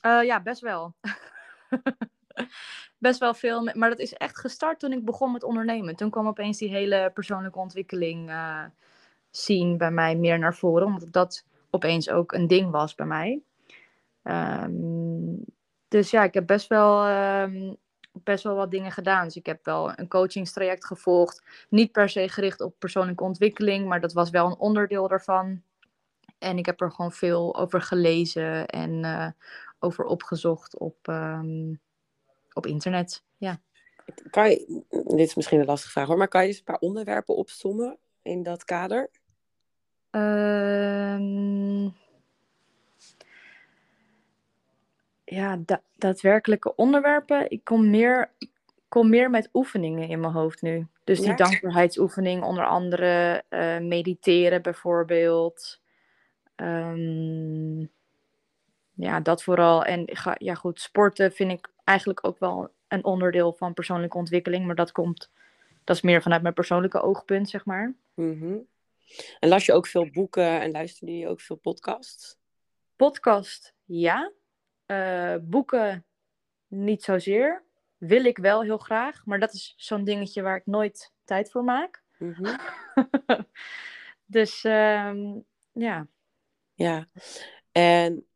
Eh, 0.00 0.22
ja, 0.24 0.42
best 0.42 0.60
wel. 0.60 0.94
best 2.98 3.20
wel 3.20 3.34
veel. 3.34 3.70
Maar 3.74 3.88
dat 3.88 3.98
is 3.98 4.12
echt 4.12 4.38
gestart 4.38 4.78
toen 4.78 4.92
ik 4.92 5.04
begon 5.04 5.32
met 5.32 5.42
ondernemen. 5.42 5.96
Toen 5.96 6.10
kwam 6.10 6.26
opeens 6.26 6.58
die 6.58 6.68
hele 6.68 7.10
persoonlijke 7.14 7.58
ontwikkeling 7.58 8.30
eh 8.30 8.64
zien 9.36 9.76
bij 9.78 9.90
mij 9.90 10.16
meer 10.16 10.38
naar 10.38 10.54
voren. 10.54 10.86
Omdat 10.86 11.12
dat 11.12 11.44
opeens 11.70 12.10
ook 12.10 12.32
een 12.32 12.46
ding 12.46 12.70
was 12.70 12.94
bij 12.94 13.06
mij. 13.06 13.42
Ehm, 14.22 15.34
dus 15.88 16.10
ja, 16.10 16.24
ik 16.24 16.34
heb 16.34 16.46
best 16.46 16.68
wel, 16.68 17.04
ehm, 17.04 17.74
best 18.12 18.44
wel 18.44 18.54
wat 18.54 18.70
dingen 18.70 18.92
gedaan. 18.92 19.24
Dus 19.24 19.36
ik 19.36 19.46
heb 19.46 19.64
wel 19.64 19.98
een 19.98 20.08
coachingstraject 20.08 20.84
gevolgd. 20.86 21.66
Niet 21.68 21.92
per 21.92 22.08
se 22.08 22.28
gericht 22.28 22.60
op 22.60 22.74
persoonlijke 22.78 23.24
ontwikkeling, 23.24 23.88
maar 23.88 24.00
dat 24.00 24.12
was 24.12 24.30
wel 24.30 24.46
een 24.46 24.58
onderdeel 24.58 25.08
daarvan. 25.08 25.62
En 26.38 26.58
ik 26.58 26.66
heb 26.66 26.80
er 26.80 26.90
gewoon 26.92 27.12
veel 27.12 27.56
over 27.56 27.82
gelezen 27.82 28.66
en 28.66 29.04
eh, 29.04 29.28
over 29.78 30.04
opgezocht 30.04 30.78
op, 30.78 30.96
ehm, 31.02 31.74
op 32.56 32.66
internet. 32.66 33.24
Ja. 33.36 33.60
Kan 34.30 34.50
je, 34.50 34.82
dit 34.90 35.26
is 35.26 35.34
misschien 35.34 35.60
een 35.60 35.66
lastige 35.66 35.92
vraag 35.92 36.06
hoor, 36.06 36.16
maar 36.16 36.28
kan 36.28 36.42
je 36.42 36.48
eens 36.48 36.58
een 36.58 36.64
paar 36.64 36.78
onderwerpen 36.78 37.36
opsommen 37.36 37.98
in 38.22 38.42
dat 38.42 38.64
kader? 38.64 39.10
Ehm, 40.10 41.84
ja, 45.24 45.56
da- 45.56 45.82
daadwerkelijke 45.96 46.74
onderwerpen. 46.74 47.50
Ik 47.50 47.64
kom 47.64 47.90
meer, 47.90 48.30
ik 48.38 48.50
kom 48.88 49.08
meer 49.08 49.30
met 49.30 49.48
oefeningen 49.52 50.08
in 50.08 50.20
mijn 50.20 50.32
hoofd 50.32 50.62
nu. 50.62 50.86
Dus 51.04 51.18
die 51.18 51.28
Ja. 51.28 51.34
dankbaarheidsoefening, 51.36 52.42
onder 52.44 52.66
andere 52.66 53.44
eh, 53.48 53.78
mediteren 53.78 54.62
bijvoorbeeld. 54.62 55.80
Ehm, 56.54 57.80
ja, 58.92 59.20
dat 59.20 59.42
vooral. 59.42 59.84
En 59.84 60.04
ja, 60.38 60.54
goed, 60.54 60.80
sporten 60.80 61.32
vind 61.32 61.50
ik 61.52 61.68
eigenlijk 61.86 62.26
ook 62.26 62.38
wel 62.38 62.72
een 62.88 63.04
onderdeel 63.04 63.52
van 63.52 63.74
persoonlijke 63.74 64.16
ontwikkeling. 64.16 64.66
Maar 64.66 64.74
dat 64.74 64.92
komt, 64.92 65.30
dat 65.84 65.96
is 65.96 66.02
meer 66.02 66.22
vanuit 66.22 66.42
mijn 66.42 66.54
persoonlijke 66.54 67.00
oogpunt, 67.00 67.48
zeg 67.48 67.64
maar. 67.64 67.94
Mhm. 68.14 68.56
En 69.38 69.48
las 69.48 69.66
je 69.66 69.72
ook 69.72 69.86
veel 69.86 70.10
boeken 70.10 70.60
en 70.60 70.70
luisterde 70.70 71.18
je 71.18 71.28
ook 71.28 71.40
veel 71.40 71.56
podcasts? 71.56 72.38
Podcast, 72.96 73.74
ja. 73.84 74.32
Eh, 74.86 75.34
boeken, 75.40 76.04
niet 76.66 77.02
zozeer. 77.02 77.64
Wil 77.96 78.24
ik 78.24 78.38
wel 78.38 78.62
heel 78.62 78.78
graag, 78.78 79.24
maar 79.24 79.40
dat 79.40 79.52
is 79.52 79.74
zo'n 79.76 80.04
dingetje 80.04 80.42
waar 80.42 80.56
ik 80.56 80.66
nooit 80.66 81.12
tijd 81.24 81.50
voor 81.50 81.64
maak. 81.64 82.02
Mhm. 82.18 82.56
dus 84.36 84.64
ehm, 84.64 85.38
ja. 85.72 86.06
Ja. 86.74 87.08
En 87.72 88.26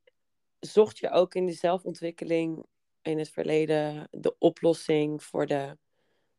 zocht 0.60 0.98
je 0.98 1.10
ook 1.10 1.34
in 1.34 1.46
de 1.46 1.52
zelfontwikkeling 1.52 2.66
in 3.02 3.18
het 3.18 3.30
verleden 3.30 4.08
de 4.10 4.38
oplossing 4.38 5.22
voor 5.22 5.46
de 5.46 5.76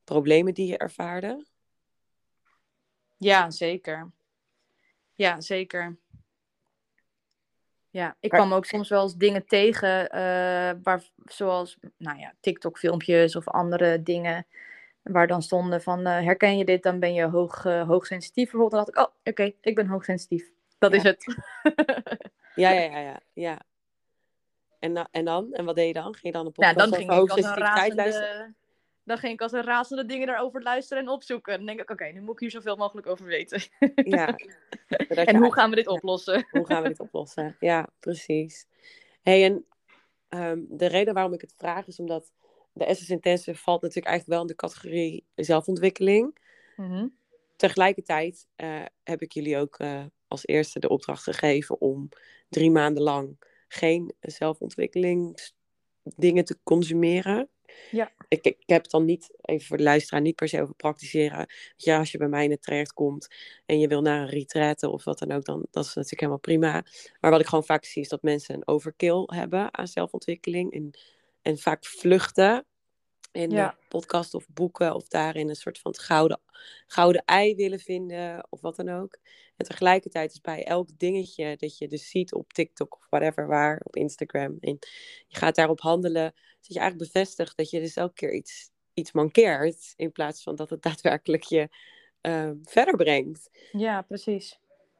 problemen 0.03 0.53
die 0.53 0.67
je 0.67 0.77
ervaarde? 0.77 1.45
ja, 3.17 3.49
zeker. 3.49 4.11
Ja, 5.13 5.41
zeker. 5.41 5.97
Ja, 7.89 8.15
ik 8.19 8.29
kwam 8.29 8.53
ook 8.53 8.65
soms 8.65 8.89
wel 8.89 9.03
eens 9.03 9.15
dingen 9.15 9.45
tegen, 9.45 10.09
eh, 10.09 10.71
waar, 10.83 11.03
zoals 11.25 11.77
nou 11.97 12.19
ja, 12.19 12.33
TikTok-filmpjes 12.39 13.35
of 13.35 13.47
andere 13.47 14.03
dingen, 14.03 14.45
waar 15.01 15.27
dan 15.27 15.41
stonden 15.41 15.81
van, 15.81 16.05
eh, 16.05 16.23
herken 16.23 16.57
je 16.57 16.65
dit, 16.65 16.83
dan 16.83 16.99
ben 16.99 17.13
je 17.13 17.23
hoog, 17.25 17.65
eh, 17.65 17.87
hoogsensitief 17.87 18.51
bijvoorbeeld. 18.51 18.71
Dan 18.71 18.93
dacht 18.93 19.09
ik, 19.09 19.13
oh, 19.15 19.31
oké, 19.33 19.53
ik 19.61 19.75
ben 19.75 19.87
hoogsensitief. 19.87 20.51
Dat 20.79 20.91
Ja. 20.91 20.97
is 20.97 21.03
het. 21.03 21.35
Ja, 22.55 22.69
ja, 22.71 22.81
ja, 22.91 22.99
ja. 22.99 23.19
ja. 23.33 23.61
En, 24.81 25.09
en 25.11 25.25
dan? 25.25 25.53
En 25.53 25.65
wat 25.65 25.75
deed 25.75 25.87
je 25.87 25.93
dan? 25.93 26.13
Ging 26.13 26.21
je 26.21 26.31
dan 26.31 26.45
een 26.45 26.53
Nou, 26.55 26.73
podcast 26.73 26.91
dan 26.91 26.99
ging 26.99 27.11
over 27.11 27.37
ik 27.37 27.45
als 27.45 27.55
een 27.55 27.63
razende... 27.63 28.53
Dan 29.03 29.17
ging 29.17 29.33
ik 29.33 29.41
als 29.41 29.51
een 29.51 29.63
razende 29.63 30.05
dingen 30.05 30.27
daarover 30.27 30.61
luisteren 30.61 31.03
en 31.03 31.09
opzoeken. 31.09 31.57
Dan 31.57 31.65
denk 31.65 31.81
ik, 31.81 31.89
oké, 31.89 32.05
nu 32.05 32.21
moet 32.21 32.33
ik 32.33 32.39
hier 32.39 32.51
zoveel 32.51 32.75
mogelijk 32.75 33.07
over 33.07 33.25
weten. 33.25 33.61
Ja. 33.95 34.35
En 35.07 35.35
hoe 35.35 35.53
gaan 35.53 35.69
we 35.69 35.75
dit 35.75 35.87
oplossen? 35.87 36.47
Hoe 36.51 36.65
gaan 36.65 36.81
we 36.81 36.87
dit 36.87 36.99
oplossen? 36.99 37.55
Ja, 37.59 37.89
precies. 37.99 38.67
Hey, 39.21 39.45
en 39.45 39.65
ehm, 40.29 40.59
de 40.69 40.85
reden 40.85 41.13
waarom 41.13 41.33
ik 41.33 41.41
het 41.41 41.53
vraag 41.57 41.87
is 41.87 41.99
omdat 41.99 42.31
de 42.73 42.85
Essence 42.85 43.13
Intensive 43.13 43.57
valt 43.57 43.81
natuurlijk 43.81 44.07
eigenlijk 44.07 44.39
wel 44.39 44.49
in 44.49 44.55
de 44.55 44.61
categorie 44.61 45.25
zelfontwikkeling. 45.35 46.37
Mhm. 46.75 47.07
Tegelijkertijd 47.55 48.47
eh, 48.55 48.85
heb 49.03 49.21
ik 49.21 49.31
jullie 49.31 49.57
ook 49.57 49.77
eh, 49.77 50.03
als 50.27 50.47
eerste 50.47 50.79
de 50.79 50.89
opdracht 50.89 51.23
gegeven 51.23 51.81
om 51.81 52.09
drie 52.49 52.71
maanden 52.71 53.03
lang 53.03 53.37
geen 53.73 54.13
zelfontwikkelingsdingen 54.19 56.45
te 56.45 56.57
consumeren. 56.63 57.49
Ja. 57.91 58.11
Ik, 58.27 58.45
ik 58.45 58.63
heb 58.65 58.81
het 58.81 58.91
dan 58.91 59.05
niet, 59.05 59.29
even 59.41 59.67
voor 59.67 59.77
de 59.77 59.83
luisteraar, 59.83 60.21
niet 60.21 60.35
per 60.35 60.47
se 60.47 60.61
over 60.61 60.75
praktiseren. 60.75 61.47
Ja, 61.77 61.97
als 61.97 62.11
je 62.11 62.17
bij 62.17 62.27
mij 62.27 62.43
in 62.43 62.51
het 62.51 62.61
traject 62.61 62.93
komt 62.93 63.27
en 63.65 63.79
je 63.79 63.87
wil 63.87 64.01
naar 64.01 64.21
een 64.21 64.29
retreat 64.29 64.83
of 64.83 65.03
wat 65.03 65.19
dan 65.19 65.31
ook, 65.31 65.45
dan 65.45 65.65
dat 65.71 65.85
is 65.85 65.93
natuurlijk 65.93 66.21
helemaal 66.21 66.39
prima. 66.39 66.85
Maar 67.19 67.31
wat 67.31 67.39
ik 67.39 67.47
gewoon 67.47 67.65
vaak 67.65 67.85
zie 67.85 68.01
is 68.01 68.09
dat 68.09 68.21
mensen 68.21 68.55
een 68.55 68.67
overkill 68.67 69.23
hebben 69.25 69.77
aan 69.77 69.87
zelfontwikkeling 69.87 70.73
en, 70.73 70.91
en 71.41 71.57
vaak 71.57 71.85
vluchten 71.85 72.65
in 73.31 73.51
Ja. 73.51 73.71
eh, 73.71 73.77
podcast 73.87 74.33
of 74.33 74.47
boeken 74.49 74.95
of 74.95 75.07
daarin 75.07 75.49
een 75.49 75.55
soort 75.55 75.79
van 75.79 75.91
het 75.91 75.99
gouden, 76.01 76.39
gouden 76.87 77.23
ei 77.25 77.55
willen 77.55 77.79
vinden 77.79 78.47
of 78.49 78.61
wat 78.61 78.75
dan 78.75 78.89
ook. 78.89 79.17
En 79.57 79.65
tegelijkertijd 79.65 80.31
is 80.31 80.41
bij 80.41 80.63
elk 80.65 80.87
dingetje 80.97 81.55
dat 81.57 81.77
je 81.77 81.87
dus 81.87 82.09
ziet 82.09 82.33
op 82.33 82.53
TikTok 82.53 82.95
of 82.95 83.07
whatever 83.09 83.47
waar, 83.47 83.81
op 83.83 83.95
Instagram, 83.95 84.57
en 84.59 84.77
je 85.27 85.37
gaat 85.37 85.55
daarop 85.55 85.79
handelen, 85.79 86.33
dat 86.61 86.73
je 86.73 86.79
eigenlijk 86.79 87.11
bevestigt 87.11 87.57
dat 87.57 87.69
je 87.69 87.79
dus 87.79 87.95
elke 87.95 88.13
keer 88.13 88.33
iets, 88.33 88.71
iets 88.93 89.11
mankeert 89.11 89.93
in 89.95 90.11
plaats 90.11 90.43
van 90.43 90.55
dat 90.55 90.69
het 90.69 90.81
daadwerkelijk 90.81 91.43
je 91.43 91.69
eh, 92.21 92.51
verder 92.63 92.95
brengt. 92.95 93.49
Ja, 93.71 94.01
precies. 94.01 94.59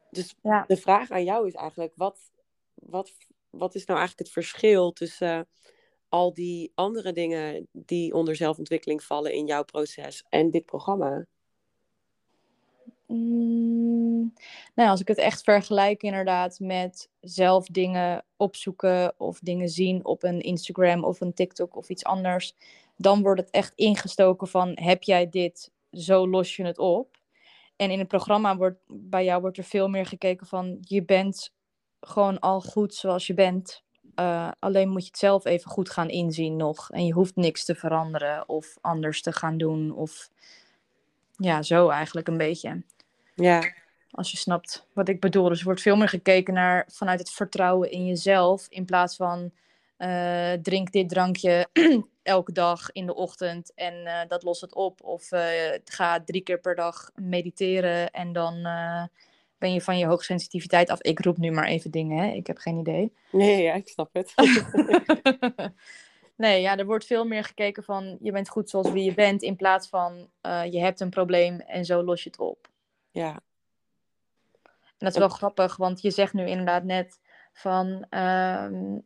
Dus 0.10 0.36
Ja. 0.44 0.64
de 0.68 0.78
vraag 0.78 1.10
aan 1.12 1.24
jou 1.24 1.48
is 1.48 1.54
eigenlijk, 1.54 1.94
wat, 1.96 2.32
wat, 2.74 3.12
wat 3.50 3.76
is 3.76 3.86
nou 3.86 4.00
eigenlijk 4.00 4.30
het 4.30 4.46
verschil 4.46 4.92
tussen 4.92 5.48
al 6.12 6.34
die 6.34 6.72
andere 6.76 7.14
dingen 7.14 7.68
die 7.72 8.14
onder 8.14 8.36
zelfontwikkeling 8.36 9.04
vallen 9.04 9.34
in 9.34 9.46
jouw 9.46 9.64
proces 9.64 10.24
en 10.30 10.52
dit 10.52 10.66
programma? 10.66 11.26
Mm, 13.08 14.34
nou, 14.76 14.90
als 14.90 15.02
ik 15.02 15.08
het 15.08 15.18
echt 15.18 15.44
vergelijk 15.44 16.04
inderdaad 16.04 16.60
met 16.60 17.10
zelf 17.20 17.66
dingen 17.68 18.26
opzoeken 18.38 19.14
of 19.18 19.40
dingen 19.40 19.70
zien 19.70 20.06
op 20.06 20.24
een 20.24 20.42
Instagram 20.42 21.04
of 21.04 21.22
een 21.22 21.34
TikTok 21.34 21.76
of 21.76 21.90
iets 21.90 22.04
anders, 22.04 22.56
dan 22.96 23.22
wordt 23.22 23.42
het 23.42 23.50
echt 23.50 23.74
ingestoken 23.76 24.48
van 24.48 24.72
heb 24.74 25.04
jij 25.04 25.30
dit, 25.30 25.72
zo 25.92 26.28
los 26.28 26.56
je 26.56 26.64
het 26.66 26.78
op. 26.78 27.18
En 27.76 27.92
in 27.92 28.00
het 28.00 28.08
programma 28.08 28.58
wordt 28.58 28.80
bij 28.88 29.24
jou 29.24 29.42
wordt 29.42 29.58
er 29.58 29.64
veel 29.64 29.88
meer 29.88 30.06
gekeken 30.06 30.48
van 30.48 30.78
je 30.82 31.04
bent 31.04 31.54
gewoon 32.00 32.40
al 32.40 32.62
goed 32.62 32.94
zoals 32.96 33.28
je 33.28 33.34
bent. 33.34 33.84
Eh, 34.16 34.52
alleen 34.60 34.90
moet 34.90 35.02
je 35.02 35.08
het 35.08 35.18
zelf 35.18 35.46
even 35.46 35.72
goed 35.72 35.90
gaan 35.90 36.10
inzien 36.10 36.56
nog. 36.56 36.90
En 36.92 37.06
je 37.06 37.14
hoeft 37.14 37.36
niks 37.36 37.66
te 37.66 37.76
veranderen 37.76 38.50
of 38.50 38.78
anders 38.82 39.22
te 39.22 39.32
gaan 39.32 39.58
doen. 39.58 39.92
Of 39.92 40.30
ja, 41.36 41.62
zo 41.62 41.90
eigenlijk 41.90 42.28
een 42.28 42.38
beetje. 42.38 42.84
Ja, 43.36 43.74
Als 44.12 44.32
je 44.32 44.38
snapt 44.38 44.88
wat 44.94 45.08
ik 45.10 45.20
bedoel. 45.20 45.50
Dus 45.50 45.60
er 45.60 45.66
wordt 45.66 45.82
veel 45.82 45.96
meer 45.96 46.10
gekeken 46.10 46.54
naar 46.54 46.88
vanuit 46.92 47.20
het 47.20 47.32
vertrouwen 47.32 47.92
in 47.92 48.06
jezelf. 48.06 48.68
In 48.70 48.86
plaats 48.86 49.16
van 49.16 49.52
eh, 49.98 50.54
drink 50.54 50.92
dit 50.92 51.10
drankje 51.10 51.68
elke 52.24 52.52
dag 52.52 52.92
in 52.92 53.06
de 53.06 53.16
ochtend 53.16 53.74
en 53.74 54.06
eh, 54.06 54.28
dat 54.28 54.44
lost 54.44 54.62
het 54.62 54.76
op. 54.76 55.04
Of 55.04 55.30
ga 55.86 56.24
drie 56.26 56.42
keer 56.42 56.60
per 56.60 56.76
dag 56.76 57.12
mediteren 57.16 58.12
en 58.12 58.34
dan 58.34 58.68
ben 59.62 59.74
je 59.74 59.82
van 59.82 59.98
je 59.98 60.06
hoogsensitiviteit 60.06 60.90
af. 60.90 61.02
Ik 61.02 61.20
roep 61.20 61.38
nu 61.38 61.52
maar 61.52 61.68
even 61.68 61.92
dingen, 61.92 62.18
hè? 62.24 62.32
ik 62.34 62.48
heb 62.48 62.58
geen 62.58 62.78
idee. 62.78 63.14
nee, 63.32 63.62
ja, 63.64 63.74
ik 63.74 63.88
snap 63.88 64.10
het. 64.14 64.34
nee, 66.36 66.62
ja, 66.62 66.78
er 66.78 66.86
wordt 66.86 67.06
veel 67.06 67.26
meer 67.26 67.44
gekeken 67.44 67.84
van 67.84 68.18
je 68.22 68.32
bent 68.32 68.50
goed 68.50 68.70
zoals 68.70 68.92
wie 68.92 69.04
je 69.04 69.14
bent. 69.14 69.42
In 69.42 69.56
plaats 69.56 69.88
van 69.88 70.30
eh, 70.42 70.72
je 70.72 70.80
hebt 70.80 71.00
een 71.00 71.10
probleem 71.10 71.60
en 71.60 71.86
zo 71.86 72.04
los 72.04 72.24
je 72.24 72.30
het 72.30 72.40
op. 72.40 72.70
ja, 73.12 73.40
En 74.62 74.98
dat 74.98 75.12
is 75.14 75.18
wel 75.18 75.30
grappig, 75.30 75.76
want 75.78 76.02
je 76.02 76.12
zegt 76.12 76.34
nu 76.34 76.48
inderdaad 76.48 76.84
net 76.84 77.20
van, 77.54 78.06
ehm, 78.10 78.98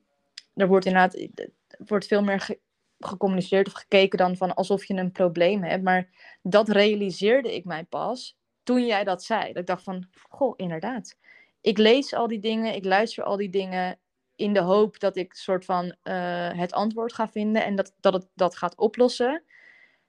er 0.54 0.68
wordt 0.68 0.86
inderdaad, 0.86 1.16
er 1.16 1.50
wordt 1.78 2.08
veel 2.08 2.24
meer 2.24 2.40
ge- 2.40 2.60
gecommuniceerd 3.00 3.68
of 3.68 3.74
gekeken 3.74 4.18
dan 4.18 4.38
van 4.38 4.54
alsof 4.56 4.86
je 4.86 4.94
een 4.94 5.12
probleem 5.12 5.64
hebt. 5.64 5.84
Maar 5.84 6.10
dat 6.42 6.70
realiseerde 6.70 7.56
ik 7.56 7.66
mij 7.66 7.84
pas 7.84 8.38
toen 8.66 8.86
jij 8.86 9.04
dat 9.04 9.24
zei. 9.24 9.48
Dat 9.48 9.58
ik 9.58 9.68
dacht 9.68 9.84
van, 9.84 10.08
goh, 10.30 10.54
inderdaad. 10.56 11.18
Ik 11.62 11.78
lees 11.78 12.14
al 12.14 12.28
die 12.28 12.40
dingen, 12.40 12.76
ik 12.76 12.86
luister 12.86 13.24
al 13.24 13.38
die 13.38 13.50
dingen 13.50 14.00
in 14.36 14.54
de 14.54 14.60
hoop 14.60 15.00
dat 15.00 15.16
ik 15.16 15.34
soort 15.34 15.66
van 15.66 15.86
uh, 16.04 16.52
het 16.52 16.74
antwoord 16.74 17.14
ga 17.14 17.30
vinden 17.30 17.64
en 17.64 17.76
dat, 17.76 17.94
dat 18.00 18.14
het 18.14 18.28
dat 18.34 18.56
gaat 18.56 18.78
oplossen. 18.78 19.44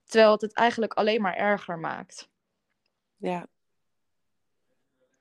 Terwijl 0.05 0.33
het 0.33 0.41
het 0.41 0.53
eigenlijk 0.53 0.93
alleen 0.93 1.21
maar 1.21 1.37
erger 1.37 1.79
maakt. 1.79 2.31
Ja. 3.17 3.47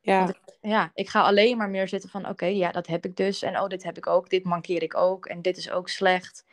Ja. 0.01 0.29
Ik, 0.29 0.57
ja, 0.61 0.91
ik 0.93 1.09
ga 1.09 1.21
alleen 1.21 1.57
maar 1.57 1.69
meer 1.69 1.87
zitten 1.87 2.09
van 2.09 2.29
oké, 2.29 2.45
ja, 2.45 2.71
dat 2.71 2.87
heb 2.87 3.05
ik 3.05 3.15
dus. 3.15 3.41
En 3.41 3.59
oh, 3.59 3.67
dit 3.67 3.83
heb 3.83 3.97
ik 3.97 4.07
ook, 4.07 4.29
dit 4.29 4.43
mankeer 4.43 4.83
ik 4.83 4.95
ook. 4.95 5.25
En 5.25 5.41
dit 5.41 5.57
is 5.57 5.69
ook 5.69 5.89
slecht. 5.89 6.44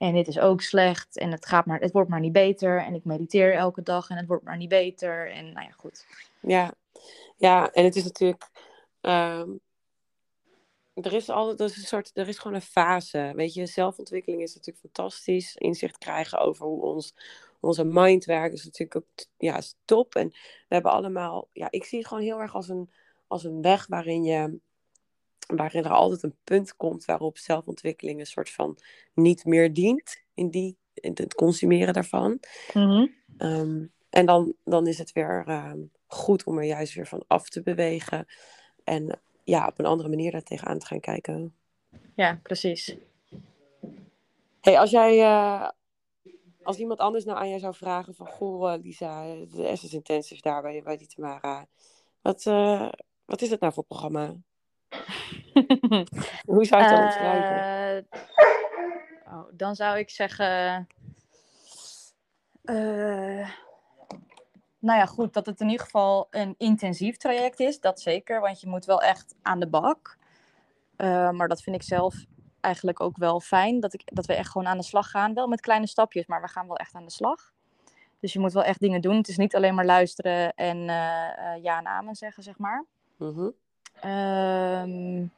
En 0.00 0.14
dit 0.14 0.28
is 0.28 0.38
ook 0.38 0.60
slecht. 0.60 1.18
En 1.18 1.30
het, 1.30 1.46
gaat 1.46 1.66
maar, 1.66 1.80
het 1.80 1.92
wordt 1.92 2.10
maar 2.10 2.20
niet 2.20 2.32
beter. 2.32 2.84
En 2.84 2.94
ik 2.94 3.04
mediteer 3.04 3.54
elke 3.54 3.82
dag 3.82 4.08
en 4.08 4.16
het 4.16 4.26
wordt 4.26 4.44
maar 4.44 4.56
niet 4.56 4.68
beter. 4.68 5.30
En 5.30 5.52
nou 5.52 5.66
ja, 5.66 5.72
goed. 5.72 6.06
Ja, 6.40 6.74
ja 7.36 7.72
en 7.72 7.84
het 7.84 7.96
is 7.96 8.04
natuurlijk. 8.04 8.50
Um, 9.00 9.60
er 10.94 11.12
is 11.12 11.28
altijd 11.28 11.60
er 11.60 11.66
is 11.66 11.76
een 11.76 11.82
soort. 11.82 12.10
Er 12.14 12.28
is 12.28 12.38
gewoon 12.38 12.56
een 12.56 12.62
fase. 12.62 13.32
Weet 13.34 13.54
je, 13.54 13.66
zelfontwikkeling 13.66 14.42
is 14.42 14.54
natuurlijk 14.54 14.84
fantastisch. 14.84 15.56
Inzicht 15.56 15.98
krijgen 15.98 16.38
over 16.38 16.66
hoe 16.66 16.82
ons, 16.82 17.14
onze 17.60 17.84
mind 17.84 18.24
werkt 18.24 18.54
is 18.54 18.64
natuurlijk 18.64 18.96
ook 18.96 19.26
ja, 19.38 19.60
top. 19.84 20.14
En 20.14 20.28
we 20.28 20.74
hebben 20.74 20.92
allemaal. 20.92 21.48
Ja, 21.52 21.66
ik 21.70 21.84
zie 21.84 21.98
het 21.98 22.08
gewoon 22.08 22.22
heel 22.22 22.40
erg 22.40 22.54
als 22.54 22.68
een, 22.68 22.90
als 23.26 23.44
een 23.44 23.62
weg 23.62 23.86
waarin 23.86 24.24
je 24.24 24.60
waarin 25.56 25.84
er 25.84 25.90
altijd 25.90 26.22
een 26.22 26.36
punt 26.44 26.76
komt 26.76 27.04
waarop 27.04 27.38
zelfontwikkeling 27.38 28.20
een 28.20 28.26
soort 28.26 28.50
van 28.50 28.78
niet 29.14 29.44
meer 29.44 29.72
dient 29.72 30.22
in, 30.34 30.50
die, 30.50 30.76
in 30.94 31.12
het 31.14 31.34
consumeren 31.34 31.94
daarvan. 31.94 32.40
Mhm. 32.74 33.06
Ehm, 33.36 33.84
en 34.10 34.26
dan, 34.26 34.54
dan 34.64 34.86
is 34.86 34.98
het 34.98 35.12
weer 35.12 35.44
ehm, 35.46 35.78
goed 36.06 36.44
om 36.44 36.58
er 36.58 36.64
juist 36.64 36.94
weer 36.94 37.06
van 37.06 37.24
af 37.26 37.48
te 37.48 37.62
bewegen 37.62 38.26
en 38.84 39.20
ja, 39.44 39.66
op 39.66 39.78
een 39.78 39.86
andere 39.86 40.08
manier 40.08 40.30
daar 40.30 40.42
tegenaan 40.42 40.78
te 40.78 40.86
gaan 40.86 41.00
kijken. 41.00 41.54
Ja, 42.14 42.40
precies. 42.42 42.96
Hey, 44.60 44.78
als 44.78 44.90
jij, 44.90 45.18
uh, 45.18 45.68
als 46.62 46.78
iemand 46.78 47.00
anders 47.00 47.24
nou 47.24 47.38
aan 47.38 47.48
jij 47.48 47.58
zou 47.58 47.74
vragen 47.74 48.14
van, 48.14 48.26
goh 48.26 48.72
uh, 48.72 48.82
Lisa, 48.82 49.34
de 49.34 49.66
Essence 49.66 49.96
Intensive 49.96 50.42
daar 50.42 50.62
bij, 50.62 50.82
bij 50.82 50.96
die 50.96 51.06
Tamara, 51.06 51.66
wat, 52.20 52.44
uh, 52.44 52.88
wat 53.24 53.42
is 53.42 53.50
het 53.50 53.60
nou 53.60 53.72
voor 53.72 53.84
programma? 53.84 54.36
Hoe 56.46 56.64
zou 56.64 56.82
je 56.82 56.88
het 56.88 56.96
dan 56.96 57.04
omschrijven? 57.04 58.06
Uh, 59.26 59.32
oh, 59.32 59.48
dan 59.52 59.74
zou 59.74 59.98
ik 59.98 60.10
zeggen. 60.10 60.86
Uh, 62.64 63.50
nou 64.78 64.98
ja, 64.98 65.06
goed, 65.06 65.32
dat 65.32 65.46
het 65.46 65.60
in 65.60 65.68
ieder 65.68 65.84
geval 65.84 66.26
een 66.30 66.54
intensief 66.58 67.16
traject 67.16 67.60
is, 67.60 67.80
dat 67.80 68.00
zeker, 68.00 68.40
want 68.40 68.60
je 68.60 68.68
moet 68.68 68.84
wel 68.84 69.02
echt 69.02 69.34
aan 69.42 69.60
de 69.60 69.68
bak. 69.68 70.18
Uh, 70.96 71.30
maar 71.30 71.48
dat 71.48 71.62
vind 71.62 71.76
ik 71.76 71.82
zelf 71.82 72.14
eigenlijk 72.60 73.00
ook 73.00 73.16
wel 73.16 73.40
fijn, 73.40 73.80
dat, 73.80 73.94
ik, 73.94 74.02
dat 74.04 74.26
we 74.26 74.34
echt 74.34 74.50
gewoon 74.50 74.66
aan 74.66 74.78
de 74.78 74.84
slag 74.84 75.10
gaan. 75.10 75.34
Wel 75.34 75.46
met 75.46 75.60
kleine 75.60 75.86
stapjes, 75.86 76.26
maar 76.26 76.40
we 76.40 76.48
gaan 76.48 76.66
wel 76.66 76.76
echt 76.76 76.94
aan 76.94 77.04
de 77.04 77.10
slag. 77.10 77.52
Dus 78.20 78.32
je 78.32 78.38
moet 78.38 78.52
wel 78.52 78.64
echt 78.64 78.80
dingen 78.80 79.00
doen. 79.00 79.16
Het 79.16 79.28
is 79.28 79.36
niet 79.36 79.56
alleen 79.56 79.74
maar 79.74 79.84
luisteren 79.84 80.54
en 80.54 80.78
ja 81.62 81.78
en 81.78 81.86
amen 81.86 82.14
zeggen, 82.14 82.42
zeg 82.42 82.58
maar. 82.58 82.84
Mm 83.16 83.34
-hmm. 83.34 83.54
Um, 84.04 85.32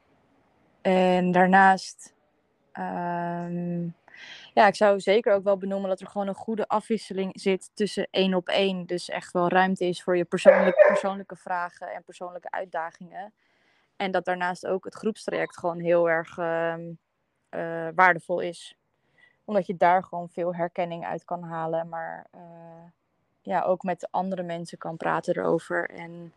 en 0.81 1.31
daarnaast, 1.31 2.13
um, 2.73 3.95
ja, 4.53 4.67
ik 4.67 4.75
zou 4.75 4.99
zeker 4.99 5.33
ook 5.33 5.43
wel 5.43 5.57
benoemen 5.57 5.89
dat 5.89 6.01
er 6.01 6.07
gewoon 6.07 6.27
een 6.27 6.33
goede 6.33 6.67
afwisseling 6.67 7.41
zit 7.41 7.71
tussen 7.73 8.07
één 8.11 8.33
op 8.33 8.47
één. 8.47 8.85
Dus 8.85 9.09
echt 9.09 9.31
wel 9.31 9.47
ruimte 9.47 9.85
is 9.85 10.03
voor 10.03 10.17
je 10.17 10.25
persoonlijke, 10.25 10.85
persoonlijke 10.87 11.35
vragen 11.35 11.93
en 11.93 12.03
persoonlijke 12.03 12.51
uitdagingen. 12.51 13.33
En 13.95 14.11
dat 14.11 14.25
daarnaast 14.25 14.65
ook 14.65 14.85
het 14.85 14.95
groepstraject 14.95 15.57
gewoon 15.57 15.79
heel 15.79 16.09
erg 16.09 16.37
um, 16.37 16.97
uh, 17.49 17.87
waardevol 17.95 18.39
is. 18.39 18.77
Omdat 19.45 19.67
je 19.67 19.77
daar 19.77 20.03
gewoon 20.03 20.29
veel 20.29 20.55
herkenning 20.55 21.05
uit 21.05 21.25
kan 21.25 21.43
halen. 21.43 21.89
Maar 21.89 22.25
uh, 22.35 22.41
ja, 23.41 23.61
ook 23.61 23.83
met 23.83 24.07
andere 24.11 24.43
mensen 24.43 24.77
kan 24.77 24.97
praten 24.97 25.37
erover. 25.37 25.89
En 25.89 26.33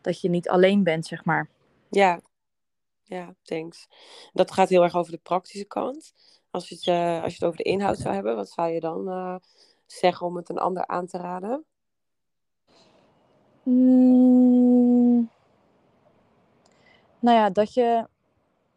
dat 0.00 0.20
je 0.20 0.28
niet 0.28 0.48
alleen 0.48 0.82
bent, 0.82 1.06
zeg 1.06 1.24
maar. 1.24 1.48
Ja, 1.90 2.20
ja, 3.02 3.34
thanks. 3.42 3.88
Dat 4.32 4.50
gaat 4.50 4.68
heel 4.68 4.82
erg 4.82 4.94
over 4.94 5.12
de 5.12 5.18
praktische 5.18 5.64
kant. 5.64 6.12
Als 6.50 6.68
je 6.68 6.74
het, 6.74 6.86
uh, 6.86 7.22
als 7.22 7.32
je 7.32 7.38
het 7.38 7.44
over 7.44 7.56
de 7.56 7.70
inhoud 7.70 7.98
zou 7.98 8.14
hebben, 8.14 8.36
wat 8.36 8.50
zou 8.50 8.68
je 8.68 8.80
dan 8.80 9.08
uh, 9.08 9.36
zeggen 9.86 10.26
om 10.26 10.36
het 10.36 10.48
een 10.48 10.58
ander 10.58 10.86
aan 10.86 11.06
te 11.06 11.18
raden? 11.18 11.64
Mm. 13.62 15.30
Nou 17.18 17.36
ja, 17.36 17.50
dat 17.50 17.74
je, 17.74 18.06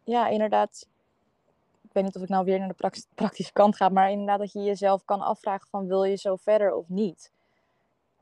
ja, 0.04 0.28
inderdaad, 0.28 0.86
ik 1.82 1.92
weet 1.92 2.04
niet 2.04 2.16
of 2.16 2.22
ik 2.22 2.28
nou 2.28 2.44
weer 2.44 2.58
naar 2.58 2.74
de 2.76 3.04
praktische 3.14 3.52
kant 3.52 3.76
ga, 3.76 3.88
maar 3.88 4.10
inderdaad 4.10 4.38
dat 4.38 4.52
je 4.52 4.62
jezelf 4.62 5.04
kan 5.04 5.20
afvragen 5.20 5.68
van 5.68 5.86
wil 5.86 6.04
je 6.04 6.16
zo 6.16 6.36
verder 6.36 6.74
of 6.74 6.88
niet? 6.88 7.33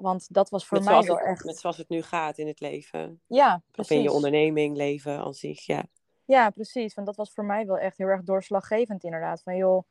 Want 0.02 0.34
dat 0.34 0.50
was 0.50 0.66
voor 0.66 0.78
met 0.78 0.86
mij 0.86 1.02
wel 1.02 1.16
het, 1.16 1.26
echt... 1.26 1.44
Met 1.44 1.58
zoals 1.58 1.76
het 1.76 1.88
nu 1.88 2.02
gaat 2.02 2.38
in 2.38 2.46
het 2.46 2.60
leven. 2.60 3.20
Ja, 3.26 3.62
precies. 3.70 3.90
Of 3.90 3.96
in 3.96 4.02
je 4.02 4.12
onderneming, 4.12 4.76
leven 4.76 5.18
aan 5.18 5.34
zich, 5.34 5.66
ja. 5.66 5.84
Ja, 6.24 6.50
precies. 6.50 6.94
Want 6.94 7.06
dat 7.06 7.16
was 7.16 7.32
voor 7.32 7.44
mij 7.44 7.66
wel 7.66 7.78
echt 7.78 7.98
heel 7.98 8.06
erg 8.06 8.22
doorslaggevend 8.22 9.04
inderdaad. 9.04 9.42
Van 9.42 9.56
joh, 9.56 9.84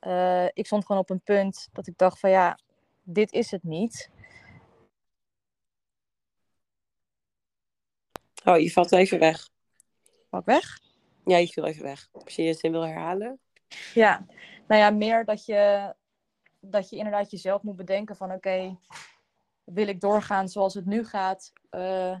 uh, 0.00 0.44
ik 0.44 0.66
stond 0.66 0.86
gewoon 0.86 1.00
op 1.00 1.10
een 1.10 1.20
punt 1.20 1.68
dat 1.72 1.86
ik 1.86 1.98
dacht 1.98 2.18
van 2.18 2.30
ja, 2.30 2.58
dit 3.02 3.32
is 3.32 3.50
het 3.50 3.62
niet. 3.62 4.10
Oh, 8.44 8.58
je 8.58 8.72
valt 8.72 8.92
even 8.92 9.18
weg. 9.18 9.48
Val 10.30 10.40
ik 10.40 10.46
weg? 10.46 10.80
Ja, 11.24 11.36
je 11.36 11.46
viel 11.46 11.66
even 11.66 11.82
weg. 11.82 12.08
Als 12.12 12.36
je 12.36 12.42
je 12.42 12.54
zin 12.54 12.72
wil 12.72 12.86
herhalen. 12.86 13.40
Ja, 13.94 14.26
nou 14.66 14.80
ja, 14.80 14.90
meer 14.90 15.24
dat 15.24 15.44
je, 15.44 15.94
dat 16.60 16.90
je 16.90 16.96
inderdaad 16.96 17.30
jezelf 17.30 17.62
moet 17.62 17.76
bedenken 17.76 18.16
van 18.16 18.26
oké, 18.26 18.36
okay, 18.36 18.78
wil 19.64 19.88
ik 19.88 20.00
doorgaan 20.00 20.48
zoals 20.48 20.74
het 20.74 20.86
nu 20.86 21.04
gaat 21.04 21.52
uh, 21.70 22.16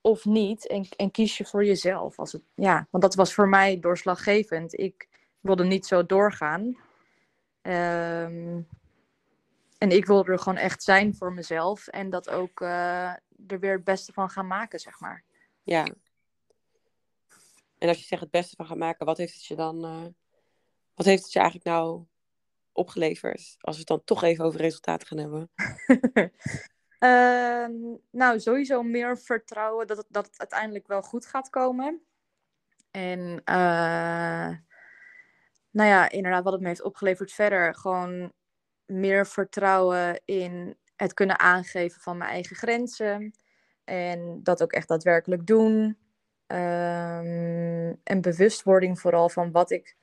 of 0.00 0.24
niet? 0.24 0.66
En, 0.66 0.88
en 0.96 1.10
kies 1.10 1.38
je 1.38 1.44
voor 1.44 1.64
jezelf. 1.64 2.18
Als 2.18 2.32
het, 2.32 2.42
ja, 2.54 2.86
want 2.90 3.02
dat 3.02 3.14
was 3.14 3.34
voor 3.34 3.48
mij 3.48 3.80
doorslaggevend. 3.80 4.78
Ik 4.78 5.08
wilde 5.40 5.64
niet 5.64 5.86
zo 5.86 6.06
doorgaan. 6.06 6.62
Um, 7.62 8.68
en 9.78 9.90
ik 9.90 10.06
wilde 10.06 10.32
er 10.32 10.38
gewoon 10.38 10.58
echt 10.58 10.82
zijn 10.82 11.14
voor 11.14 11.32
mezelf. 11.32 11.86
En 11.86 12.10
dat 12.10 12.30
ook 12.30 12.60
uh, 12.60 13.10
er 13.46 13.60
weer 13.60 13.72
het 13.72 13.84
beste 13.84 14.12
van 14.12 14.30
gaan 14.30 14.46
maken, 14.46 14.78
zeg 14.78 15.00
maar. 15.00 15.24
Ja. 15.62 15.84
En 17.78 17.88
als 17.88 17.98
je 17.98 18.04
zegt 18.04 18.22
het 18.22 18.30
beste 18.30 18.56
van 18.56 18.66
gaan 18.66 18.78
maken, 18.78 19.06
wat 19.06 19.16
heeft 19.16 19.34
het 19.34 19.44
je 19.44 19.56
dan... 19.56 19.84
Uh, 19.84 20.06
wat 20.94 21.06
heeft 21.06 21.22
het 21.22 21.32
je 21.32 21.38
eigenlijk 21.38 21.68
nou 21.68 22.04
opgeleverd? 22.72 23.56
Als 23.60 23.74
we 23.74 23.80
het 23.80 23.88
dan 23.88 24.04
toch 24.04 24.22
even 24.22 24.44
over 24.44 24.60
resultaten 24.60 25.06
gaan 25.06 25.18
hebben. 25.18 25.50
Uh, 27.04 27.66
nou, 28.10 28.40
sowieso 28.40 28.82
meer 28.82 29.18
vertrouwen 29.18 29.86
dat 29.86 29.96
het, 29.96 30.06
dat 30.08 30.26
het 30.26 30.38
uiteindelijk 30.38 30.86
wel 30.86 31.02
goed 31.02 31.26
gaat 31.26 31.50
komen. 31.50 32.02
En 32.90 33.20
uh, 33.44 34.56
nou 35.70 35.88
ja, 35.88 36.10
inderdaad, 36.10 36.44
wat 36.44 36.52
het 36.52 36.62
me 36.62 36.68
heeft 36.68 36.82
opgeleverd 36.82 37.32
verder. 37.32 37.74
Gewoon 37.74 38.32
meer 38.86 39.26
vertrouwen 39.26 40.20
in 40.24 40.76
het 40.96 41.14
kunnen 41.14 41.38
aangeven 41.38 42.00
van 42.00 42.16
mijn 42.16 42.30
eigen 42.30 42.56
grenzen. 42.56 43.34
En 43.84 44.40
dat 44.42 44.62
ook 44.62 44.72
echt 44.72 44.88
daadwerkelijk 44.88 45.46
doen. 45.46 45.98
Um, 46.46 48.00
en 48.02 48.20
bewustwording 48.20 49.00
vooral 49.00 49.28
van 49.28 49.50
wat 49.50 49.70
ik, 49.70 49.96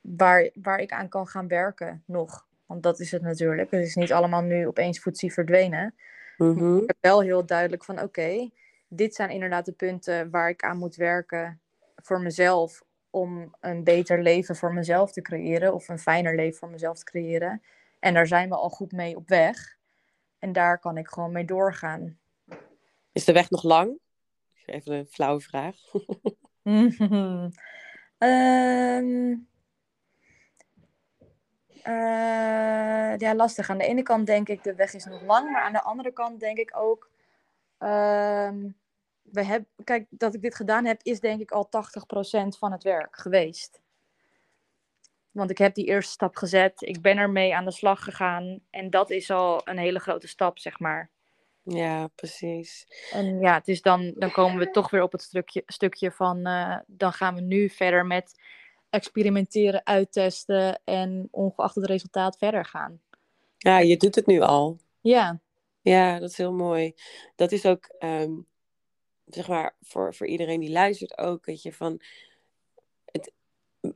waar, 0.00 0.50
waar 0.54 0.78
ik 0.78 0.92
aan 0.92 1.08
kan 1.08 1.26
gaan 1.26 1.48
werken 1.48 2.02
nog. 2.06 2.48
Want 2.70 2.82
dat 2.82 3.00
is 3.00 3.10
het 3.10 3.22
natuurlijk. 3.22 3.70
Het 3.70 3.86
is 3.86 3.94
niet 3.94 4.12
allemaal 4.12 4.42
nu 4.42 4.66
opeens 4.66 5.00
voetzie 5.00 5.32
verdwenen. 5.32 5.94
Mm-hmm. 6.36 6.76
Ik 6.76 6.86
heb 6.86 6.96
wel 7.00 7.20
heel 7.20 7.46
duidelijk 7.46 7.84
van 7.84 7.94
oké, 7.94 8.04
okay, 8.04 8.52
dit 8.88 9.14
zijn 9.14 9.30
inderdaad 9.30 9.64
de 9.64 9.72
punten 9.72 10.30
waar 10.30 10.48
ik 10.48 10.62
aan 10.62 10.78
moet 10.78 10.94
werken 10.96 11.60
voor 11.96 12.20
mezelf. 12.20 12.82
Om 13.10 13.54
een 13.60 13.84
beter 13.84 14.22
leven 14.22 14.56
voor 14.56 14.72
mezelf 14.72 15.12
te 15.12 15.22
creëren. 15.22 15.74
Of 15.74 15.88
een 15.88 15.98
fijner 15.98 16.34
leven 16.36 16.58
voor 16.58 16.68
mezelf 16.68 16.98
te 16.98 17.04
creëren. 17.04 17.62
En 17.98 18.14
daar 18.14 18.26
zijn 18.26 18.48
we 18.48 18.54
al 18.54 18.70
goed 18.70 18.92
mee 18.92 19.16
op 19.16 19.28
weg. 19.28 19.76
En 20.38 20.52
daar 20.52 20.78
kan 20.78 20.96
ik 20.96 21.08
gewoon 21.08 21.32
mee 21.32 21.44
doorgaan. 21.44 22.18
Is 23.12 23.24
de 23.24 23.32
weg 23.32 23.50
nog 23.50 23.62
lang? 23.62 23.98
Even 24.66 24.92
een 24.92 25.06
flauwe 25.06 25.40
vraag. 25.40 25.76
um, 26.62 27.48
uh, 31.86 33.16
ja, 33.16 33.34
lastig. 33.34 33.70
Aan 33.70 33.78
de 33.78 33.86
ene 33.86 34.02
kant 34.02 34.26
denk 34.26 34.48
ik, 34.48 34.62
de 34.62 34.74
weg 34.74 34.94
is 34.94 35.04
nog 35.04 35.22
lang. 35.22 35.50
Maar 35.50 35.62
aan 35.62 35.72
de 35.72 35.82
andere 35.82 36.12
kant 36.12 36.40
denk 36.40 36.58
ik 36.58 36.76
ook... 36.76 37.10
Uh, 37.78 38.50
we 39.22 39.44
hebben, 39.44 39.68
kijk, 39.84 40.06
dat 40.10 40.34
ik 40.34 40.42
dit 40.42 40.54
gedaan 40.54 40.84
heb, 40.84 41.00
is 41.02 41.20
denk 41.20 41.40
ik 41.40 41.50
al 41.50 41.68
80% 41.68 41.68
van 42.58 42.72
het 42.72 42.82
werk 42.82 43.16
geweest. 43.16 43.80
Want 45.30 45.50
ik 45.50 45.58
heb 45.58 45.74
die 45.74 45.86
eerste 45.86 46.12
stap 46.12 46.36
gezet. 46.36 46.82
Ik 46.82 47.00
ben 47.00 47.16
ermee 47.16 47.54
aan 47.54 47.64
de 47.64 47.70
slag 47.70 48.04
gegaan. 48.04 48.60
En 48.70 48.90
dat 48.90 49.10
is 49.10 49.30
al 49.30 49.60
een 49.64 49.78
hele 49.78 49.98
grote 49.98 50.28
stap, 50.28 50.58
zeg 50.58 50.78
maar. 50.78 51.10
Ja, 51.62 52.06
precies. 52.14 52.86
En 53.12 53.40
ja, 53.40 53.54
het 53.54 53.68
is 53.68 53.82
dan, 53.82 54.12
dan 54.16 54.30
komen 54.30 54.58
we 54.58 54.70
toch 54.70 54.90
weer 54.90 55.02
op 55.02 55.12
het 55.12 55.22
stukje, 55.22 55.62
stukje 55.66 56.12
van... 56.12 56.46
eh, 56.46 56.78
dan 56.86 57.12
gaan 57.12 57.34
we 57.34 57.40
nu 57.40 57.68
verder 57.68 58.06
met 58.06 58.40
experimenteren, 58.90 59.86
uittesten... 59.86 60.80
en 60.84 61.28
ongeacht 61.30 61.74
het 61.74 61.86
resultaat 61.86 62.36
verder 62.36 62.64
gaan. 62.64 63.00
Ja, 63.56 63.78
je 63.78 63.96
doet 63.96 64.14
het 64.14 64.26
nu 64.26 64.40
al. 64.40 64.78
Ja, 65.00 65.40
Ja, 65.82 66.18
dat 66.18 66.30
is 66.30 66.36
heel 66.36 66.52
mooi. 66.52 66.94
Dat 67.36 67.52
is 67.52 67.66
ook, 67.66 67.84
ehm, 67.98 68.32
zeg 69.26 69.48
maar, 69.48 69.76
voor, 69.80 70.14
voor 70.14 70.26
iedereen 70.26 70.60
die 70.60 70.70
luistert 70.70 71.18
ook, 71.18 71.44
weet 71.46 71.62
je, 71.62 71.72
van... 71.72 72.00
Het, 73.04 73.32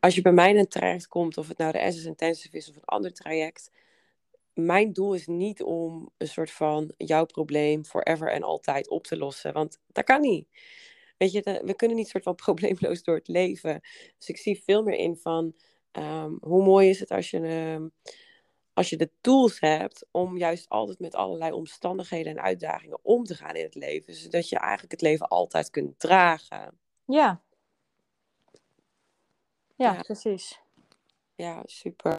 als 0.01 0.14
je 0.14 0.22
bij 0.22 0.32
mij 0.32 0.57
een 0.57 0.68
traject 0.68 1.07
komt, 1.07 1.38
of 1.38 1.49
het 1.49 1.59
nou 1.59 1.72
de 1.72 1.78
Essence 1.78 2.09
Intensive 2.09 2.57
is 2.57 2.68
of 2.68 2.76
een 2.76 2.84
ander 2.84 3.12
traject... 3.12 3.70
Mijn 4.55 4.92
doel 4.92 5.14
is 5.14 5.26
niet 5.26 5.62
om 5.62 6.11
een 6.16 6.28
soort 6.28 6.51
van 6.51 6.92
jouw 6.97 7.24
probleem 7.24 7.84
forever 7.84 8.32
en 8.32 8.42
altijd 8.42 8.88
op 8.88 9.07
te 9.07 9.16
lossen. 9.16 9.53
Want 9.53 9.78
dat 9.86 10.05
kan 10.05 10.20
niet. 10.20 10.49
Weet 11.16 11.32
je, 11.32 11.42
de- 11.42 11.62
we 11.64 11.74
kunnen 11.74 11.96
niet 11.96 12.08
soort 12.08 12.24
van 12.24 12.34
probleemloos 12.46 13.02
door 13.02 13.14
het 13.16 13.28
leven. 13.28 13.80
Dus 14.18 14.28
ik 14.28 14.36
zie 14.38 14.62
veel 14.62 14.82
meer 14.82 14.96
in 14.98 15.16
van 15.16 15.54
ehm, 15.90 16.32
hoe 16.40 16.62
mooi 16.64 16.88
is 16.88 17.00
het 17.00 17.10
als 17.10 17.30
je, 17.30 17.40
ehm, 17.40 17.88
als 18.72 18.90
je 18.90 18.96
de 18.96 19.10
tools 19.20 19.60
hebt 19.60 20.06
om 20.10 20.36
juist 20.36 20.68
altijd 20.68 20.98
met 20.98 21.14
allerlei 21.14 21.52
omstandigheden 21.52 22.32
en 22.36 22.42
uitdagingen 22.42 22.98
om 23.02 23.24
te 23.24 23.34
gaan 23.34 23.54
in 23.54 23.64
het 23.64 23.74
leven. 23.74 24.14
Zodat 24.14 24.48
je 24.48 24.58
eigenlijk 24.58 24.92
het 24.92 25.00
leven 25.00 25.28
altijd 25.28 25.70
kunt 25.70 25.98
dragen. 25.98 26.78
ja. 27.06 27.42
Ja, 29.76 29.92
Ja. 29.92 30.00
precies. 30.00 30.60
Ja, 31.34 31.62
super. 31.64 32.16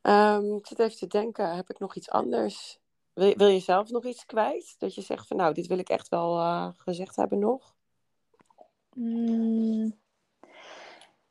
Ehm, 0.00 0.54
ik 0.54 0.66
zit 0.66 0.78
even 0.78 0.96
te 0.96 1.06
denken, 1.06 1.56
heb 1.56 1.70
ik 1.70 1.78
nog 1.78 1.96
iets 1.96 2.10
anders? 2.10 2.78
Wil, 3.12 3.34
wil 3.36 3.48
je 3.48 3.60
zelf 3.60 3.90
nog 3.90 4.04
iets 4.04 4.26
kwijt? 4.26 4.74
Dat 4.78 4.94
je 4.94 5.00
zegt 5.00 5.26
van 5.26 5.36
nou, 5.36 5.54
dit 5.54 5.66
wil 5.66 5.78
ik 5.78 5.88
echt 5.88 6.08
wel 6.08 6.38
eh, 6.38 6.68
gezegd 6.76 7.16
hebben 7.16 7.38
nog? 7.38 7.74
Mm. 8.94 9.98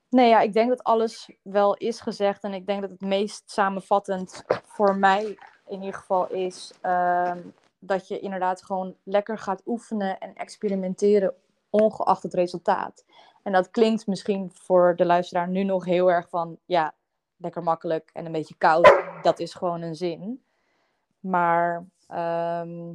Nee, 0.10 0.30
ja, 0.30 0.40
ik 0.40 0.54
denk 0.54 0.70
dat 0.70 0.84
alles 0.84 1.30
wel 1.42 1.76
is 1.76 2.00
gezegd. 2.00 2.44
En 2.44 2.54
ik 2.54 2.66
denk 2.66 2.82
dat 2.82 2.90
het 2.90 3.02
meest 3.02 3.52
samenvattend 3.52 4.44
voor 4.66 4.96
mij 4.96 5.38
in 5.68 5.80
ieder 5.80 6.00
geval 6.00 6.30
is 6.30 6.74
ehm, 6.82 7.40
dat 7.80 8.08
je 8.08 8.20
inderdaad 8.20 8.64
gewoon 8.64 8.96
lekker 9.04 9.38
gaat 9.38 9.62
oefenen 9.66 10.20
en 10.20 10.36
experimenteren, 10.36 11.34
ongeacht 11.70 12.24
het 12.24 12.34
resultaat. 12.34 13.06
En 13.44 13.52
dat 13.52 13.72
klinkt 13.72 14.08
misschien 14.08 14.52
voor 14.54 14.96
de 14.96 15.06
luisteraar 15.06 15.48
nu 15.48 15.64
nog 15.64 15.86
heel 15.86 16.12
erg 16.12 16.30
van, 16.30 16.58
ja, 16.66 16.94
lekker 17.38 17.64
makkelijk 17.64 18.10
en 18.14 18.26
een 18.26 18.32
beetje 18.32 18.56
koud. 18.58 19.04
Dat 19.22 19.40
is 19.40 19.54
gewoon 19.54 19.82
een 19.82 19.96
zin. 19.96 20.44
Maar 21.20 21.88
ehm, 22.08 22.94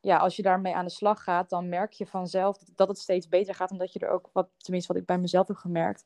ja, 0.00 0.16
als 0.16 0.36
je 0.36 0.42
daarmee 0.42 0.74
aan 0.74 0.84
de 0.84 0.90
slag 0.90 1.22
gaat, 1.22 1.50
dan 1.50 1.68
merk 1.68 1.92
je 1.92 2.06
vanzelf 2.06 2.58
dat, 2.74 2.88
het 2.88 2.98
steeds 2.98 3.28
beter 3.28 3.54
gaat. 3.54 3.70
Omdat 3.70 3.92
je 3.92 3.98
er 3.98 4.08
ook, 4.08 4.30
wat, 4.32 4.48
tenminste 4.56 4.92
wat 4.92 5.00
ik 5.00 5.06
bij 5.06 5.18
mezelf 5.18 5.48
heb 5.48 5.56
gemerkt, 5.56 6.04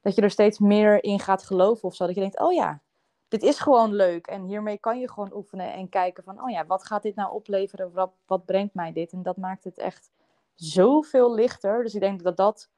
dat 0.00 0.14
je 0.14 0.22
er 0.22 0.30
steeds 0.30 0.58
meer 0.58 1.04
in 1.04 1.18
gaat 1.18 1.42
geloven 1.42 1.88
of 1.88 1.94
zo. 1.94 2.06
Dat 2.06 2.14
je 2.14 2.20
denkt, 2.20 2.40
oh 2.40 2.52
ja, 2.52 2.82
dit 3.28 3.42
is 3.42 3.58
gewoon 3.58 3.94
leuk. 3.94 4.26
En 4.26 4.44
hiermee 4.44 4.78
kan 4.78 5.00
je 5.00 5.10
gewoon 5.10 5.34
oefenen 5.34 5.72
en 5.72 5.88
kijken 5.88 6.24
van, 6.24 6.42
oh 6.42 6.50
ja, 6.50 6.66
wat 6.66 6.84
gaat 6.84 7.02
dit 7.02 7.14
nou 7.14 7.32
opleveren? 7.32 7.92
Wat, 7.92 8.12
wat 8.26 8.44
brengt 8.44 8.74
mij 8.74 8.92
dit? 8.92 9.12
En 9.12 9.22
dat 9.22 9.36
maakt 9.36 9.64
het 9.64 9.78
echt 9.78 10.10
zoveel 10.54 11.34
lichter. 11.34 11.82
Dus 11.82 11.94
ik 11.94 12.00
denk 12.00 12.22
dat 12.22 12.36
dat 12.36 12.70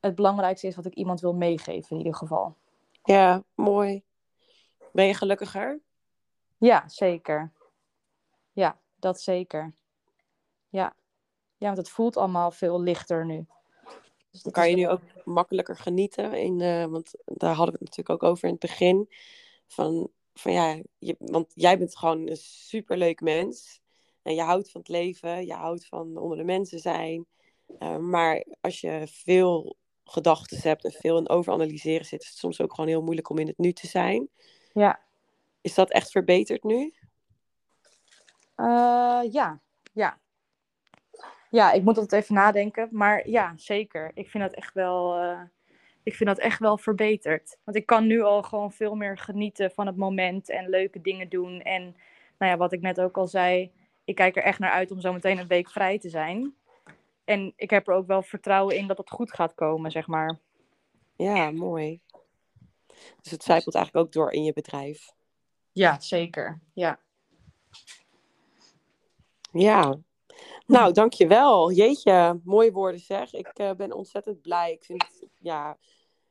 het 0.00 0.14
belangrijkste 0.14 0.66
is 0.66 0.76
wat 0.76 0.86
ik 0.86 0.94
iemand 0.94 1.20
wil 1.20 1.34
meegeven 1.34 1.90
in 1.90 1.96
ieder 1.96 2.14
geval. 2.14 2.56
Ja, 3.04 3.42
mooi. 3.54 4.02
Ben 4.92 5.06
je 5.06 5.14
gelukkiger? 5.14 5.80
Ja, 6.62 6.88
zeker. 6.88 7.52
Ja, 8.52 8.80
dat 8.96 9.20
zeker. 9.20 9.74
Ja. 10.68 10.96
Ja, 11.56 11.66
want 11.66 11.76
het 11.76 11.88
voelt 11.88 12.16
allemaal 12.16 12.50
veel 12.50 12.80
lichter 12.80 13.26
nu. 13.26 13.46
Dus 14.30 14.42
Kan 14.42 14.70
je 14.70 14.76
nu 14.76 14.88
ook 14.88 15.00
makkelijker 15.24 15.76
genieten? 15.76 16.32
In, 16.32 16.60
eh, 16.60 16.86
want 16.86 17.14
daar 17.24 17.54
hadden 17.54 17.74
we 17.74 17.80
het 17.84 17.88
natuurlijk 17.88 18.22
ook 18.22 18.30
over 18.30 18.44
in 18.44 18.50
het 18.50 18.60
begin. 18.60 19.08
Van, 19.66 20.10
van 20.34 20.52
ja, 20.52 20.80
je, 20.98 21.16
want 21.18 21.52
jij 21.54 21.78
bent 21.78 21.96
gewoon 21.96 22.28
een 22.28 22.36
superleuk 22.36 23.20
mens. 23.20 23.80
En 24.22 24.34
je 24.34 24.42
houdt 24.42 24.70
van 24.70 24.80
het 24.80 24.90
leven, 24.90 25.46
je 25.46 25.54
houdt 25.54 25.86
van 25.86 26.16
onder 26.16 26.36
de 26.36 26.44
mensen 26.44 26.78
zijn. 26.78 27.26
Eh, 27.78 27.96
maar 27.96 28.44
als 28.60 28.80
je 28.80 29.02
veel 29.06 29.76
gedachten 30.04 30.58
hebt 30.60 30.84
en 30.84 30.92
veel 30.92 31.18
in 31.18 31.28
overanalyseren 31.28 32.06
zit, 32.06 32.22
is 32.22 32.28
het 32.28 32.38
soms 32.38 32.60
ook 32.60 32.74
gewoon 32.74 32.90
heel 32.90 33.02
moeilijk 33.02 33.28
om 33.28 33.38
in 33.38 33.46
het 33.46 33.58
nu 33.58 33.72
te 33.72 33.86
zijn. 33.86 34.28
Ja. 34.72 35.10
Is 35.62 35.74
dat 35.74 35.90
echt 35.90 36.10
verbeterd 36.10 36.62
nu? 36.62 36.92
Eh, 38.54 39.20
ja, 39.30 39.60
ja. 39.92 40.18
Ja, 41.50 41.72
ik 41.72 41.82
moet 41.82 41.98
altijd 41.98 42.22
even 42.22 42.34
nadenken. 42.34 42.88
Maar 42.90 43.28
ja, 43.28 43.52
zeker. 43.56 44.10
Ik 44.14 44.30
vind 44.30 44.42
dat 44.42 44.52
echt 44.52 44.74
wel, 44.74 45.16
eh, 45.16 45.40
ik 46.02 46.14
vind 46.14 46.28
dat 46.28 46.38
echt 46.38 46.58
wel 46.58 46.78
verbeterd. 46.78 47.58
Want 47.64 47.76
ik 47.76 47.86
kan 47.86 48.06
nu 48.06 48.22
al 48.22 48.42
gewoon 48.42 48.72
veel 48.72 48.94
meer 48.94 49.18
genieten 49.18 49.70
van 49.70 49.86
het 49.86 49.96
moment 49.96 50.48
en 50.48 50.68
leuke 50.68 51.00
dingen 51.00 51.28
doen. 51.28 51.60
En 51.60 51.82
nou 52.38 52.52
ja, 52.52 52.56
wat 52.56 52.72
ik 52.72 52.80
net 52.80 53.00
ook 53.00 53.16
al 53.16 53.26
zei, 53.26 53.72
ik 54.04 54.14
kijk 54.14 54.36
er 54.36 54.42
echt 54.42 54.58
naar 54.58 54.70
uit 54.70 54.90
om 54.90 55.00
zo 55.00 55.12
meteen 55.12 55.38
een 55.38 55.46
week 55.46 55.70
vrij 55.70 55.98
te 55.98 56.08
zijn. 56.08 56.54
En 57.24 57.52
ik 57.56 57.70
heb 57.70 57.88
er 57.88 57.94
ook 57.94 58.06
wel 58.06 58.22
vertrouwen 58.22 58.76
in 58.76 58.86
dat 58.86 58.98
het 58.98 59.10
goed 59.10 59.32
gaat 59.32 59.54
komen, 59.54 59.90
zeg 59.90 60.06
maar. 60.06 60.38
Ja, 61.16 61.50
mooi. 61.50 62.00
Dus 63.20 63.30
het 63.30 63.42
zijpelt 63.42 63.74
eigenlijk 63.74 64.06
ook 64.06 64.12
door 64.12 64.32
in 64.32 64.44
je 64.44 64.52
bedrijf. 64.52 65.12
Ja, 65.72 66.00
zeker. 66.00 66.60
Ja. 66.74 67.00
Ja. 69.52 69.98
Nou, 70.66 70.92
dankjewel. 70.92 71.72
Jeetje, 71.72 72.40
mooie 72.44 72.72
woorden 72.72 73.00
zeg. 73.00 73.32
Ik 73.32 73.46
eh, 73.46 73.70
ben 73.72 73.92
ontzettend 73.92 74.40
blij. 74.40 74.72
Ik 74.72 74.84
vind, 74.84 75.26
ja, 75.38 75.78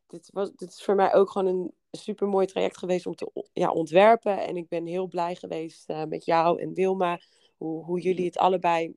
dit, 0.07 0.29
was, 0.33 0.51
dit 0.51 0.69
is 0.69 0.83
voor 0.83 0.95
mij 0.95 1.13
ook 1.13 1.29
gewoon 1.29 1.47
een 1.47 1.73
super 1.91 2.27
mooi 2.27 2.45
traject 2.45 2.77
geweest 2.77 3.05
om 3.05 3.15
te 3.15 3.47
ja, 3.53 3.71
ontwerpen. 3.71 4.45
En 4.45 4.57
ik 4.57 4.67
ben 4.67 4.85
heel 4.85 5.07
blij 5.07 5.35
geweest 5.35 5.89
eh, 5.89 6.03
met 6.03 6.25
jou 6.25 6.61
en 6.61 6.73
Wilma, 6.73 7.19
hoe, 7.57 7.83
hoe 7.83 8.01
jullie 8.01 8.25
het 8.25 8.37
allebei 8.37 8.95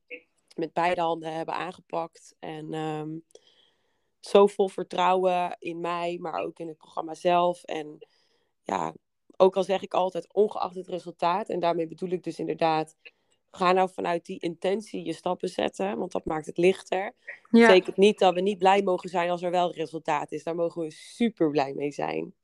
met 0.57 0.73
beide 0.73 1.01
handen 1.01 1.33
hebben 1.33 1.55
aangepakt. 1.55 2.35
En 2.39 2.73
ehm, 2.73 3.11
zo 4.21 4.47
vol 4.47 4.69
vertrouwen 4.69 5.57
in 5.59 5.81
mij, 5.81 6.19
maar 6.21 6.43
ook 6.43 6.59
in 6.59 6.69
het 6.69 6.77
programma 6.77 7.15
zelf. 7.15 7.63
En 7.63 8.07
ja, 8.63 8.95
ook 9.37 9.57
al 9.57 9.65
zeg 9.65 9.83
ik 9.83 9.95
altijd 9.95 10.33
ongeacht 10.33 10.75
het 10.75 10.89
resultaat. 10.89 11.49
En 11.49 11.61
daarmee 11.61 11.89
bedoel 11.89 12.11
ik 12.11 12.23
dus 12.23 12.39
inderdaad, 12.39 12.97
ga 13.51 13.73
nou 13.73 13.91
vanuit 13.93 14.27
die 14.27 14.41
intentie 14.41 15.05
je 15.05 15.13
stappen 15.13 15.49
zetten, 15.49 15.99
want 15.99 16.13
dat 16.13 16.25
maakt 16.25 16.47
het 16.47 16.59
lichter. 16.59 17.13
Ja. 17.51 17.67
Betekent 17.67 17.97
niet 17.97 18.19
dat 18.19 18.35
we 18.35 18.41
niet 18.41 18.59
blij 18.59 18.83
mogen 18.83 19.09
zijn 19.09 19.31
als 19.31 19.43
er 19.43 19.51
wel 19.51 19.75
resultaat 19.75 20.33
is. 20.33 20.43
Daar 20.43 20.55
mogen 20.55 20.83
we 20.83 20.91
super 20.91 21.51
blij 21.51 21.75
mee 21.75 21.91
zijn. 21.91 22.35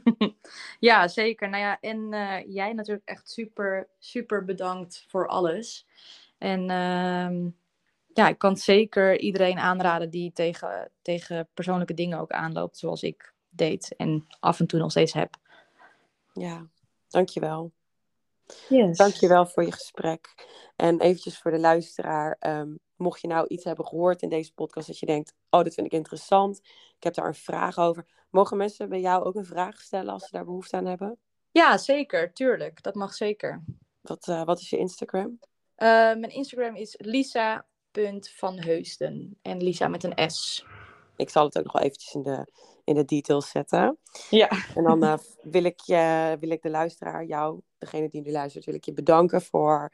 ja, 0.80 1.08
zeker. 1.08 1.48
Nou 1.48 1.62
ja, 1.62 1.80
en 1.80 2.12
eh, 2.12 2.54
jij 2.54 2.72
natuurlijk 2.72 3.08
echt 3.08 3.30
super, 3.30 3.88
super 3.98 4.44
bedankt 4.44 5.04
voor 5.08 5.28
alles. 5.28 5.86
En 6.38 6.70
ehm, 6.70 7.48
ja, 8.12 8.28
ik 8.28 8.38
kan 8.38 8.56
zeker 8.56 9.18
iedereen 9.18 9.58
aanraden 9.58 10.10
die 10.10 10.32
tegen, 10.32 10.90
tegen 11.02 11.48
persoonlijke 11.54 11.94
dingen 11.94 12.18
ook 12.18 12.30
aanloopt, 12.30 12.78
zoals 12.78 13.02
ik 13.02 13.34
deed 13.48 13.94
en 13.96 14.26
af 14.40 14.60
en 14.60 14.66
toe 14.66 14.78
nog 14.78 14.90
steeds 14.90 15.12
heb. 15.12 15.36
Ja, 16.38 16.66
dankjewel. 17.08 17.72
Yes. 18.68 18.96
Dankjewel 18.96 19.46
voor 19.46 19.64
je 19.64 19.72
gesprek. 19.72 20.34
En 20.76 21.00
eventjes 21.00 21.38
voor 21.38 21.50
de 21.50 21.58
luisteraar. 21.58 22.36
ehm, 22.38 22.74
mocht 22.96 23.20
je 23.20 23.28
nou 23.28 23.46
iets 23.46 23.64
hebben 23.64 23.86
gehoord 23.86 24.22
in 24.22 24.28
deze 24.28 24.54
podcast 24.54 24.86
dat 24.86 24.98
je 24.98 25.06
denkt, 25.06 25.34
oh, 25.50 25.62
dat 25.62 25.74
vind 25.74 25.86
ik 25.86 25.92
interessant. 25.92 26.58
Ik 26.96 27.02
heb 27.02 27.14
daar 27.14 27.26
een 27.26 27.34
vraag 27.34 27.78
over. 27.78 28.06
Mogen 28.30 28.56
mensen 28.56 28.88
bij 28.88 29.00
jou 29.00 29.24
ook 29.24 29.34
een 29.34 29.44
vraag 29.44 29.80
stellen 29.80 30.12
als 30.12 30.24
ze 30.24 30.30
daar 30.30 30.44
behoefte 30.44 30.76
aan 30.76 30.86
hebben? 30.86 31.18
Ja, 31.50 31.78
zeker. 31.78 32.32
Tuurlijk. 32.32 32.82
Dat 32.82 32.94
mag 32.94 33.14
zeker. 33.14 33.64
Wat, 34.00 34.28
eh, 34.28 34.44
wat 34.44 34.60
is 34.60 34.70
je 34.70 34.78
Instagram? 34.78 35.38
Eh, 35.74 35.88
mijn 35.88 36.30
Instagram 36.30 36.74
is 36.74 36.94
lisa.vanheusden. 36.98 39.38
En 39.42 39.62
Lisa 39.62 39.88
met 39.88 40.04
een 40.04 40.30
S. 40.30 40.64
Ik 41.16 41.30
zal 41.30 41.44
het 41.44 41.58
ook 41.58 41.64
nog 41.64 41.72
wel 41.72 41.82
eventjes 41.82 42.14
in 42.14 42.22
de, 42.22 42.46
in 42.84 42.94
de 42.94 43.04
details 43.04 43.50
zetten. 43.50 43.98
Ja. 44.30 44.50
En 44.74 44.84
dan 44.84 45.02
eh, 45.02 45.18
wil, 45.42 45.64
ik 45.64 45.80
je, 45.80 46.36
wil 46.40 46.50
ik 46.50 46.62
de 46.62 46.70
luisteraar, 46.70 47.24
jou, 47.24 47.60
degene 47.78 48.08
die 48.08 48.20
nu 48.20 48.30
luistert, 48.30 48.64
wil 48.64 48.74
ik 48.74 48.84
je 48.84 48.92
bedanken 48.92 49.42
voor, 49.42 49.92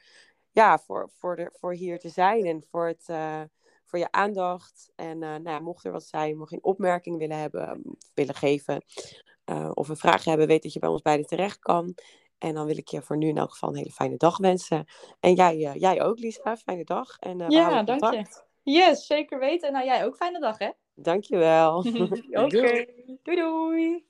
ja, 0.51 0.79
voor, 0.79 1.11
voor, 1.19 1.37
de, 1.37 1.51
voor 1.53 1.73
hier 1.73 1.99
te 1.99 2.09
zijn 2.09 2.47
en 2.47 2.65
voor, 2.71 2.87
het, 2.87 3.05
eh, 3.07 3.41
voor 3.85 3.99
je 3.99 4.11
aandacht. 4.11 4.93
En 4.97 5.23
eh, 5.23 5.29
nou 5.29 5.49
ja, 5.49 5.59
mocht 5.59 5.85
er 5.85 5.93
wat 5.93 6.05
zijn, 6.05 6.39
mocht 6.39 6.51
je 6.51 6.57
een 6.57 6.65
opmerking 6.65 7.19
willen 7.19 7.39
hebben, 7.39 7.83
willen 8.15 8.35
geven 8.35 8.85
of 9.75 9.89
een 9.89 9.97
vraag 9.97 10.25
hebben, 10.25 10.47
weet 10.47 10.63
dat 10.63 10.73
je 10.73 10.79
bij 10.79 10.89
ons 10.89 11.03
beiden 11.03 11.27
terecht 11.27 11.59
kan. 11.59 11.95
En 12.39 12.55
dan 12.55 12.67
wil 12.67 12.77
ik 12.77 12.89
je 12.89 13.03
voor 13.03 13.17
nu 13.17 13.29
in 13.29 13.39
elk 13.39 13.51
geval 13.51 13.69
een 13.69 13.77
hele 13.77 13.91
fijne 13.91 14.17
dag 14.17 14.39
wensen. 14.39 14.85
En 15.21 15.35
jij, 15.35 15.57
jij 15.57 16.03
ook, 16.03 16.19
Lisa, 16.19 16.57
fijne 16.57 16.85
dag. 16.85 17.19
En, 17.19 17.51
Ja, 17.51 17.83
dank 17.83 18.13
je. 18.13 18.25
Yes, 18.63 19.07
zeker 19.07 19.39
weten. 19.39 19.73
Nou, 19.73 19.85
jij 19.85 20.05
ook 20.05 20.17
fijne 20.17 20.41
dag, 20.41 20.59
hè? 20.59 20.71
Dankjewel. 20.97 21.83
Oké, 22.45 22.87
doei 23.25 23.37
doei. 23.37 24.05